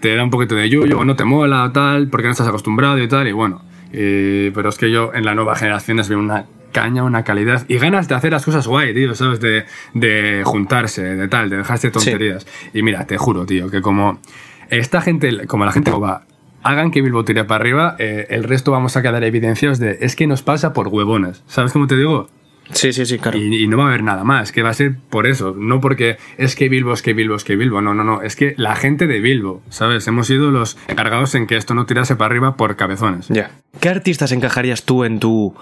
te 0.00 0.14
da 0.16 0.24
un 0.24 0.30
poquito 0.30 0.54
de 0.54 0.68
yuyo 0.68 0.98
o 0.98 1.04
no 1.04 1.14
te 1.16 1.24
mola 1.24 1.64
o 1.64 1.72
tal, 1.72 2.08
porque 2.08 2.26
no 2.26 2.32
estás 2.32 2.48
acostumbrado 2.48 2.98
y 2.98 3.08
tal, 3.08 3.28
y 3.28 3.32
bueno. 3.32 3.62
Y- 3.92 4.50
pero 4.50 4.68
es 4.68 4.78
que 4.78 4.90
yo 4.90 5.12
en 5.14 5.24
la 5.24 5.34
nueva 5.34 5.54
generación 5.54 6.00
es 6.00 6.08
veo 6.08 6.18
una 6.18 6.46
caña, 6.72 7.04
una 7.04 7.22
calidad 7.24 7.64
y 7.68 7.78
ganas 7.78 8.06
de 8.08 8.14
hacer 8.16 8.32
las 8.32 8.44
cosas 8.44 8.66
guay, 8.66 8.92
tío, 8.92 9.14
¿sabes? 9.14 9.40
De, 9.40 9.64
de 9.94 10.42
juntarse, 10.44 11.02
de 11.02 11.28
tal, 11.28 11.48
de 11.48 11.58
dejarse 11.58 11.90
tonterías. 11.90 12.46
Y 12.74 12.82
mira, 12.82 13.06
te 13.06 13.16
juro, 13.16 13.46
tío, 13.46 13.70
que 13.70 13.80
como 13.80 14.20
esta 14.68 15.00
gente, 15.00 15.46
como 15.46 15.64
la 15.64 15.72
gente 15.72 15.90
va 15.92 16.24
hagan 16.66 16.90
que 16.90 17.02
Bilbo 17.02 17.24
tire 17.24 17.44
para 17.44 17.62
arriba, 17.62 17.96
eh, 17.98 18.26
el 18.30 18.44
resto 18.44 18.72
vamos 18.72 18.96
a 18.96 19.02
quedar 19.02 19.22
evidenciados 19.24 19.78
de 19.78 19.98
es 20.00 20.16
que 20.16 20.26
nos 20.26 20.42
pasa 20.42 20.72
por 20.72 20.88
huevones. 20.88 21.42
¿Sabes 21.46 21.72
cómo 21.72 21.86
te 21.86 21.96
digo? 21.96 22.28
Sí, 22.72 22.92
sí, 22.92 23.06
sí, 23.06 23.18
claro. 23.18 23.38
Y, 23.38 23.62
y 23.62 23.68
no 23.68 23.76
va 23.78 23.84
a 23.84 23.86
haber 23.88 24.02
nada 24.02 24.24
más, 24.24 24.50
que 24.50 24.62
va 24.62 24.70
a 24.70 24.74
ser 24.74 24.96
por 25.08 25.28
eso, 25.28 25.54
no 25.56 25.80
porque 25.80 26.16
es 26.36 26.56
que 26.56 26.68
Bilbo, 26.68 26.92
es 26.92 27.02
que 27.02 27.12
Bilbo, 27.12 27.36
es 27.36 27.44
que 27.44 27.54
Bilbo, 27.54 27.80
no, 27.80 27.94
no, 27.94 28.02
no, 28.02 28.22
es 28.22 28.34
que 28.34 28.54
la 28.56 28.74
gente 28.74 29.06
de 29.06 29.20
Bilbo, 29.20 29.62
¿sabes? 29.68 30.08
Hemos 30.08 30.26
sido 30.26 30.50
los 30.50 30.76
encargados 30.88 31.36
en 31.36 31.46
que 31.46 31.56
esto 31.56 31.74
no 31.74 31.86
tirase 31.86 32.16
para 32.16 32.32
arriba 32.32 32.56
por 32.56 32.74
cabezones. 32.74 33.28
Ya. 33.28 33.52
¿Qué 33.78 33.88
artistas 33.88 34.32
encajarías 34.32 34.82
tú 34.82 35.04
en 35.04 35.20
tu 35.20 35.54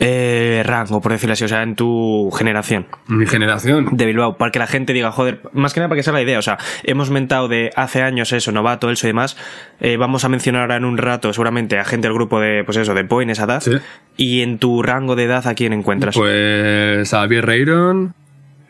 eh, 0.00 0.62
rango, 0.64 1.00
por 1.00 1.12
decirlo 1.12 1.34
así? 1.34 1.44
O 1.44 1.48
sea, 1.48 1.62
en 1.62 1.76
tu 1.76 2.30
generación. 2.36 2.86
Mi 3.06 3.26
generación. 3.26 3.88
De 3.92 4.06
Bilbao, 4.06 4.36
para 4.36 4.50
que 4.50 4.58
la 4.58 4.66
gente 4.66 4.92
diga, 4.92 5.12
joder, 5.12 5.40
más 5.52 5.72
que 5.72 5.80
nada 5.80 5.88
para 5.88 5.98
que 5.98 6.02
sea 6.02 6.12
la 6.12 6.22
idea. 6.22 6.38
O 6.38 6.42
sea, 6.42 6.58
hemos 6.82 7.10
mentado 7.10 7.48
de 7.48 7.70
hace 7.76 8.02
años 8.02 8.32
eso, 8.32 8.50
novato, 8.52 8.90
eso 8.90 9.06
y 9.06 9.10
demás. 9.10 9.36
Eh, 9.80 9.96
vamos 9.96 10.24
a 10.24 10.28
mencionar 10.28 10.62
ahora 10.62 10.76
en 10.76 10.84
un 10.84 10.98
rato, 10.98 11.32
seguramente, 11.32 11.78
a 11.78 11.84
gente 11.84 12.08
del 12.08 12.14
grupo 12.14 12.40
de, 12.40 12.64
pues 12.64 12.76
eso, 12.76 12.94
de 12.94 13.04
Point, 13.04 13.30
esa 13.30 13.44
edad. 13.44 13.60
Sí. 13.60 13.72
Y 14.16 14.42
en 14.42 14.58
tu 14.58 14.82
rango 14.82 15.16
de 15.16 15.24
edad, 15.24 15.46
¿a 15.46 15.54
quién 15.54 15.72
encuentras? 15.72 16.16
Pues 16.16 17.14
a 17.14 17.26
Birreiron. 17.26 18.14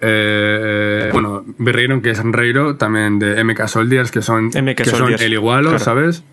Eh, 0.01 1.09
bueno, 1.13 1.45
Birreiron, 1.59 2.03
que 2.03 2.11
es 2.11 2.23
Reiro, 2.23 2.77
también 2.77 3.19
de 3.19 3.43
MK 3.43 3.67
Soldiers, 3.69 4.11
que 4.11 4.21
son, 4.21 4.49
MK 4.49 4.75
que 4.75 4.85
son 4.85 5.15
el 5.15 5.33
igualo, 5.33 5.71
claro. 5.71 5.85
¿sabes? 5.85 6.25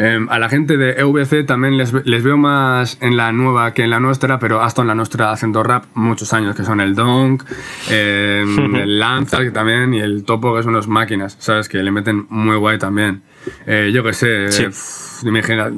Eh, 0.00 0.24
a 0.28 0.38
la 0.38 0.48
gente 0.48 0.76
de 0.76 0.92
EVC 0.92 1.44
también 1.44 1.76
les, 1.76 1.92
les 1.92 2.22
veo 2.22 2.36
más 2.36 2.98
en 3.00 3.16
la 3.16 3.32
nueva 3.32 3.74
que 3.74 3.82
en 3.82 3.90
la 3.90 3.98
nuestra, 3.98 4.38
pero 4.38 4.62
hasta 4.62 4.82
en 4.82 4.86
la 4.86 4.94
nuestra 4.94 5.32
haciendo 5.32 5.64
rap 5.64 5.86
muchos 5.94 6.32
años, 6.32 6.54
que 6.54 6.62
son 6.62 6.80
el 6.80 6.94
Donk, 6.94 7.42
eh, 7.90 8.44
el 8.74 9.00
Lanza 9.00 9.38
que 9.38 9.50
también, 9.50 9.94
y 9.94 9.98
el 9.98 10.22
Topo, 10.22 10.54
que 10.54 10.62
son 10.62 10.74
unas 10.74 10.86
máquinas, 10.86 11.36
¿sabes? 11.40 11.68
Que 11.68 11.82
le 11.82 11.90
meten 11.90 12.26
muy 12.28 12.56
guay 12.56 12.78
también. 12.78 13.22
Eh, 13.66 13.90
yo 13.92 14.02
qué 14.02 14.12
sé, 14.12 14.50
Sí. 14.50 14.66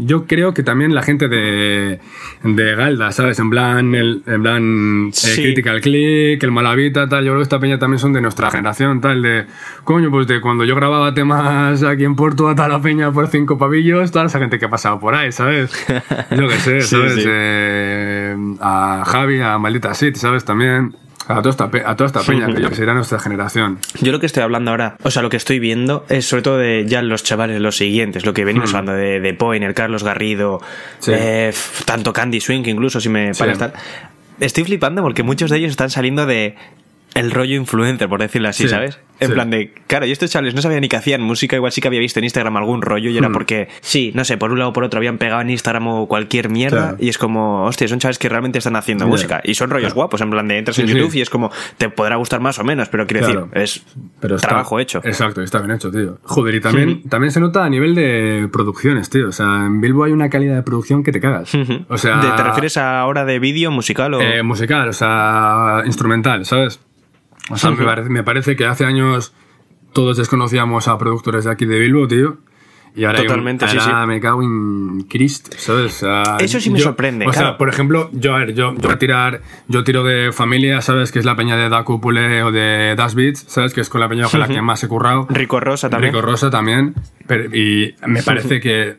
yo 0.01 0.27
creo 0.27 0.53
que 0.53 0.63
también 0.63 0.95
la 0.95 1.03
gente 1.03 1.29
de, 1.29 1.99
de 2.43 2.75
Galda, 2.75 3.11
¿sabes? 3.13 3.39
En 3.39 3.49
plan, 3.51 3.95
el, 3.95 4.23
en 4.27 4.43
plan 4.43 5.07
eh, 5.09 5.11
Sí. 5.13 5.43
Critical 5.43 5.81
Click, 5.81 6.43
el 6.43 6.51
Malavita, 6.53 7.09
tal, 7.09 7.25
yo 7.25 7.31
creo 7.31 7.39
que 7.39 7.45
esta 7.45 7.59
peña 7.59 7.79
también 7.79 7.99
son 7.99 8.13
de 8.13 8.21
nuestra 8.21 8.51
generación, 8.51 9.01
tal, 9.01 9.23
de, 9.23 9.47
coño, 9.85 10.11
pues 10.11 10.27
de 10.27 10.41
cuando 10.41 10.65
yo 10.65 10.75
grababa 10.77 11.15
temas 11.15 11.83
aquí 11.83 12.05
en 12.05 12.17
Porto 12.17 12.49
a 12.49 12.55
tal 12.55 12.71
la 12.71 12.81
peña 12.83 13.11
por 13.13 13.29
cinco 13.29 13.57
pavillos, 13.59 14.11
toda 14.13 14.27
esa 14.27 14.39
gente 14.39 14.59
que 14.59 14.67
ha 14.67 14.71
pasado 14.71 15.01
por 15.01 15.15
ahí, 15.15 15.33
¿sabes? 15.33 15.71
Yo 16.31 16.49
qué 16.49 16.55
sé, 16.59 16.81
¿sabes? 16.83 17.15
sí. 17.15 17.23
Eh, 17.27 18.37
a 18.61 19.05
Javi, 19.07 19.41
a 19.41 19.59
Maldita 19.59 19.95
City, 19.95 20.19
¿sabes? 20.19 20.45
También. 20.45 20.95
A 21.31 21.37
toda 21.43 21.51
esta, 21.51 21.71
pe- 21.71 21.83
a 21.85 21.97
toda 21.97 22.07
esta 22.09 22.21
peña, 22.23 22.47
que 22.69 22.75
será 22.75 22.95
nuestra 22.95 23.19
generación. 23.19 23.79
Yo 24.01 24.13
lo 24.13 24.21
que 24.21 24.27
estoy 24.27 24.43
hablando 24.43 24.71
ahora, 24.71 24.97
o 25.03 25.11
sea, 25.11 25.23
lo 25.23 25.29
que 25.31 25.37
estoy 25.37 25.59
viendo 25.59 26.05
es 26.09 26.27
sobre 26.27 26.43
todo 26.43 26.59
de 26.59 26.85
ya 26.87 27.03
los 27.03 27.23
chavales, 27.23 27.61
los 27.61 27.77
siguientes, 27.77 28.27
lo 28.27 28.35
que 28.35 28.45
venimos 28.45 28.73
Hmm. 28.73 28.77
hablando 28.77 28.93
de, 29.01 29.21
de 29.21 29.35
Poiner, 29.35 29.75
Carlos 29.75 30.03
Garrido, 30.05 30.61
Sí. 30.99 31.13
eh, 31.15 31.53
tanto 31.85 32.13
Candy 32.13 32.41
Swing, 32.41 32.63
incluso 32.67 33.01
si 33.01 33.09
me 33.09 33.33
Sí. 33.35 33.39
para 33.41 33.53
estar. 33.53 33.73
Estoy 34.41 34.65
flipando 34.65 35.03
porque 35.03 35.23
muchos 35.23 35.51
de 35.51 35.59
ellos 35.59 35.71
están 35.71 35.91
saliendo 35.91 36.25
de 36.27 36.57
el 37.15 37.31
rollo 37.31 37.57
influencer, 37.57 38.09
por 38.09 38.21
decirlo 38.21 38.49
así, 38.49 38.65
Sí, 38.65 38.69
¿sabes? 38.69 38.99
En 39.19 39.29
sí. 39.29 39.35
plan 39.35 39.51
de, 39.51 39.75
claro, 39.87 40.07
yo 40.07 40.13
estos 40.13 40.31
chavales 40.31 40.55
no 40.55 40.63
sabían 40.63 40.81
ni 40.81 40.89
que 40.89 40.97
hacían 40.97 41.21
música, 41.21 41.55
igual 41.55 41.73
sí 41.73 41.83
que 41.83 41.89
había 41.89 42.01
visto 42.01 42.19
en 42.21 42.25
Instagram 42.25 42.57
algún 42.57 42.81
rollo 42.81 43.11
y 43.11 43.19
era 43.19 43.29
Hmm. 43.29 43.33
porque, 43.33 43.69
sí, 43.83 44.13
no 44.15 44.25
sé, 44.25 44.39
por 44.39 44.51
un 44.51 44.59
lado 44.59 44.71
o 44.71 44.73
por 44.73 44.83
otro 44.83 44.97
habían 44.99 45.19
pegado 45.19 45.43
en 45.43 45.51
Instagram 45.51 45.87
o 45.89 46.09
cualquier 46.09 46.49
mierda 46.49 46.79
Claro. 46.93 46.97
y 47.01 47.11
es 47.11 47.19
como, 47.19 47.65
hostia, 47.65 47.87
son 47.89 47.99
chavales 47.99 48.19
que 48.19 48.31
realmente 48.31 48.57
están 48.59 48.77
haciendo 48.77 49.07
música 49.07 49.43
y 49.45 49.55
son 49.57 49.69
rollos 49.69 49.93
guapos, 49.93 50.23
en 50.23 50.31
plan 50.31 50.49
de 50.49 50.57
entras 50.59 50.79
en 50.79 50.89
Sí. 50.89 50.95
YouTube 50.95 51.15
y 51.17 51.21
es 51.21 51.29
como, 51.29 51.51
te 51.77 51.91
podrá 51.91 52.17
gustar 52.17 52.41
más 52.41 52.59
o 52.61 52.65
menos, 52.65 52.89
pero 52.89 53.07
quiero 53.07 53.27
Claro. 53.27 53.51
decir, 53.53 53.63
es 53.63 53.85
Pero 54.21 54.37
está- 54.37 54.49
trabajo 54.49 54.81
hecho. 54.81 55.03
Exacto, 55.05 55.43
está 55.43 55.59
bien 55.59 55.73
hecho, 55.73 55.91
tío. 55.91 56.19
Joder, 56.23 56.55
y 56.55 56.61
también, 56.63 57.03
también 57.11 57.31
se 57.31 57.41
nota 57.41 57.63
a 57.65 57.69
nivel 57.69 57.95
de 57.95 58.49
producciones, 58.51 59.11
tío. 59.11 59.29
O 59.29 59.33
sea, 59.33 59.67
en 59.67 59.83
Bilbo 59.83 60.05
hay 60.05 60.13
una 60.13 60.31
calidad 60.31 60.55
de 60.57 60.63
producción 60.63 61.03
que 61.03 61.13
te 61.13 61.21
cagas. 61.21 61.53
O 61.89 61.99
sea, 61.99 62.19
¿De- 62.23 62.31
¿Te 62.31 62.43
refieres 62.43 62.79
a 62.79 63.05
hora 63.05 63.27
de 63.27 63.39
vídeo 63.39 63.71
musical 63.71 64.15
o...? 64.15 64.21
eh, 64.23 64.43
musical, 64.43 64.89
o 64.89 64.93
sea, 64.95 65.83
instrumental, 65.85 66.47
¿sabes? 66.47 66.81
O 67.51 67.57
sea, 67.59 67.71
me, 67.71 67.85
parece, 67.85 68.09
me 68.11 68.23
parece 68.23 68.57
que 68.57 68.65
hace 68.67 68.85
años 68.85 69.35
todos 69.93 70.17
desconocíamos 70.17 70.89
a 70.89 70.97
productores 70.99 71.45
de 71.45 71.51
aquí 71.51 71.67
de 71.67 71.79
Bilbo, 71.79 72.07
tío. 72.09 72.39
Y 72.97 73.05
ahora, 73.05 73.19
hay 73.19 73.23
un- 73.23 73.29
Totalmente, 73.29 73.69
sí, 73.69 73.77
ahora 73.79 74.03
sí. 74.03 74.09
me 74.09 74.21
cago 74.21 74.43
en 74.43 75.03
Christ, 75.09 75.55
¿sabes? 75.57 76.05
Eso 76.41 76.59
sí 76.61 76.71
me 76.71 76.79
yo- 76.81 76.87
sorprende, 76.87 77.25
O 77.25 77.33
sea, 77.33 77.57
por 77.57 77.69
ejemplo, 77.69 78.11
yo, 78.13 78.35
a 78.35 78.39
ver, 78.41 78.53
yo, 78.55 78.73
yo 78.75 78.81
voy 78.83 78.93
a 78.93 78.99
tirar, 78.99 79.43
yo 79.69 79.85
tiro 79.85 80.03
de 80.03 80.33
familia, 80.33 80.81
¿sabes? 80.81 81.13
Que 81.13 81.21
es 81.21 81.25
la 81.25 81.37
peña 81.37 81.57
de 81.57 81.69
Da 81.69 81.85
Cúpule 81.85 82.43
o 82.43 82.51
de 82.51 82.95
Das 82.97 83.15
Beats, 83.15 83.45
¿sabes? 83.47 83.75
Que 83.75 83.81
es 83.81 83.89
con 83.89 84.01
la 84.01 84.09
peña 84.09 84.27
con 84.29 84.41
la 84.41 84.49
que 84.49 84.61
más 84.61 84.83
he 84.83 84.89
currado. 84.89 85.29
Rico 85.31 85.61
Rosa 85.61 85.89
también. 85.89 86.13
Rico 86.13 86.23
Rosa 86.27 86.51
también. 86.51 86.95
Pero- 87.29 87.55
y 87.55 87.95
me 88.09 88.25
parece 88.25 88.59
que 88.59 88.97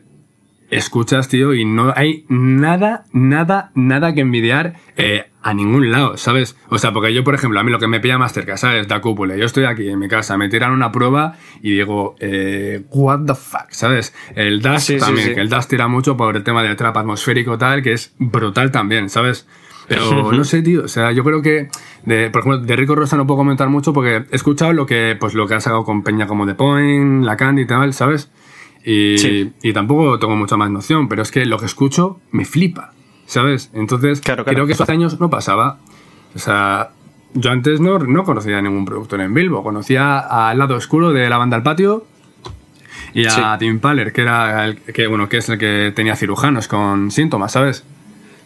escuchas, 0.70 1.28
tío, 1.28 1.52
y 1.52 1.66
no 1.66 1.92
hay 1.94 2.24
nada, 2.30 3.04
nada, 3.12 3.72
nada 3.74 4.14
que 4.14 4.22
envidiar 4.22 4.74
eh, 4.96 5.26
a 5.42 5.54
ningún 5.54 5.90
lado, 5.90 6.16
¿sabes? 6.16 6.56
O 6.68 6.78
sea, 6.78 6.92
porque 6.92 7.12
yo, 7.12 7.24
por 7.24 7.34
ejemplo, 7.34 7.58
a 7.58 7.62
mí 7.64 7.70
lo 7.72 7.78
que 7.78 7.88
me 7.88 8.00
pilla 8.00 8.16
más 8.18 8.32
cerca, 8.32 8.56
¿sabes? 8.56 8.86
Da 8.88 9.00
cúpula. 9.00 9.36
Yo 9.36 9.44
estoy 9.44 9.64
aquí 9.64 9.88
en 9.88 9.98
mi 9.98 10.08
casa, 10.08 10.36
me 10.38 10.48
tiran 10.48 10.72
una 10.72 10.92
prueba 10.92 11.36
y 11.62 11.72
digo, 11.76 12.14
eh, 12.20 12.82
what 12.90 13.20
the 13.26 13.34
fuck, 13.34 13.70
¿sabes? 13.70 14.14
El 14.36 14.62
Dash 14.62 14.80
Sí, 14.82 14.98
también, 14.98 15.28
sí. 15.28 15.34
que 15.34 15.40
el 15.40 15.48
Dash 15.48 15.66
tira 15.66 15.88
mucho 15.88 16.16
por 16.16 16.36
el 16.36 16.44
tema 16.44 16.62
del 16.62 16.76
trap 16.76 16.96
atmosférico 16.96 17.58
tal, 17.58 17.82
que 17.82 17.92
es 17.92 18.14
brutal 18.18 18.70
también, 18.70 19.08
¿sabes? 19.08 19.46
Pero 19.88 20.30
no 20.32 20.44
sé, 20.44 20.62
tío. 20.62 20.84
O 20.84 20.88
sea, 20.88 21.10
yo 21.12 21.24
creo 21.24 21.42
que, 21.42 21.68
de, 22.04 22.30
por 22.30 22.40
ejemplo, 22.42 22.58
de 22.60 22.76
Rico 22.76 22.94
Rosa 22.94 23.16
no 23.16 23.26
puedo 23.26 23.38
comentar 23.38 23.68
mucho 23.68 23.92
porque 23.92 24.24
he 24.30 24.36
escuchado 24.36 24.72
lo 24.72 24.86
que, 24.86 25.16
pues, 25.18 25.34
lo 25.34 25.46
que 25.48 25.54
ha 25.54 25.60
sacado 25.60 25.84
con 25.84 26.02
Peña 26.04 26.26
como 26.28 26.46
The 26.46 26.54
Point, 26.54 27.24
La 27.24 27.36
Candy 27.36 27.62
y 27.62 27.66
tal, 27.66 27.92
¿sabes? 27.94 28.30
Y, 28.84 29.18
Sí. 29.18 29.52
y 29.62 29.72
tampoco 29.72 30.18
tengo 30.18 30.36
mucha 30.36 30.56
más 30.56 30.70
noción, 30.70 31.08
pero 31.08 31.22
es 31.22 31.30
que 31.30 31.44
lo 31.46 31.58
que 31.58 31.66
escucho 31.66 32.20
me 32.30 32.44
flipa, 32.44 32.92
¿sabes? 33.26 33.70
Entonces, 33.74 34.20
Claro, 34.20 34.44
claro. 34.44 34.56
creo 34.56 34.66
que 34.66 34.72
eso 34.72 34.82
hace 34.82 34.92
años 34.92 35.18
no 35.20 35.30
pasaba. 35.30 35.78
O 36.34 36.38
sea, 36.38 36.90
yo 37.34 37.50
antes 37.50 37.80
no, 37.80 37.98
no 37.98 38.24
conocía 38.24 38.58
a 38.58 38.62
ningún 38.62 38.84
productor 38.84 39.20
en 39.20 39.32
Bilbo. 39.34 39.62
Conocía 39.62 40.18
al 40.18 40.58
lado 40.58 40.76
oscuro 40.76 41.12
de 41.12 41.28
la 41.28 41.38
banda 41.38 41.56
al 41.56 41.62
patio 41.62 42.06
y 43.14 43.26
a 43.26 43.30
Sí. 43.30 43.40
Tim 43.58 43.78
Paller, 43.80 44.12
que 44.12 44.22
era 44.22 44.64
el 44.64 44.76
que, 44.78 45.06
bueno, 45.06 45.28
que 45.28 45.38
es 45.38 45.48
el 45.48 45.58
que 45.58 45.92
tenía 45.94 46.16
cirujanos 46.16 46.68
con 46.68 47.10
síntomas, 47.10 47.52
¿sabes? 47.52 47.84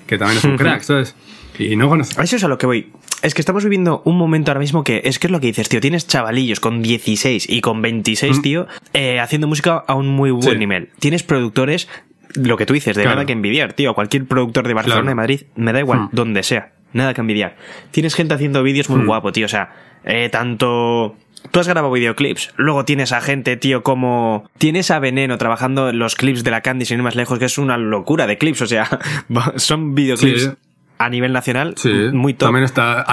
Que 0.06 0.18
también 0.18 0.38
es 0.38 0.44
un 0.44 0.56
crack, 0.56 0.82
¿sabes? 0.82 1.14
Y 1.58 1.74
no 1.76 1.88
conocía. 1.88 2.20
A 2.20 2.24
Eso 2.24 2.36
es 2.36 2.44
a 2.44 2.48
lo 2.48 2.58
que 2.58 2.66
voy. 2.66 2.92
Es 3.22 3.34
que 3.34 3.40
estamos 3.40 3.64
viviendo 3.64 4.02
un 4.04 4.18
momento 4.18 4.50
ahora 4.50 4.60
mismo 4.60 4.84
que 4.84 5.00
es 5.04 5.18
que 5.18 5.26
es 5.26 5.30
lo 5.30 5.40
que 5.40 5.46
dices, 5.48 5.68
tío. 5.68 5.80
Tienes 5.80 6.06
chavalillos 6.06 6.60
con 6.60 6.82
16 6.82 7.48
y 7.48 7.60
con 7.62 7.80
26, 7.82 8.42
tío, 8.42 8.66
eh, 8.92 9.20
haciendo 9.20 9.46
música 9.48 9.82
a 9.86 9.94
un 9.94 10.08
muy 10.08 10.30
buen 10.30 10.42
Sí. 10.52 10.56
nivel. 10.58 10.90
Tienes 11.00 11.22
productores, 11.22 11.88
lo 12.36 12.56
que 12.56 12.66
tú 12.66 12.74
dices, 12.74 12.96
de 12.96 13.02
Claro. 13.02 13.16
nada 13.16 13.26
que 13.26 13.32
envidiar, 13.32 13.72
tío. 13.74 13.94
Cualquier 13.94 14.26
productor 14.26 14.66
de 14.68 14.74
Barcelona, 14.74 15.00
Claro. 15.02 15.08
de 15.10 15.14
Madrid, 15.14 15.40
me 15.56 15.72
da 15.72 15.80
igual, 15.80 15.98
Hmm. 16.00 16.08
donde 16.12 16.42
sea. 16.42 16.72
Nada 16.92 17.12
que 17.14 17.20
envidiar. 17.20 17.56
Tienes 17.90 18.14
gente 18.14 18.34
haciendo 18.34 18.62
vídeos 18.62 18.88
muy 18.88 19.00
Hmm. 19.00 19.06
guapo, 19.06 19.32
tío. 19.32 19.46
O 19.46 19.48
sea, 19.48 19.74
eh, 20.04 20.28
tanto. 20.30 21.16
Tú 21.50 21.60
has 21.60 21.68
grabado 21.68 21.92
videoclips. 21.92 22.52
Luego 22.56 22.84
tienes 22.84 23.12
a 23.12 23.20
gente, 23.20 23.56
tío, 23.56 23.82
como. 23.82 24.48
Tienes 24.58 24.90
a 24.90 24.98
Veneno 24.98 25.36
trabajando 25.38 25.90
en 25.90 25.98
los 25.98 26.14
clips 26.16 26.42
de 26.44 26.50
la 26.50 26.60
Candy, 26.62 26.84
sin 26.86 26.98
ir 26.98 27.02
más 27.04 27.14
lejos, 27.16 27.38
que 27.38 27.44
es 27.44 27.58
una 27.58 27.76
locura 27.76 28.26
de 28.26 28.38
clips. 28.38 28.62
O 28.62 28.66
sea, 28.66 28.88
son 29.56 29.94
videoclips 29.94 30.42
Sí. 30.44 30.50
a 30.98 31.08
nivel 31.10 31.32
nacional 31.32 31.74
Sí, 31.76 31.92
muy 32.12 32.34
top. 32.34 32.48
También 32.48 32.64
está. 32.64 33.04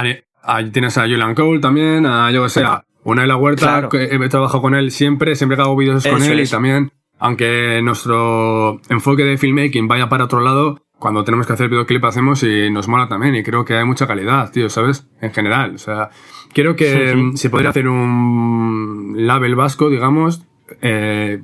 Ahí 0.46 0.70
tienes 0.72 0.98
a 0.98 1.02
Julian 1.04 1.36
Cole 1.36 1.60
también, 1.60 2.06
a 2.06 2.32
yo 2.32 2.44
que 2.44 2.50
sé, 2.50 2.64
a 2.64 2.84
Una 3.06 3.22
de 3.24 3.28
la 3.28 3.36
Huerta, 3.36 3.66
Claro. 3.66 3.90
que 3.90 4.04
he 4.06 4.30
trabajado 4.30 4.62
con 4.62 4.76
él 4.76 4.90
siempre, 4.92 5.36
siempre 5.36 5.58
que 5.58 5.62
hago 5.62 5.76
vídeos 5.76 6.06
con 6.08 6.24
él 6.24 6.40
es. 6.40 6.50
y 6.50 6.52
también, 6.52 6.92
aunque 7.24 7.82
nuestro 7.82 8.82
enfoque 8.90 9.24
de 9.24 9.38
filmmaking 9.38 9.88
vaya 9.88 10.10
para 10.10 10.26
otro 10.26 10.42
lado, 10.42 10.82
cuando 11.00 11.24
tenemos 11.24 11.48
que 11.48 11.54
hacer 11.54 11.70
videoclip 11.70 12.04
hacemos 12.04 12.44
y 12.44 12.70
nos 12.70 12.90
mola 12.90 13.08
también 13.08 13.34
y 13.34 13.44
creo 13.44 13.64
que 13.64 13.78
hay 13.78 13.86
mucha 13.86 14.08
calidad, 14.08 14.52
tío, 14.52 14.70
¿sabes? 14.70 15.08
En 15.22 15.32
general, 15.32 15.76
o 15.76 15.78
sea, 15.78 16.10
creo 16.54 16.76
que 16.76 17.16
mm, 17.16 17.38
se 17.38 17.50
podría 17.50 17.70
hacer 17.70 17.88
un 17.88 19.14
label 19.16 19.56
vasco, 19.56 19.90
digamos, 19.90 20.46
eh, 20.82 21.42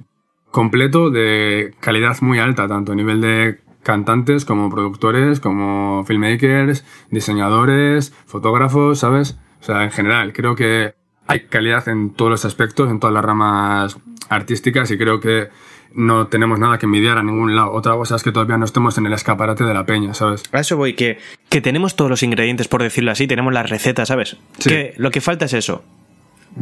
completo 0.51 1.11
de 1.11 1.73
calidad 1.79 2.17
muy 2.19 2.39
alta, 2.39 2.67
tanto 2.67 2.91
a 2.91 2.95
nivel 2.95 3.21
de 3.21 3.61
cantantes 3.81 4.43
como 4.43 4.69
productores, 4.69 5.39
como 5.39 6.03
filmmakers, 6.03 6.83
diseñadores, 7.09 8.13
fotógrafos, 8.25 8.99
¿sabes? 8.99 9.39
O 9.61 9.63
sea, 9.63 9.85
en 9.85 9.91
general, 9.91 10.33
creo 10.33 10.55
que 10.55 10.93
hay 11.25 11.45
calidad 11.45 11.87
en 11.87 12.09
todos 12.09 12.31
los 12.31 12.43
aspectos, 12.43 12.91
en 12.91 12.99
todas 12.99 13.13
las 13.13 13.23
ramas 13.23 13.97
artísticas 14.29 14.91
y 14.91 14.97
creo 14.97 15.19
que 15.19 15.49
no 15.93 16.27
tenemos 16.27 16.59
nada 16.59 16.77
que 16.77 16.85
envidiar 16.85 17.17
a 17.17 17.23
ningún 17.23 17.55
lado. 17.55 17.71
Otra 17.71 17.93
cosa 17.93 18.15
es 18.15 18.23
que 18.23 18.31
todavía 18.31 18.57
no 18.57 18.65
estemos 18.65 18.97
en 18.97 19.05
el 19.05 19.13
escaparate 19.13 19.63
de 19.63 19.73
la 19.73 19.85
peña, 19.85 20.13
¿sabes? 20.13 20.43
A 20.51 20.59
eso 20.59 20.77
voy, 20.77 20.93
que, 20.93 21.17
que 21.49 21.61
tenemos 21.61 21.95
todos 21.95 22.09
los 22.09 22.23
ingredientes, 22.23 22.67
por 22.67 22.83
decirlo 22.83 23.11
así, 23.11 23.27
tenemos 23.27 23.53
las 23.53 23.69
recetas, 23.69 24.07
¿sabes? 24.07 24.37
Sí. 24.57 24.69
Que 24.69 24.93
lo 24.97 25.11
que 25.11 25.21
falta 25.21 25.45
es 25.45 25.53
eso. 25.53 25.83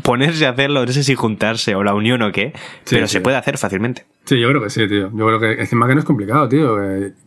Ponerse 0.03 0.45
a 0.45 0.49
hacerlo, 0.51 0.85
no 0.85 0.91
sé 0.91 1.03
si 1.03 1.15
juntarse 1.15 1.73
o 1.75 1.83
la 1.83 1.93
unión 1.93 2.21
o 2.21 2.31
qué, 2.31 2.53
Sí, 2.83 2.95
pero 2.95 3.07
sí. 3.07 3.13
se 3.13 3.21
puede 3.21 3.37
hacer 3.37 3.57
fácilmente. 3.57 4.05
Sí, 4.25 4.37
yo 4.39 4.49
creo 4.49 4.61
que 4.61 4.69
sí, 4.69 4.87
tío. 4.87 5.09
Yo 5.13 5.25
creo 5.25 5.39
que 5.39 5.53
encima 5.53 5.87
que 5.87 5.93
no 5.95 5.99
es 5.99 6.05
complicado, 6.05 6.49
tío. 6.49 6.75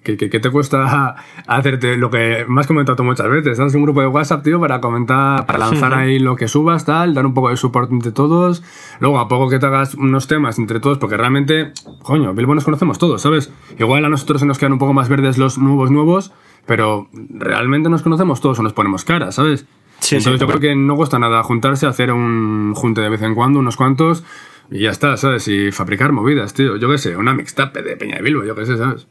¿Qué, 0.05 0.17
qué, 0.19 0.29
qué 0.29 0.39
te 0.41 0.51
cuesta 0.51 1.17
hacerte 1.47 1.97
lo 1.97 2.11
que 2.11 2.45
has 2.59 2.67
comentado 2.67 2.97
tú 2.97 3.05
muchas 3.05 3.29
veces? 3.29 3.59
Haz 3.59 3.75
un 3.75 3.83
grupo 3.83 4.03
de 4.03 4.07
WhatsApp, 4.07 4.45
tío, 4.45 4.61
para 4.61 4.81
comentar, 4.81 5.47
para 5.47 5.59
lanzar 5.59 5.95
ahí 5.99 6.19
lo 6.19 6.37
que 6.37 6.47
subas, 6.49 6.85
tal, 6.85 7.15
dar 7.15 7.25
un 7.27 7.33
poco 7.35 7.49
de 7.49 7.57
soporte 7.57 7.95
entre 7.95 8.13
todos. 8.13 8.63
Luego, 9.01 9.19
a 9.19 9.29
poco 9.29 9.49
que 9.49 9.59
te 9.59 9.67
hagas 9.67 9.95
unos 9.95 10.29
temas 10.29 10.59
entre 10.59 10.79
todos, 10.81 10.99
porque 10.99 11.17
realmente, 11.17 11.73
coño, 12.03 12.35
Bilbo 12.35 12.55
nos 12.55 12.65
conocemos 12.65 12.99
todos, 12.99 13.23
¿sabes? 13.23 13.51
Igual 13.79 14.05
a 14.05 14.09
nosotros 14.11 14.41
se 14.41 14.47
nos 14.47 14.59
quedan 14.59 14.75
un 14.75 14.79
poco 14.79 14.93
más 14.93 15.09
verdes 15.09 15.39
los 15.39 15.57
nuevos 15.59 15.91
nuevos, 15.91 16.33
pero 16.67 17.09
realmente 17.15 17.89
nos 17.89 18.03
conocemos 18.03 18.41
todos 18.43 18.59
o 18.59 18.63
nos 18.63 18.75
ponemos 18.75 19.05
cara, 19.05 19.33
¿sabes? 19.33 19.65
Sí, 20.01 20.17
Entonces 20.17 20.41
sí. 20.41 20.41
yo 20.41 20.47
creo 20.47 20.61
que 20.61 20.75
no 20.75 20.97
cuesta 20.97 21.19
nada 21.19 21.43
juntarse, 21.43 21.87
hacer 21.87 22.13
un 22.13 22.75
junte 22.75 23.01
de 23.01 23.09
vez 23.09 23.23
en 23.23 23.35
cuando, 23.35 23.59
unos 23.59 23.77
cuantos, 23.77 24.25
y 24.71 24.81
ya 24.81 24.91
está, 24.91 25.17
¿sabes? 25.17 25.47
Y 25.49 25.73
fabricar 25.73 26.13
movidas, 26.13 26.55
tío. 26.55 26.77
Yo 26.77 26.91
qué 26.91 26.99
sé, 26.99 27.17
una 27.17 27.35
mixtape 27.35 27.83
de 27.83 27.97
Peña 27.97 28.17
de 28.17 28.23
Bilbo, 28.23 28.45
yo 28.45 28.55
qué 28.55 28.67
sé, 28.67 28.77
¿sabes? 28.77 29.07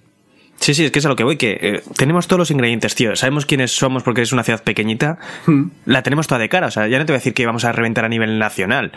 Sí, 0.60 0.74
sí, 0.74 0.84
es 0.84 0.92
que 0.92 1.00
es 1.00 1.06
a 1.06 1.10
lo 1.10 1.16
que 1.16 1.24
voy, 1.24 1.38
que 1.38 1.58
eh, 1.62 1.84
tenemos 1.96 2.28
todos 2.28 2.40
los 2.40 2.52
ingredientes, 2.52 2.94
tío. 2.94 3.16
Sabemos 3.16 3.46
quiénes 3.46 3.72
somos 3.72 4.04
porque 4.04 4.22
es 4.22 4.34
una 4.34 4.44
ciudad 4.44 4.64
pequeñita. 4.64 5.18
La 5.86 6.04
tenemos 6.04 6.28
toda 6.28 6.40
de 6.40 6.50
cara, 6.50 6.68
o 6.68 6.72
sea, 6.72 6.88
ya 6.88 7.00
no 7.00 7.06
te 7.06 7.14
voy 7.14 7.18
a 7.18 7.20
decir 7.20 7.34
que 7.34 7.46
vamos 7.46 7.64
a 7.64 7.72
reventar 7.72 8.04
a 8.04 8.10
nivel 8.10 8.40
nacional. 8.40 8.92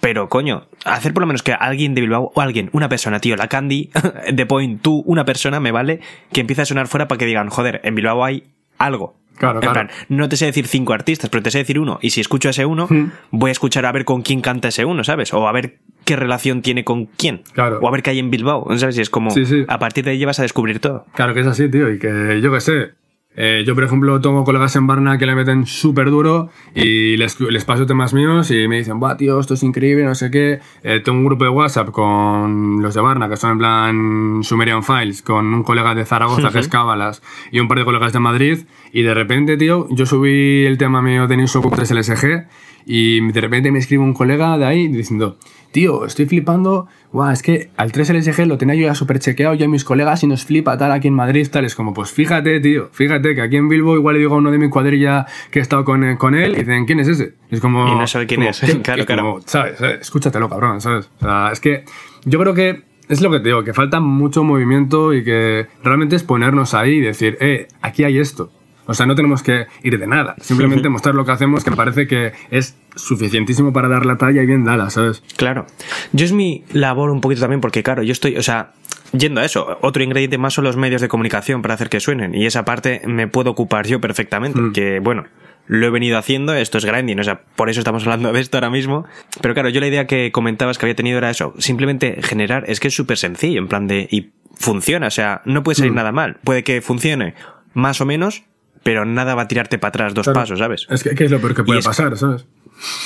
Pero, 0.00 0.30
coño, 0.30 0.66
hacer 0.86 1.12
por 1.12 1.22
lo 1.22 1.26
menos 1.26 1.42
que 1.42 1.52
alguien 1.52 1.94
de 1.94 2.00
Bilbao, 2.00 2.32
o 2.34 2.40
alguien, 2.40 2.70
una 2.72 2.88
persona, 2.88 3.20
tío, 3.20 3.36
la 3.36 3.48
Candy, 3.48 3.90
de 4.32 4.46
Point, 4.46 4.80
tú, 4.80 5.02
una 5.06 5.26
persona, 5.26 5.60
me 5.60 5.72
vale, 5.72 6.00
que 6.32 6.40
empiece 6.40 6.62
a 6.62 6.66
sonar 6.66 6.88
fuera 6.88 7.06
para 7.06 7.18
que 7.18 7.26
digan, 7.26 7.50
joder, 7.50 7.82
en 7.84 7.94
Bilbao 7.94 8.24
hay 8.24 8.44
algo. 8.78 9.14
Claro, 9.36 9.56
en 9.58 9.60
claro. 9.62 9.72
plan, 9.74 9.90
no 10.08 10.28
te 10.28 10.36
sé 10.36 10.46
decir 10.46 10.66
cinco 10.68 10.92
artistas, 10.92 11.28
pero 11.30 11.42
te 11.42 11.50
sé 11.50 11.58
decir 11.58 11.78
uno. 11.78 11.98
Y 12.00 12.10
si 12.10 12.20
escucho 12.20 12.48
a 12.48 12.50
ese 12.50 12.64
uno, 12.66 12.88
voy 13.30 13.48
a 13.48 13.52
escuchar 13.52 13.84
a 13.86 13.92
ver 13.92 14.04
con 14.04 14.22
quién 14.22 14.40
canta 14.40 14.68
ese 14.68 14.84
uno, 14.84 15.02
¿sabes? 15.04 15.32
O 15.34 15.48
a 15.48 15.52
ver 15.52 15.78
qué 16.04 16.16
relación 16.16 16.62
tiene 16.62 16.84
con 16.84 17.06
quién. 17.06 17.42
Claro. 17.52 17.78
O 17.82 17.88
a 17.88 17.90
ver 17.90 18.02
qué 18.02 18.10
hay 18.10 18.18
en 18.18 18.30
Bilbao, 18.30 18.66
¿sabes? 18.78 18.96
Y 18.98 19.00
es 19.00 19.10
como, 19.10 19.30
Sí, 19.30 19.44
sí. 19.46 19.64
a 19.68 19.78
partir 19.78 20.04
de 20.04 20.12
ahí 20.12 20.24
vas 20.24 20.38
a 20.38 20.42
descubrir 20.42 20.78
todo. 20.80 21.06
Claro 21.14 21.34
que 21.34 21.40
es 21.40 21.46
así, 21.46 21.68
tío, 21.70 21.90
y 21.90 21.98
que 21.98 22.40
yo 22.42 22.52
qué 22.52 22.60
sé. 22.60 22.90
Eh, 23.36 23.64
yo, 23.66 23.74
por 23.74 23.84
ejemplo, 23.84 24.20
tengo 24.20 24.44
colegas 24.44 24.76
en 24.76 24.86
Barna 24.86 25.18
que 25.18 25.26
le 25.26 25.34
meten 25.34 25.66
súper 25.66 26.10
duro 26.10 26.50
y 26.74 27.16
les, 27.16 27.38
les 27.40 27.64
paso 27.64 27.84
temas 27.84 28.14
míos 28.14 28.50
y 28.50 28.68
me 28.68 28.78
dicen, 28.78 29.00
va, 29.02 29.16
tío, 29.16 29.40
esto 29.40 29.54
es 29.54 29.62
increíble, 29.62 30.04
no 30.04 30.14
sé 30.14 30.30
qué. 30.30 30.60
Eh, 30.82 31.00
tengo 31.04 31.18
un 31.18 31.24
grupo 31.24 31.44
de 31.44 31.50
WhatsApp 31.50 31.90
con 31.90 32.80
los 32.80 32.94
de 32.94 33.00
Barna, 33.00 33.28
que 33.28 33.36
son 33.36 33.52
en 33.52 33.58
plan 33.58 34.40
Sumerian 34.44 34.82
Files, 34.82 35.22
con 35.22 35.52
un 35.52 35.62
colega 35.62 35.94
de 35.94 36.04
Zaragoza, 36.04 36.50
que 36.50 36.60
es 36.60 36.68
Cábalas, 36.68 37.22
y 37.50 37.58
un 37.58 37.68
par 37.68 37.78
de 37.78 37.84
colegas 37.84 38.12
de 38.12 38.20
Madrid. 38.20 38.58
Y 38.92 39.02
de 39.02 39.14
repente, 39.14 39.56
tío, 39.56 39.88
yo 39.90 40.06
subí 40.06 40.64
el 40.64 40.78
tema 40.78 41.02
mío 41.02 41.26
de 41.26 41.36
Niso 41.36 41.60
3 41.60 41.90
LSG 41.90 42.46
y 42.86 43.20
de 43.32 43.40
repente 43.40 43.72
me 43.72 43.78
escribe 43.78 44.02
un 44.02 44.14
colega 44.14 44.56
de 44.58 44.66
ahí 44.66 44.88
diciendo, 44.88 45.38
tío, 45.74 46.06
estoy 46.06 46.26
flipando, 46.26 46.86
guau, 47.12 47.32
es 47.32 47.42
que 47.42 47.70
al 47.76 47.90
3LSG 47.90 48.46
lo 48.46 48.56
tenía 48.58 48.76
yo 48.76 48.86
ya 48.86 48.94
súper 48.94 49.18
chequeado 49.18 49.54
ya 49.54 49.66
mis 49.66 49.82
colegas 49.82 50.22
y 50.22 50.28
nos 50.28 50.44
flipa 50.44 50.78
tal 50.78 50.92
aquí 50.92 51.08
en 51.08 51.14
Madrid, 51.14 51.48
tal, 51.50 51.64
es 51.64 51.74
como, 51.74 51.92
pues 51.92 52.12
fíjate, 52.12 52.60
tío, 52.60 52.90
fíjate 52.92 53.34
que 53.34 53.42
aquí 53.42 53.56
en 53.56 53.68
Bilbo 53.68 53.96
igual 53.96 54.14
le 54.14 54.20
digo 54.20 54.36
a 54.36 54.38
uno 54.38 54.52
de 54.52 54.58
mi 54.58 54.70
cuadrilla 54.70 55.26
que 55.50 55.58
he 55.58 55.62
estado 55.62 55.84
con, 55.84 56.04
eh, 56.04 56.16
con 56.16 56.36
él 56.36 56.52
y 56.52 56.58
dicen, 56.58 56.86
¿quién 56.86 57.00
es 57.00 57.08
ese? 57.08 57.34
Y 57.50 57.56
es 57.56 57.60
como... 57.60 57.88
Y 57.88 57.96
no 57.96 58.06
sabe 58.06 58.28
quién 58.28 58.38
como, 58.38 58.50
es, 58.50 58.60
claro, 58.84 59.04
como, 59.04 59.16
claro. 59.16 59.40
¿sabes? 59.46 59.78
¿sabes? 59.78 60.00
Escúchatelo, 60.02 60.48
cabrón, 60.48 60.80
¿sabes? 60.80 61.10
O 61.18 61.24
sea, 61.24 61.50
es 61.52 61.58
que 61.58 61.84
yo 62.24 62.38
creo 62.38 62.54
que 62.54 62.84
es 63.08 63.20
lo 63.20 63.32
que 63.32 63.40
te 63.40 63.48
digo, 63.48 63.64
que 63.64 63.74
falta 63.74 63.98
mucho 63.98 64.44
movimiento 64.44 65.12
y 65.12 65.24
que 65.24 65.66
realmente 65.82 66.14
es 66.14 66.22
ponernos 66.22 66.72
ahí 66.74 66.98
y 66.98 67.00
decir, 67.00 67.36
eh, 67.40 67.66
aquí 67.82 68.04
hay 68.04 68.18
esto. 68.18 68.52
O 68.86 68.94
sea, 68.94 69.06
no 69.06 69.14
tenemos 69.14 69.42
que 69.42 69.66
ir 69.82 69.98
de 69.98 70.06
nada. 70.06 70.34
Simplemente 70.40 70.88
mostrar 70.90 71.14
lo 71.14 71.24
que 71.24 71.32
hacemos, 71.32 71.64
que 71.64 71.70
me 71.70 71.76
parece 71.76 72.06
que 72.06 72.32
es 72.50 72.76
suficientísimo 72.96 73.72
para 73.72 73.88
dar 73.88 74.06
la 74.06 74.16
talla 74.16 74.42
y 74.42 74.46
bien 74.46 74.64
dada, 74.64 74.90
¿sabes? 74.90 75.22
Claro. 75.36 75.66
Yo 76.12 76.24
es 76.24 76.32
mi 76.32 76.64
labor 76.72 77.10
un 77.10 77.20
poquito 77.20 77.40
también, 77.42 77.60
porque 77.60 77.82
claro, 77.82 78.02
yo 78.02 78.12
estoy, 78.12 78.36
o 78.36 78.42
sea, 78.42 78.72
yendo 79.12 79.40
a 79.40 79.44
eso, 79.44 79.78
otro 79.80 80.02
ingrediente 80.02 80.38
más 80.38 80.54
son 80.54 80.64
los 80.64 80.76
medios 80.76 81.00
de 81.00 81.08
comunicación 81.08 81.62
para 81.62 81.74
hacer 81.74 81.88
que 81.88 82.00
suenen. 82.00 82.34
Y 82.34 82.46
esa 82.46 82.64
parte 82.64 83.02
me 83.06 83.26
puedo 83.28 83.50
ocupar 83.50 83.86
yo 83.86 84.00
perfectamente. 84.00 84.60
Que 84.74 85.00
bueno, 85.00 85.24
lo 85.66 85.86
he 85.86 85.90
venido 85.90 86.18
haciendo, 86.18 86.52
esto 86.54 86.76
es 86.78 86.84
grinding, 86.84 87.18
o 87.20 87.24
sea, 87.24 87.40
por 87.56 87.70
eso 87.70 87.80
estamos 87.80 88.02
hablando 88.04 88.32
de 88.32 88.40
esto 88.40 88.58
ahora 88.58 88.70
mismo. 88.70 89.06
Pero 89.40 89.54
claro, 89.54 89.70
yo 89.70 89.80
la 89.80 89.86
idea 89.86 90.06
que 90.06 90.30
comentabas 90.30 90.76
que 90.78 90.84
había 90.86 90.94
tenido 90.96 91.16
era 91.18 91.30
eso, 91.30 91.54
simplemente 91.58 92.18
generar, 92.22 92.64
es 92.68 92.80
que 92.80 92.88
es 92.88 92.94
súper 92.94 93.16
sencillo, 93.16 93.60
en 93.60 93.68
plan 93.68 93.86
de, 93.86 94.06
y 94.10 94.32
funciona, 94.56 95.06
o 95.06 95.10
sea, 95.10 95.40
no 95.46 95.62
puede 95.62 95.76
salir 95.76 95.92
Mm. 95.92 95.96
nada 95.96 96.12
mal. 96.12 96.36
Puede 96.44 96.62
que 96.64 96.80
funcione 96.82 97.34
más 97.72 98.00
o 98.00 98.06
menos, 98.06 98.44
pero 98.84 99.04
nada 99.04 99.34
va 99.34 99.42
a 99.42 99.48
tirarte 99.48 99.78
para 99.78 99.88
atrás 99.88 100.14
dos 100.14 100.26
Claro. 100.26 100.40
pasos, 100.40 100.58
¿sabes? 100.60 100.86
Es 100.88 101.02
que, 101.02 101.14
que 101.16 101.24
es 101.24 101.30
lo 101.32 101.40
peor 101.40 101.54
que 101.56 101.64
puede 101.64 101.80
es- 101.80 101.84
pasar, 101.84 102.16
¿sabes? 102.16 102.46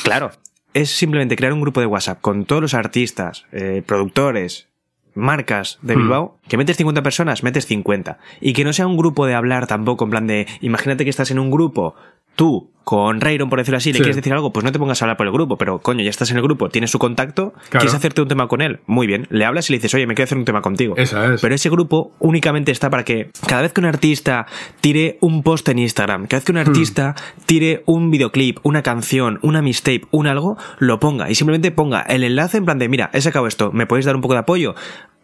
Claro, 0.05 0.31
es 0.75 0.91
simplemente 0.91 1.35
crear 1.37 1.53
un 1.55 1.61
grupo 1.63 1.81
de 1.81 1.87
WhatsApp 1.87 2.21
con 2.21 2.45
todos 2.45 2.61
los 2.61 2.75
artistas, 2.75 3.47
eh, 3.53 3.83
productores, 3.87 4.69
marcas 5.15 5.79
de 5.83 5.97
Hmm. 5.97 5.99
Bilbao, 6.01 6.39
que 6.49 6.57
metes 6.57 6.77
50 6.77 7.03
personas, 7.03 7.43
metes 7.43 7.67
50. 7.67 8.19
Y 8.41 8.53
que 8.53 8.65
no 8.65 8.73
sea 8.73 8.87
un 8.87 8.97
grupo 8.97 9.27
de 9.27 9.35
hablar 9.35 9.67
tampoco, 9.67 10.05
en 10.05 10.11
plan 10.11 10.27
de, 10.27 10.47
imagínate 10.61 11.05
que 11.05 11.11
estás 11.11 11.31
en 11.31 11.39
un 11.39 11.51
grupo, 11.51 11.95
tú, 12.39 12.71
con 12.85 13.21
Rayron, 13.21 13.51
por 13.51 13.59
decirlo 13.59 13.77
así, 13.77 13.91
le 13.93 13.97
Sí. 13.99 14.01
quieres 14.01 14.17
decir 14.17 14.33
algo, 14.33 14.51
pues 14.51 14.65
no 14.65 14.73
te 14.73 14.79
pongas 14.79 15.03
a 15.03 15.05
hablar 15.05 15.19
por 15.19 15.27
el 15.27 15.33
grupo, 15.35 15.59
pero 15.59 15.79
coño, 15.81 16.03
ya 16.03 16.09
estás 16.09 16.31
en 16.31 16.39
el 16.39 16.43
grupo, 16.43 16.71
tienes 16.71 16.91
su 16.91 16.99
contacto, 16.99 17.51
Claro. 17.53 17.69
quieres 17.81 17.93
hacerte 17.95 18.23
un 18.23 18.29
tema 18.29 18.49
con 18.49 18.63
él, 18.63 18.81
muy 18.87 19.07
bien, 19.07 19.27
le 19.29 19.45
hablas 19.45 19.69
y 19.69 19.75
le 19.75 19.79
dices, 19.79 19.93
oye, 19.93 20.07
me 20.07 20.15
quiero 20.15 20.25
hacer 20.25 20.39
un 20.39 20.47
tema 20.47 20.63
contigo. 20.63 20.95
Esa 20.97 21.35
es. 21.35 21.43
Pero 21.43 21.55
ese 21.55 21.69
grupo 21.69 22.13
únicamente 22.21 22.73
está 22.73 22.89
para 22.89 23.05
que 23.05 23.31
cada 23.47 23.61
vez 23.61 23.75
que 23.75 23.81
un 23.83 23.87
artista 23.87 24.47
tire 24.81 25.19
un 25.21 25.43
post 25.43 25.69
en 25.69 25.81
Instagram, 25.81 26.27
cada 26.29 26.39
vez 26.39 26.45
que 26.47 26.53
un 26.53 26.59
artista 26.59 27.15
tire 27.45 27.83
un 27.85 28.11
videoclip, 28.11 28.59
una 28.63 28.83
canción, 28.83 29.39
una 29.43 29.61
mixtape, 29.61 30.03
un 30.11 30.27
algo, 30.27 30.57
lo 30.79 30.99
ponga 30.99 31.29
y 31.31 31.35
simplemente 31.35 31.71
ponga 31.73 32.01
el 32.01 32.25
enlace 32.25 32.57
en 32.57 32.65
plan 32.65 32.79
de, 32.79 32.89
mira, 32.89 33.11
he 33.13 33.21
sacado 33.21 33.47
esto, 33.47 33.71
¿me 33.71 33.85
podéis 33.85 34.07
dar 34.07 34.17
un 34.17 34.23
poco 34.23 34.33
de 34.33 34.41
apoyo? 34.41 34.75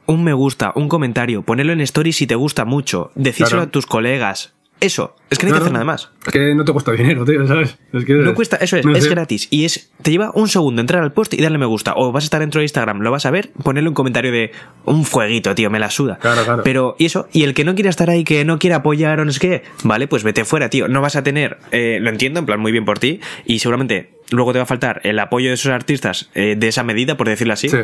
Un 0.07 0.23
me 0.23 0.35
gusta, 0.35 0.73
un 0.75 0.91
comentario, 0.91 1.41
ponerlo 1.41 1.73
en 1.73 1.81
stories 1.81 2.17
si 2.17 2.27
te 2.27 2.35
gusta 2.35 2.67
mucho, 2.67 3.11
decírselo 3.15 3.61
Claro. 3.61 3.69
a 3.69 3.71
tus 3.71 3.87
colegas. 3.87 4.53
Eso, 4.85 5.17
es 5.31 5.39
que 5.39 5.47
no 5.47 5.53
hay 5.53 5.59
que 5.59 5.63
hacer 5.63 5.73
nada 5.73 5.85
más. 5.85 6.11
Es 6.27 6.33
que 6.33 6.55
no 6.55 6.65
te 6.65 6.73
cuesta 6.73 6.93
dinero, 6.93 7.25
tío, 7.25 7.47
¿sabes? 7.47 7.79
Es 7.93 8.05
que 8.05 8.13
No 8.15 8.35
cuesta, 8.35 8.57
eso 8.57 8.77
es, 8.77 8.85
no 8.85 8.95
es 8.95 9.05
sé. 9.05 9.11
gratis. 9.11 9.49
Y 9.51 9.65
es, 9.65 9.91
te 10.03 10.11
lleva 10.11 10.31
un 10.35 10.49
segundo 10.49 10.81
entrar 10.81 11.03
al 11.03 11.13
post 11.13 11.33
y 11.35 11.41
darle 11.43 11.59
me 11.59 11.67
gusta. 11.67 11.95
O 11.97 12.13
vas 12.13 12.25
a 12.25 12.27
estar 12.27 12.41
dentro 12.41 12.59
de 12.61 12.65
Instagram, 12.65 13.01
lo 13.01 13.11
vas 13.11 13.25
a 13.27 13.31
ver, 13.31 13.51
ponerle 13.63 13.89
un 13.89 13.95
comentario 13.95 14.31
de 14.31 14.53
un 14.85 15.05
fueguito, 15.05 15.55
tío, 15.55 15.71
me 15.71 15.79
la 15.79 15.91
suda. 15.91 16.19
Claro, 16.21 16.45
claro. 16.45 16.63
Pero, 16.65 16.97
y 16.99 17.07
eso, 17.07 17.29
y 17.33 17.45
el 17.45 17.55
que 17.55 17.65
no 17.65 17.75
quiera 17.75 17.89
estar 17.91 18.11
ahí, 18.11 18.25
que 18.25 18.45
no 18.45 18.59
quiera 18.59 18.77
apoyar 18.77 19.21
o 19.21 19.25
no 19.25 19.33
sé 19.33 19.41
qué, 19.41 19.63
vale, 19.85 20.07
pues 20.07 20.23
vete 20.23 20.45
fuera, 20.45 20.69
tío. 20.69 20.89
No 20.89 21.01
vas 21.01 21.17
a 21.17 21.23
tener, 21.23 21.59
eh, 21.73 21.99
lo 22.01 22.11
entiendo, 22.11 22.41
en 22.41 22.47
plan, 22.47 22.61
muy 22.61 22.73
bien 22.73 22.85
por 22.85 22.99
ti. 22.99 23.21
Y 23.47 23.61
seguramente 23.61 24.11
luego 24.31 24.53
te 24.53 24.59
va 24.59 24.65
a 24.65 24.67
faltar 24.67 25.01
el 25.05 25.19
apoyo 25.19 25.49
de 25.49 25.55
esos 25.55 25.73
artistas 25.73 26.31
eh, 26.35 26.57
de 26.59 26.69
esa 26.69 26.83
medida, 26.83 27.17
por 27.17 27.29
decirlo 27.29 27.55
así. 27.55 27.69
Sí. 27.69 27.79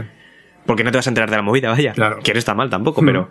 Porque 0.66 0.84
no 0.84 0.90
te 0.90 0.98
vas 0.98 1.07
a 1.07 1.11
enterar 1.11 1.30
de 1.30 1.36
la 1.36 1.42
movida, 1.42 1.70
vaya. 1.70 1.92
Claro. 1.92 2.18
Que 2.22 2.32
no 2.34 2.38
está 2.38 2.55
mal 2.55 2.68
tampoco, 2.68 3.01
Mm. 3.01 3.28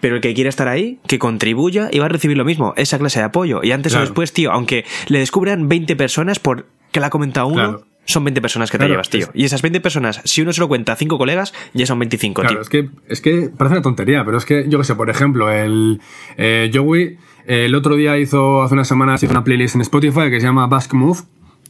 Pero. 0.00 0.16
El 0.16 0.20
que 0.20 0.34
quiera 0.34 0.48
estar 0.50 0.68
ahí, 0.68 0.98
que 1.06 1.18
contribuya 1.18 1.88
y 1.92 1.98
va 1.98 2.06
a 2.06 2.08
recibir 2.08 2.36
lo 2.36 2.44
mismo, 2.44 2.74
esa 2.76 2.98
clase 2.98 3.18
de 3.20 3.26
apoyo. 3.26 3.60
Y 3.62 3.72
antes 3.72 3.92
Claro. 3.92 4.04
o 4.04 4.06
después, 4.06 4.32
tío, 4.32 4.52
aunque 4.52 4.84
le 5.08 5.18
descubran 5.18 5.68
20 5.68 5.96
personas 5.96 6.38
por 6.38 6.66
que 6.90 7.00
la 7.00 7.06
ha 7.06 7.10
comentado 7.10 7.46
uno, 7.46 7.54
Claro. 7.54 7.86
son 8.04 8.24
20 8.24 8.40
personas 8.42 8.70
que 8.70 8.76
te 8.78 8.80
Claro, 8.82 8.94
llevas, 8.94 9.08
tío. 9.10 9.20
es- 9.26 9.30
Y 9.34 9.44
esas 9.44 9.62
20 9.62 9.80
personas, 9.80 10.20
si 10.24 10.42
uno 10.42 10.52
se 10.52 10.60
lo 10.60 10.68
cuenta 10.68 10.92
a 10.92 10.96
5 10.96 11.16
colegas, 11.18 11.54
ya 11.72 11.86
son 11.86 11.98
25, 11.98 12.42
Claro, 12.42 12.56
tío. 12.56 12.62
es 12.62 12.68
que, 12.68 12.90
es 13.08 13.20
que 13.20 13.48
parece 13.56 13.74
una 13.76 13.82
tontería, 13.82 14.24
pero 14.24 14.36
es 14.38 14.44
que, 14.44 14.66
yo 14.68 14.78
qué 14.78 14.84
sé, 14.84 14.94
por 14.96 15.08
ejemplo, 15.08 15.50
el 15.50 16.00
eh, 16.36 16.70
Joey 16.74 17.16
eh, 17.46 17.64
el 17.66 17.74
otro 17.74 17.96
día 17.96 18.18
hizo, 18.18 18.62
hace 18.62 18.74
unas 18.74 18.86
semanas, 18.88 19.22
hizo 19.22 19.32
una 19.32 19.42
playlist 19.44 19.74
en 19.76 19.80
Spotify 19.80 20.30
que 20.30 20.40
se 20.40 20.46
llama 20.46 20.66
Basque 20.66 20.96
Move, 20.96 21.20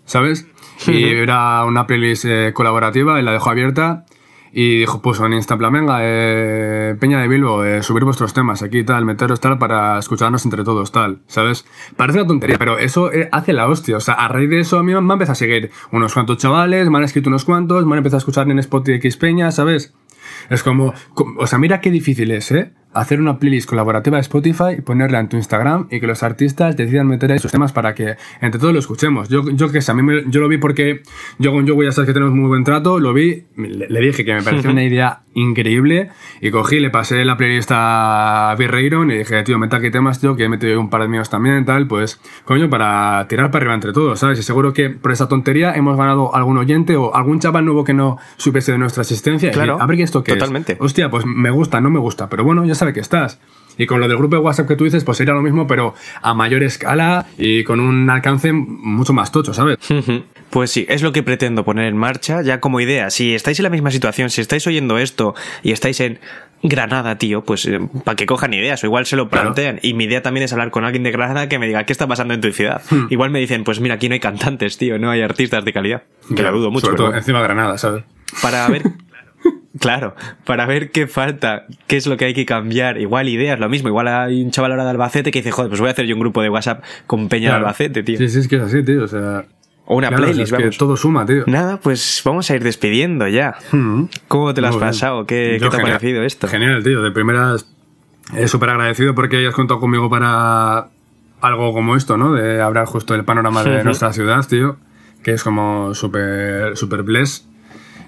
¿sabes? 0.05 0.47
Y 0.87 1.05
era 1.05 1.65
una 1.65 1.87
playlist 1.87 2.25
eh, 2.27 2.53
colaborativa 2.53 3.21
y 3.21 3.23
la 3.23 3.33
dejó 3.33 3.51
abierta 3.51 4.05
y 4.55 4.80
dijo, 4.80 5.00
pues 5.00 5.18
en 5.20 5.32
Insta, 5.32 5.55
en 5.55 5.59
plan, 5.59 5.72
venga, 5.72 5.98
eh, 6.03 6.94
Peña 7.00 7.20
de 7.20 7.28
Bilbo, 7.28 7.64
eh, 7.64 7.82
subir 7.82 8.05
vuestros 8.05 8.34
temas 8.34 8.62
aquí, 8.62 8.84
tal, 8.84 9.05
meteros 9.07 9.40
tal 9.40 9.59
para 9.59 9.98
escucharnos 9.98 10.44
entre 10.44 10.62
todos, 10.62 10.92
tal, 10.92 11.20
¿sabes? 11.26 11.64
Parece 11.96 12.18
una 12.18 12.28
tontería, 12.28 12.59
pero 12.59 12.78
eso 12.78 13.11
eh, 13.12 13.28
hace 13.32 13.53
la 13.55 13.66
hostia. 13.66 13.96
O 13.96 14.00
sea, 14.00 14.14
a 14.14 14.28
raíz 14.28 14.50
de 14.50 14.61
eso 14.61 14.78
a 14.78 14.82
mí 14.82 14.92
me 14.92 14.98
han 14.98 15.11
empezado 15.11 15.32
a 15.32 15.36
seguir 15.36 15.70
unos 15.90 16.12
cuantos 16.12 16.36
chavales, 16.38 16.90
me 16.90 16.98
han 16.98 17.05
escrito 17.05 17.30
unos 17.30 17.44
cuantos, 17.46 17.86
me 17.86 17.92
han 17.94 17.98
empezado 17.98 18.18
a 18.18 18.24
escuchar 18.24 18.50
en 18.50 18.59
Spotify 18.59 18.96
X 18.98 19.16
Peña, 19.16 19.50
¿sabes? 19.53 19.94
Es 20.50 20.62
como, 20.62 20.92
com- 21.14 21.36
o 21.38 21.46
sea, 21.46 21.59
mira 21.59 21.80
qué 21.80 21.90
difícil 21.90 22.30
es, 22.30 22.53
¿eh? 22.53 22.72
Hacer 22.95 23.20
una 23.20 23.38
playlist 23.38 23.68
colaborativa 23.68 24.16
de 24.18 24.20
Spotify 24.22 24.74
y 24.78 24.80
ponerla 24.82 25.20
en 25.20 25.28
tu 25.28 25.36
Instagram 25.36 25.86
y 25.90 26.01
que 26.01 26.07
los 26.07 26.22
artistas 26.22 26.76
decidan 26.76 27.07
meter 27.07 27.32
ahí 27.32 27.38
sus 27.38 27.51
temas 27.53 27.72
para 27.72 27.95
que 27.95 28.16
entre 28.40 28.61
todos 28.61 28.72
lo 28.72 28.78
escuchemos. 28.80 29.28
Yo, 29.28 29.43
yo 29.51 29.70
que 29.72 29.80
sé, 29.80 29.93
a 29.93 29.95
mí 29.95 30.03
me- 30.03 30.24
yo 30.28 30.40
lo 30.40 30.49
vi 30.49 30.59
porque 30.59 31.03
yo 31.38 31.53
con 31.53 31.66
Yogo 31.66 31.82
ya 31.82 31.93
sabes 31.93 32.09
que 32.09 32.14
tenemos 32.14 32.34
muy 32.34 32.49
buen 32.49 32.64
trato, 32.64 33.01
lo 33.01 33.12
vi, 33.14 33.45
le, 33.57 33.88
le 33.88 34.01
dije 34.01 34.24
que 34.24 34.34
me 34.34 34.43
pareció 34.43 34.70
una 34.70 34.84
idea 34.84 35.22
increíble 35.34 36.11
y 36.43 36.51
cogí, 36.51 36.78
le 36.80 36.90
pasé 36.90 37.24
la 37.24 37.36
playlist 37.38 37.70
a 37.72 38.55
Virreiron 38.59 39.11
y 39.11 39.16
dije, 39.18 39.43
tío, 39.43 39.59
meta 39.59 39.78
aquí 39.78 39.90
temas, 39.90 40.20
tío, 40.20 40.36
que 40.36 40.45
he 40.45 40.49
metido 40.49 40.78
un 40.80 40.90
par 40.90 41.03
de 41.03 41.09
míos 41.09 41.30
también, 41.30 41.64
tal, 41.64 41.86
pues, 41.86 42.20
coño, 42.45 42.68
para 42.68 43.26
tirar 43.28 43.51
para 43.51 43.62
arriba 43.62 43.74
entre 43.74 43.93
todos, 43.93 44.18
¿sabes? 44.18 44.38
Y 44.38 44.43
seguro 44.43 44.72
que 44.72 44.90
por 44.90 45.12
esa 45.12 45.28
tontería 45.28 45.74
hemos 45.74 45.97
ganado 45.97 46.34
algún 46.34 46.59
oyente 46.59 46.97
o 46.97 47.14
algún 47.14 47.40
chaval 47.40 47.64
nuevo 47.64 47.84
que 47.84 47.95
no 47.95 48.18
supiese 48.36 48.72
de 48.72 48.78
nuestra 48.78 49.03
existencia. 49.03 49.49
y 49.49 49.53
Claro, 49.53 49.74
decir, 49.74 49.82
a 49.82 49.86
ver 49.86 49.97
qué 49.97 50.03
esto 50.03 50.22
qué 50.22 50.32
es. 50.32 50.38
totalmente. 50.38 50.76
Hostia, 50.80 51.11
pues 51.11 51.24
me 51.26 51.51
gusta, 51.51 51.80
no 51.80 51.90
me 51.90 51.99
gusta, 51.99 52.28
pero 52.28 52.45
bueno, 52.45 52.64
ya 52.66 52.74
sabe 52.83 52.93
que 52.93 53.01
estás. 53.01 53.39
Y 53.78 53.87
con 53.87 54.01
lo 54.01 54.09
del 54.09 54.18
grupo 54.18 54.37
de 54.37 54.43
WhatsApp 54.43 54.68
que 54.68 54.76
tú 54.76 54.85
dices, 54.85 55.03
pues 55.03 55.16
sería 55.16 55.33
lo 55.33 55.41
mismo, 55.41 55.66
pero 55.66 55.95
a 56.20 56.35
mayor 56.35 56.62
escala 56.62 57.26
y 57.39 57.64
con 57.64 57.80
un 57.80 58.11
alcance 58.11 58.53
mucho 58.53 59.14
más 59.14 59.33
tocho, 59.33 59.55
¿sabes? 59.55 59.78
Pues 60.51 60.70
sí, 60.70 60.85
es 60.91 61.03
lo 61.03 61.12
que 61.12 61.22
pretendo 61.22 61.64
poner 61.64 61.87
en 61.87 61.97
marcha 61.97 62.43
ya 62.43 62.61
como 62.61 62.80
idea. 62.80 63.09
Si 63.11 63.35
estáis 63.35 63.59
en 63.61 63.62
la 63.62 63.70
misma 63.70 63.91
situación, 63.91 64.28
si 64.28 64.43
estáis 64.43 64.66
oyendo 64.66 64.99
esto 64.99 65.35
y 65.62 65.72
estáis 65.72 66.01
en 66.01 66.18
Granada, 66.62 67.16
tío, 67.16 67.45
pues 67.45 67.66
para 68.05 68.14
que 68.14 68.26
cojan 68.26 68.53
ideas 68.53 68.85
o 68.85 68.87
igual 68.87 69.07
se 69.07 69.16
lo 69.16 69.28
Claro. 69.30 69.55
plantean. 69.55 69.78
Y 69.83 69.95
mi 69.95 70.05
idea 70.05 70.20
también 70.22 70.45
es 70.45 70.53
hablar 70.53 70.70
con 70.70 70.85
alguien 70.85 71.03
de 71.03 71.11
Granada 71.11 71.49
que 71.49 71.59
me 71.59 71.66
diga 71.66 71.85
qué 71.87 71.93
está 71.95 72.07
pasando 72.07 72.35
en 72.35 72.43
tu 72.43 72.53
ciudad. 72.53 72.83
Hmm. 72.91 73.07
Igual 73.09 73.30
me 73.30 73.39
dicen, 73.41 73.64
pues 73.64 73.80
mira, 73.80 73.95
aquí 73.95 74.09
no 74.09 74.12
hay 74.12 74.20
cantantes, 74.20 74.76
tío, 74.76 74.99
no 74.99 75.11
hay 75.11 75.22
artistas 75.22 75.64
de 75.64 75.72
calidad. 75.72 76.03
Que 76.37 76.43
lo 76.43 76.53
dudo 76.53 76.70
mucho. 76.70 76.87
Sobre 76.87 76.93
pero 76.93 76.97
todo 76.99 77.07
bueno. 77.07 77.18
encima 77.20 77.39
de 77.39 77.45
Granada, 77.45 77.78
¿sabes? 77.78 78.05
para 78.43 78.68
ver 78.68 78.83
claro 79.79 80.14
para 80.45 80.66
ver 80.66 80.91
qué 80.91 81.07
falta 81.07 81.66
qué 81.87 81.97
es 81.97 82.07
lo 82.07 82.16
que 82.16 82.27
hay 82.27 82.35
que 82.35 82.47
cambiar 82.47 83.01
igual 83.01 83.29
ideas 83.29 83.59
lo 83.59 83.68
mismo 83.68 83.89
igual 83.89 84.09
hay 84.09 84.43
un 84.43 84.51
chaval 84.51 84.73
ahora 84.73 84.85
de 84.85 84.91
Albacete 84.91 85.31
que 85.31 85.41
dice 85.41 85.51
joder 85.51 85.68
pues 85.68 85.81
voy 85.81 85.89
a 85.89 85.93
hacer 85.93 86.07
yo 86.07 86.14
un 86.14 86.20
grupo 86.20 86.43
de 86.43 86.51
WhatsApp 86.51 86.83
con 87.07 87.29
Peña 87.29 87.51
de. 87.51 87.57
Albacete 87.57 88.03
tío 88.03 88.18
Sí, 88.18 88.29
sí, 88.29 88.41
es 88.41 88.49
que 88.49 88.57
es 88.57 88.62
así, 88.62 88.83
tío, 88.83 89.05
o 89.05 89.09
sea... 89.09 89.45
o 89.87 89.97
una 89.97 90.09
claro, 90.09 90.25
o 90.25 90.27
sea, 90.27 90.35
playlist 90.35 90.53
que 90.57 90.62
vamos 90.62 90.79
todo 90.79 90.97
suma, 90.97 91.27
tío. 91.27 91.45
nada 91.47 91.79
pues 91.79 92.23
vamos 92.25 92.51
a 92.51 92.57
ir 92.57 92.62
despidiendo 92.62 93.27
ya 93.29 93.57
cómo 94.29 94.53
te 94.55 94.61
lo 94.61 94.68
has 94.68 94.75
Muy 94.75 94.81
pasado 94.81 95.27
qué, 95.27 95.59
te 95.59 95.66
ha 95.66 95.70
parecido 95.70 96.23
esto 96.23 96.49
Genial, 96.49 96.83
tío. 96.83 97.03
De 97.03 97.11
primeras, 97.11 97.66
eh, 98.35 98.49
súper 98.49 98.70
agradecido 98.70 99.14
porque 99.14 99.39
hayas 99.39 99.55
contado 99.55 99.81
conmigo 99.81 100.09
para 100.09 100.89
algo 101.43 101.73
como 101.73 101.97
esto, 101.97 102.16
¿no? 102.16 102.33
De 102.33 102.61
hablar 102.61 102.87
justo 102.87 103.14
del 103.14 103.25
panorama 103.25 103.64
de 103.64 103.85
nuestra 103.85 104.12
ciudad, 104.12 104.47
tío. 104.47 104.77
Que 105.23 105.33
es 105.33 105.45
como 105.45 105.95
súper, 105.95 106.77
súper 106.77 107.03
bless. 107.03 107.47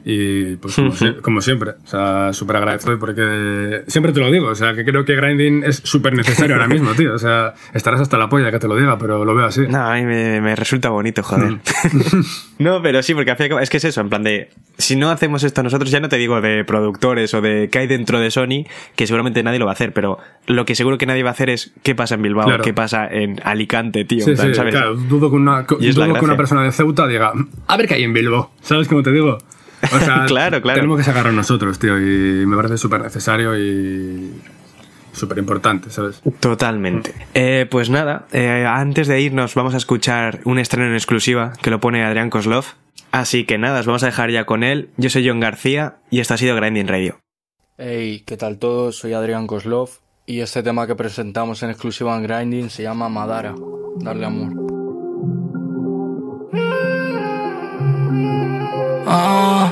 Y 0.07 0.57
pues 0.57 0.75
como, 0.75 0.93
sie- 0.93 1.17
como 1.23 1.41
siempre, 1.41 1.71
o 1.83 1.87
sea, 1.87 2.33
súper 2.35 2.57
agradecido 2.57 2.99
porque 2.99 3.83
siempre 3.87 4.13
te 4.13 4.21
lo 4.21 4.31
digo, 4.31 4.49
o 4.49 4.55
sea, 4.55 4.75
que 4.75 4.85
creo 4.85 5.05
que 5.07 5.17
grinding 5.17 5.65
es 5.65 5.77
súper 5.83 6.13
necesario 6.15 6.55
ahora 6.57 6.69
mismo, 6.69 6.93
tío. 6.93 7.15
O 7.15 7.19
sea, 7.19 7.55
estarás 7.73 8.01
hasta 8.03 8.19
la 8.19 8.29
polla 8.29 8.51
que 8.51 8.59
te 8.59 8.69
lo 8.69 8.77
diga, 8.77 8.99
pero 8.99 9.25
lo 9.25 9.35
veo 9.35 9.47
así. 9.47 9.63
No, 9.67 9.79
a 9.79 9.95
mí 9.95 10.03
me, 10.05 10.43
me 10.43 10.55
resulta 10.57 10.91
bonito, 10.91 11.23
joder. 11.23 11.59
no, 12.59 12.83
pero 12.83 13.03
sí, 13.03 13.15
porque 13.15 13.35
es 13.61 13.71
que 13.71 13.77
es 13.79 13.85
eso, 13.85 14.01
en 14.01 14.09
plan 14.11 14.23
de, 14.23 14.51
si 14.79 14.97
no 14.97 15.11
hacemos 15.11 15.43
esto 15.43 15.63
nosotros, 15.63 15.91
ya 15.91 16.01
no 16.01 16.09
te 16.09 16.17
digo 16.17 16.41
de 16.41 16.65
productores 16.65 17.33
o 17.35 17.41
de 17.41 17.69
qué 17.71 17.79
hay 17.81 17.87
dentro 17.87 18.21
de 18.21 18.31
Sony, 18.31 18.65
que 18.97 19.07
seguramente 19.07 19.43
nadie 19.43 19.59
lo 19.59 19.65
va 19.65 19.73
a 19.73 19.75
hacer, 19.75 19.93
pero 19.95 20.19
lo 20.47 20.65
que 20.67 20.75
seguro 20.75 20.99
que 20.99 21.07
nadie 21.07 21.23
va 21.23 21.31
a 21.31 21.33
hacer 21.33 21.49
es 21.51 21.73
qué 21.83 21.95
pasa 21.95 22.15
en 22.17 22.23
Bilbao, 22.23 22.45
Claro. 22.47 22.63
qué 22.63 22.75
pasa 22.75 23.09
en 23.11 23.41
Alicante, 23.43 24.05
tío. 24.05 24.23
Sí, 24.25 24.31
en 24.33 24.37
plan, 24.37 24.49
sí, 24.49 24.55
¿sabes? 24.55 24.75
claro, 24.75 24.97
dudo 24.97 25.31
que 25.31 25.37
una, 25.37 25.63
dudo 25.63 25.79
que 26.15 26.25
una 26.25 26.37
persona 26.37 26.63
de 26.63 26.73
Ceuta 26.73 27.07
diga, 27.07 27.33
a 27.67 27.77
ver 27.79 27.89
qué 27.89 27.95
hay 27.95 28.03
en 28.05 28.13
Bilbao, 28.13 28.51
¿sabes 28.61 28.87
cómo 28.89 29.03
te 29.03 29.11
digo? 29.13 29.39
O 29.93 29.99
sea, 30.01 30.24
Claro, 30.26 30.61
claro. 30.62 30.76
tenemos 30.80 30.99
que 30.99 31.05
sacarlo 31.05 31.32
nosotros, 31.32 31.78
tío, 31.78 31.99
y 31.99 32.47
me 32.47 32.57
parece 32.57 32.78
súper 32.78 33.03
necesario 33.03 33.59
y 33.59 34.32
súper 35.12 35.39
importante, 35.39 35.91
¿sabes? 35.91 36.20
Totalmente. 36.41 37.14
Eh, 37.35 37.66
pues 37.70 37.91
nada, 37.91 38.26
eh, 38.32 38.64
antes 38.66 39.07
de 39.09 39.20
irnos 39.20 39.55
vamos 39.55 39.74
a 39.74 39.76
escuchar 39.76 40.41
un 40.45 40.59
estreno 40.59 40.87
en 40.89 40.95
exclusiva 40.95 41.53
que 41.62 41.70
lo 41.70 41.80
pone 41.80 42.05
Adrián 42.05 42.30
Koslov. 42.30 42.64
Así 43.12 43.45
que 43.45 43.59
nada, 43.59 43.80
os 43.80 43.87
vamos 43.87 44.03
a 44.03 44.07
dejar 44.07 44.30
ya 44.30 44.45
con 44.45 44.64
él. 44.64 44.91
Yo 44.97 45.09
soy 45.11 45.26
John 45.28 45.39
García 45.41 45.97
y 46.11 46.18
esto 46.20 46.35
ha 46.35 46.37
sido 46.37 46.57
Grinding 46.57 46.89
Radio. 46.89 47.20
Hey, 47.78 48.24
¿qué 48.26 48.37
tal 48.37 48.59
todos? 48.59 48.97
Soy 48.99 49.12
Adrián 49.12 49.47
Koslov 49.47 49.91
y 50.26 50.41
este 50.41 50.62
tema 50.64 50.87
que 50.87 50.95
presentamos 50.97 51.62
en 51.62 51.70
exclusiva 51.70 52.16
en 52.16 52.22
Grinding 52.24 52.70
se 52.70 52.82
llama 52.82 53.09
Madara. 53.09 53.55
Darle 53.99 54.26
amor. 54.26 54.64
Ah. 59.07 59.71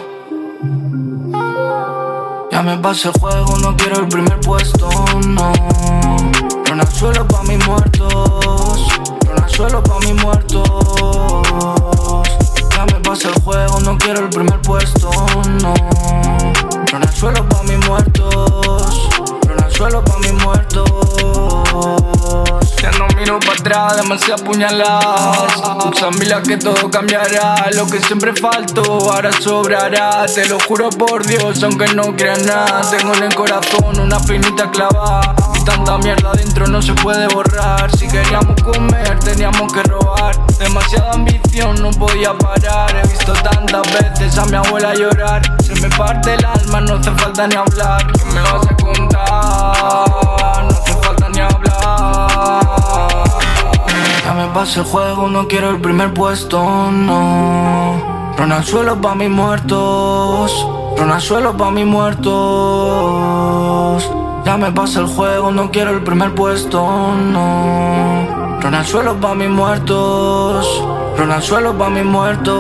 Ya 2.51 2.63
me 2.63 2.77
pasé 2.79 3.09
el 3.09 3.15
juego, 3.21 3.59
no 3.59 3.77
quiero 3.77 4.01
el 4.01 4.09
primer 4.09 4.39
puesto, 4.41 4.89
no. 5.27 5.53
Rona 6.67 6.87
suelo 6.87 7.27
pa' 7.27 7.43
mis 7.45 7.67
muertos, 7.67 8.89
Rona 9.27 9.49
suelo 9.49 9.83
pa' 9.83 9.99
mis 10.01 10.23
muertos. 10.23 10.63
Ya 12.77 12.85
me 12.87 13.01
pasé 13.01 13.29
el 13.29 13.43
juego, 13.43 13.81
no 13.81 13.97
quiero 13.99 14.21
el 14.21 14.29
primer 14.29 14.61
puesto, 14.61 15.11
no. 15.63 15.75
Rona 16.93 17.13
suelo 17.13 17.49
pa' 17.49 17.63
mis 17.63 17.89
muertos, 17.89 19.09
Suelo 19.83 20.05
pa' 20.05 20.17
mis 20.19 20.33
muertos. 20.35 20.89
Ya 22.81 22.93
no 22.93 23.09
miro 23.17 23.41
para 23.41 23.53
atrás, 23.53 23.97
demasiadas 23.97 24.43
puñaladas. 24.43 25.57
Usan 25.93 26.17
milas 26.21 26.47
que 26.47 26.57
todo 26.57 26.89
cambiará. 26.89 27.69
Lo 27.73 27.87
que 27.87 27.99
siempre 27.99 28.33
faltó, 28.33 28.85
ahora 29.11 29.33
sobrará. 29.33 30.25
Te 30.27 30.47
lo 30.47 30.61
juro 30.61 30.89
por 30.91 31.27
Dios, 31.27 31.61
aunque 31.65 31.89
no 31.95 32.15
creas 32.15 32.45
nada. 32.45 32.89
Tengo 32.97 33.13
en 33.15 33.25
el 33.25 33.35
corazón 33.35 33.99
una 33.99 34.21
pinita 34.21 34.71
clavada. 34.71 35.35
Tanta 35.65 35.97
mierda 35.99 36.33
dentro 36.33 36.67
no 36.67 36.83
se 36.83 36.93
puede 36.95 37.29
borrar. 37.29 37.89
Si 37.97 38.09
queríamos 38.09 38.61
comer, 38.63 39.19
teníamos 39.21 39.73
que 39.73 39.83
robar. 39.85 40.35
Demasiada 40.59 41.13
ambición, 41.13 41.81
no 41.81 41.91
podía 41.91 42.37
parar. 42.37 42.95
He 42.97 43.07
visto 43.09 43.33
tantas 43.33 43.83
veces 43.93 44.37
a 44.39 44.45
mi 44.47 44.57
abuela 44.57 44.93
llorar. 44.95 45.41
Se 45.63 45.75
me 45.81 45.89
parte 45.91 46.35
el 46.35 46.45
alma, 46.45 46.81
no 46.81 46.95
hace 46.97 47.13
falta 47.13 47.47
ni 47.47 47.55
hablar. 47.55 48.13
¿Qué 48.13 48.25
me 48.25 48.41
vas 48.41 48.67
a 48.67 48.75
contar? 48.77 50.65
No 50.65 50.71
hace 50.71 50.95
falta 51.01 51.29
ni 51.29 51.41
hablar. 51.41 52.63
Ya 54.25 54.35
me 54.35 54.47
pasé 54.49 54.81
el 54.81 54.87
juego, 54.87 55.29
no 55.29 55.47
quiero 55.47 55.71
el 55.71 55.81
primer 55.81 56.13
puesto, 56.13 56.61
no. 56.91 58.33
Rona 58.37 58.57
al 58.57 58.65
suelo 58.65 59.01
pa' 59.01 59.15
mis 59.15 59.31
muertos. 59.31 60.67
Rona 60.97 61.15
al 61.15 61.23
suelo 61.23 61.57
pa' 61.57 61.71
mis 61.71 61.87
muertos. 61.87 62.33
Ya 64.45 64.57
me 64.57 64.73
pasé 64.73 64.99
el 64.99 65.07
juego, 65.07 65.53
no 65.53 65.71
quiero 65.71 65.91
el 65.91 66.03
primer 66.03 66.35
puesto, 66.35 66.85
no. 67.15 68.59
Rona 68.61 68.81
al 68.81 68.87
suelo 68.87 69.21
pa' 69.21 69.35
mis 69.35 69.49
muertos. 69.49 70.83
Rona 71.17 71.37
al 71.37 71.43
suelo 71.43 71.79
pa' 71.79 71.89
mis 71.91 72.05
muertos. 72.05 72.53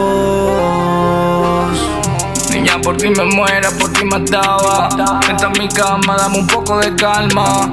Niña, 2.52 2.80
por 2.80 2.96
ti 2.96 3.08
me 3.08 3.24
muera, 3.24 3.68
por 3.80 3.92
ti 3.92 4.04
mataba. 4.04 4.88
Vente 5.26 5.44
a 5.44 5.48
mi 5.48 5.68
cama, 5.68 6.16
dame 6.16 6.38
un 6.38 6.46
poco 6.46 6.78
de 6.78 6.94
calma. 6.94 7.72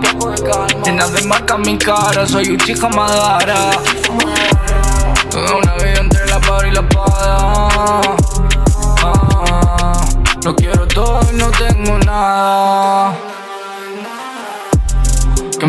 Llena 0.83 1.07
de 1.07 1.21
marcas 1.27 1.59
mi 1.59 1.77
cara, 1.77 2.25
soy 2.25 2.51
Uchiha 2.53 2.89
Madara. 2.89 3.71
Toda 5.29 5.55
una 5.55 5.75
vida 5.75 5.99
entre 5.99 6.25
la 6.27 6.39
pared 6.39 6.71
y 6.71 6.73
la 6.73 6.81
espada. 6.81 8.01
Ah, 9.03 10.01
lo 10.43 10.55
quiero 10.55 10.87
todo 10.87 11.19
y 11.31 11.35
no 11.35 11.51
tengo 11.51 11.99
nada. 11.99 13.28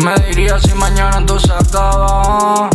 ¿Qué 0.01 0.07
me 0.07 0.15
dirías 0.25 0.63
si 0.63 0.73
mañana 0.73 1.23
todo 1.27 1.39
se 1.39 1.53
acaba? 1.53 2.71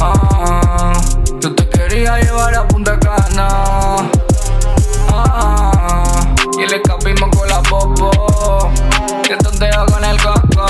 Ah, 0.00 0.98
yo 1.40 1.54
te 1.54 1.68
quería 1.68 2.18
llevar 2.20 2.54
a 2.54 2.66
Punta 2.66 2.98
Cana. 2.98 3.48
Ah, 5.12 6.34
y 6.58 6.62
el 6.62 6.72
escapismo 6.72 7.28
con 7.28 7.48
la 7.48 7.60
popo. 7.64 8.72
Que 9.24 9.36
tonteo 9.36 9.84
con 9.92 10.02
el 10.02 10.16
coco. 10.22 10.66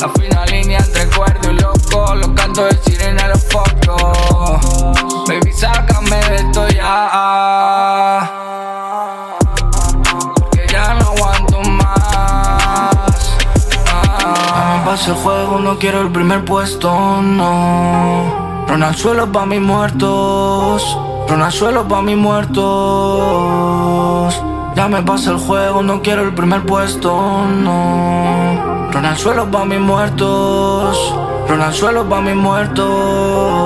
La 0.00 0.08
fina 0.18 0.44
línea 0.46 0.80
entre 0.80 1.06
cuerdo 1.16 1.50
y 1.50 1.54
loco. 1.54 2.14
Los 2.16 2.28
cantos 2.32 2.68
de 2.68 2.93
primer 16.84 16.92
puesto, 16.92 17.22
no. 17.22 18.66
Rona 18.68 18.88
al 18.88 18.94
suelo 18.94 19.32
pa' 19.32 19.46
mis 19.46 19.60
muertos. 19.60 20.98
Rona 21.28 21.46
al 21.46 21.52
suelo 21.52 21.88
pa' 21.88 22.02
mis 22.02 22.16
muertos. 22.16 22.64
Ya 24.76 24.88
me 24.88 25.02
pasa 25.02 25.30
el 25.30 25.38
juego, 25.38 25.82
no 25.82 26.02
quiero 26.02 26.22
el 26.22 26.34
primer 26.34 26.62
puesto, 26.66 27.46
no. 27.46 28.90
Rona 28.92 29.10
al 29.10 29.16
suelo 29.16 29.50
pa' 29.50 29.64
mis 29.64 29.80
muertos. 29.80 31.14
Rona 31.48 31.66
al 31.66 31.74
suelo 31.74 32.06
pa' 32.08 32.20
mis 32.20 32.36
muertos. 32.36 33.63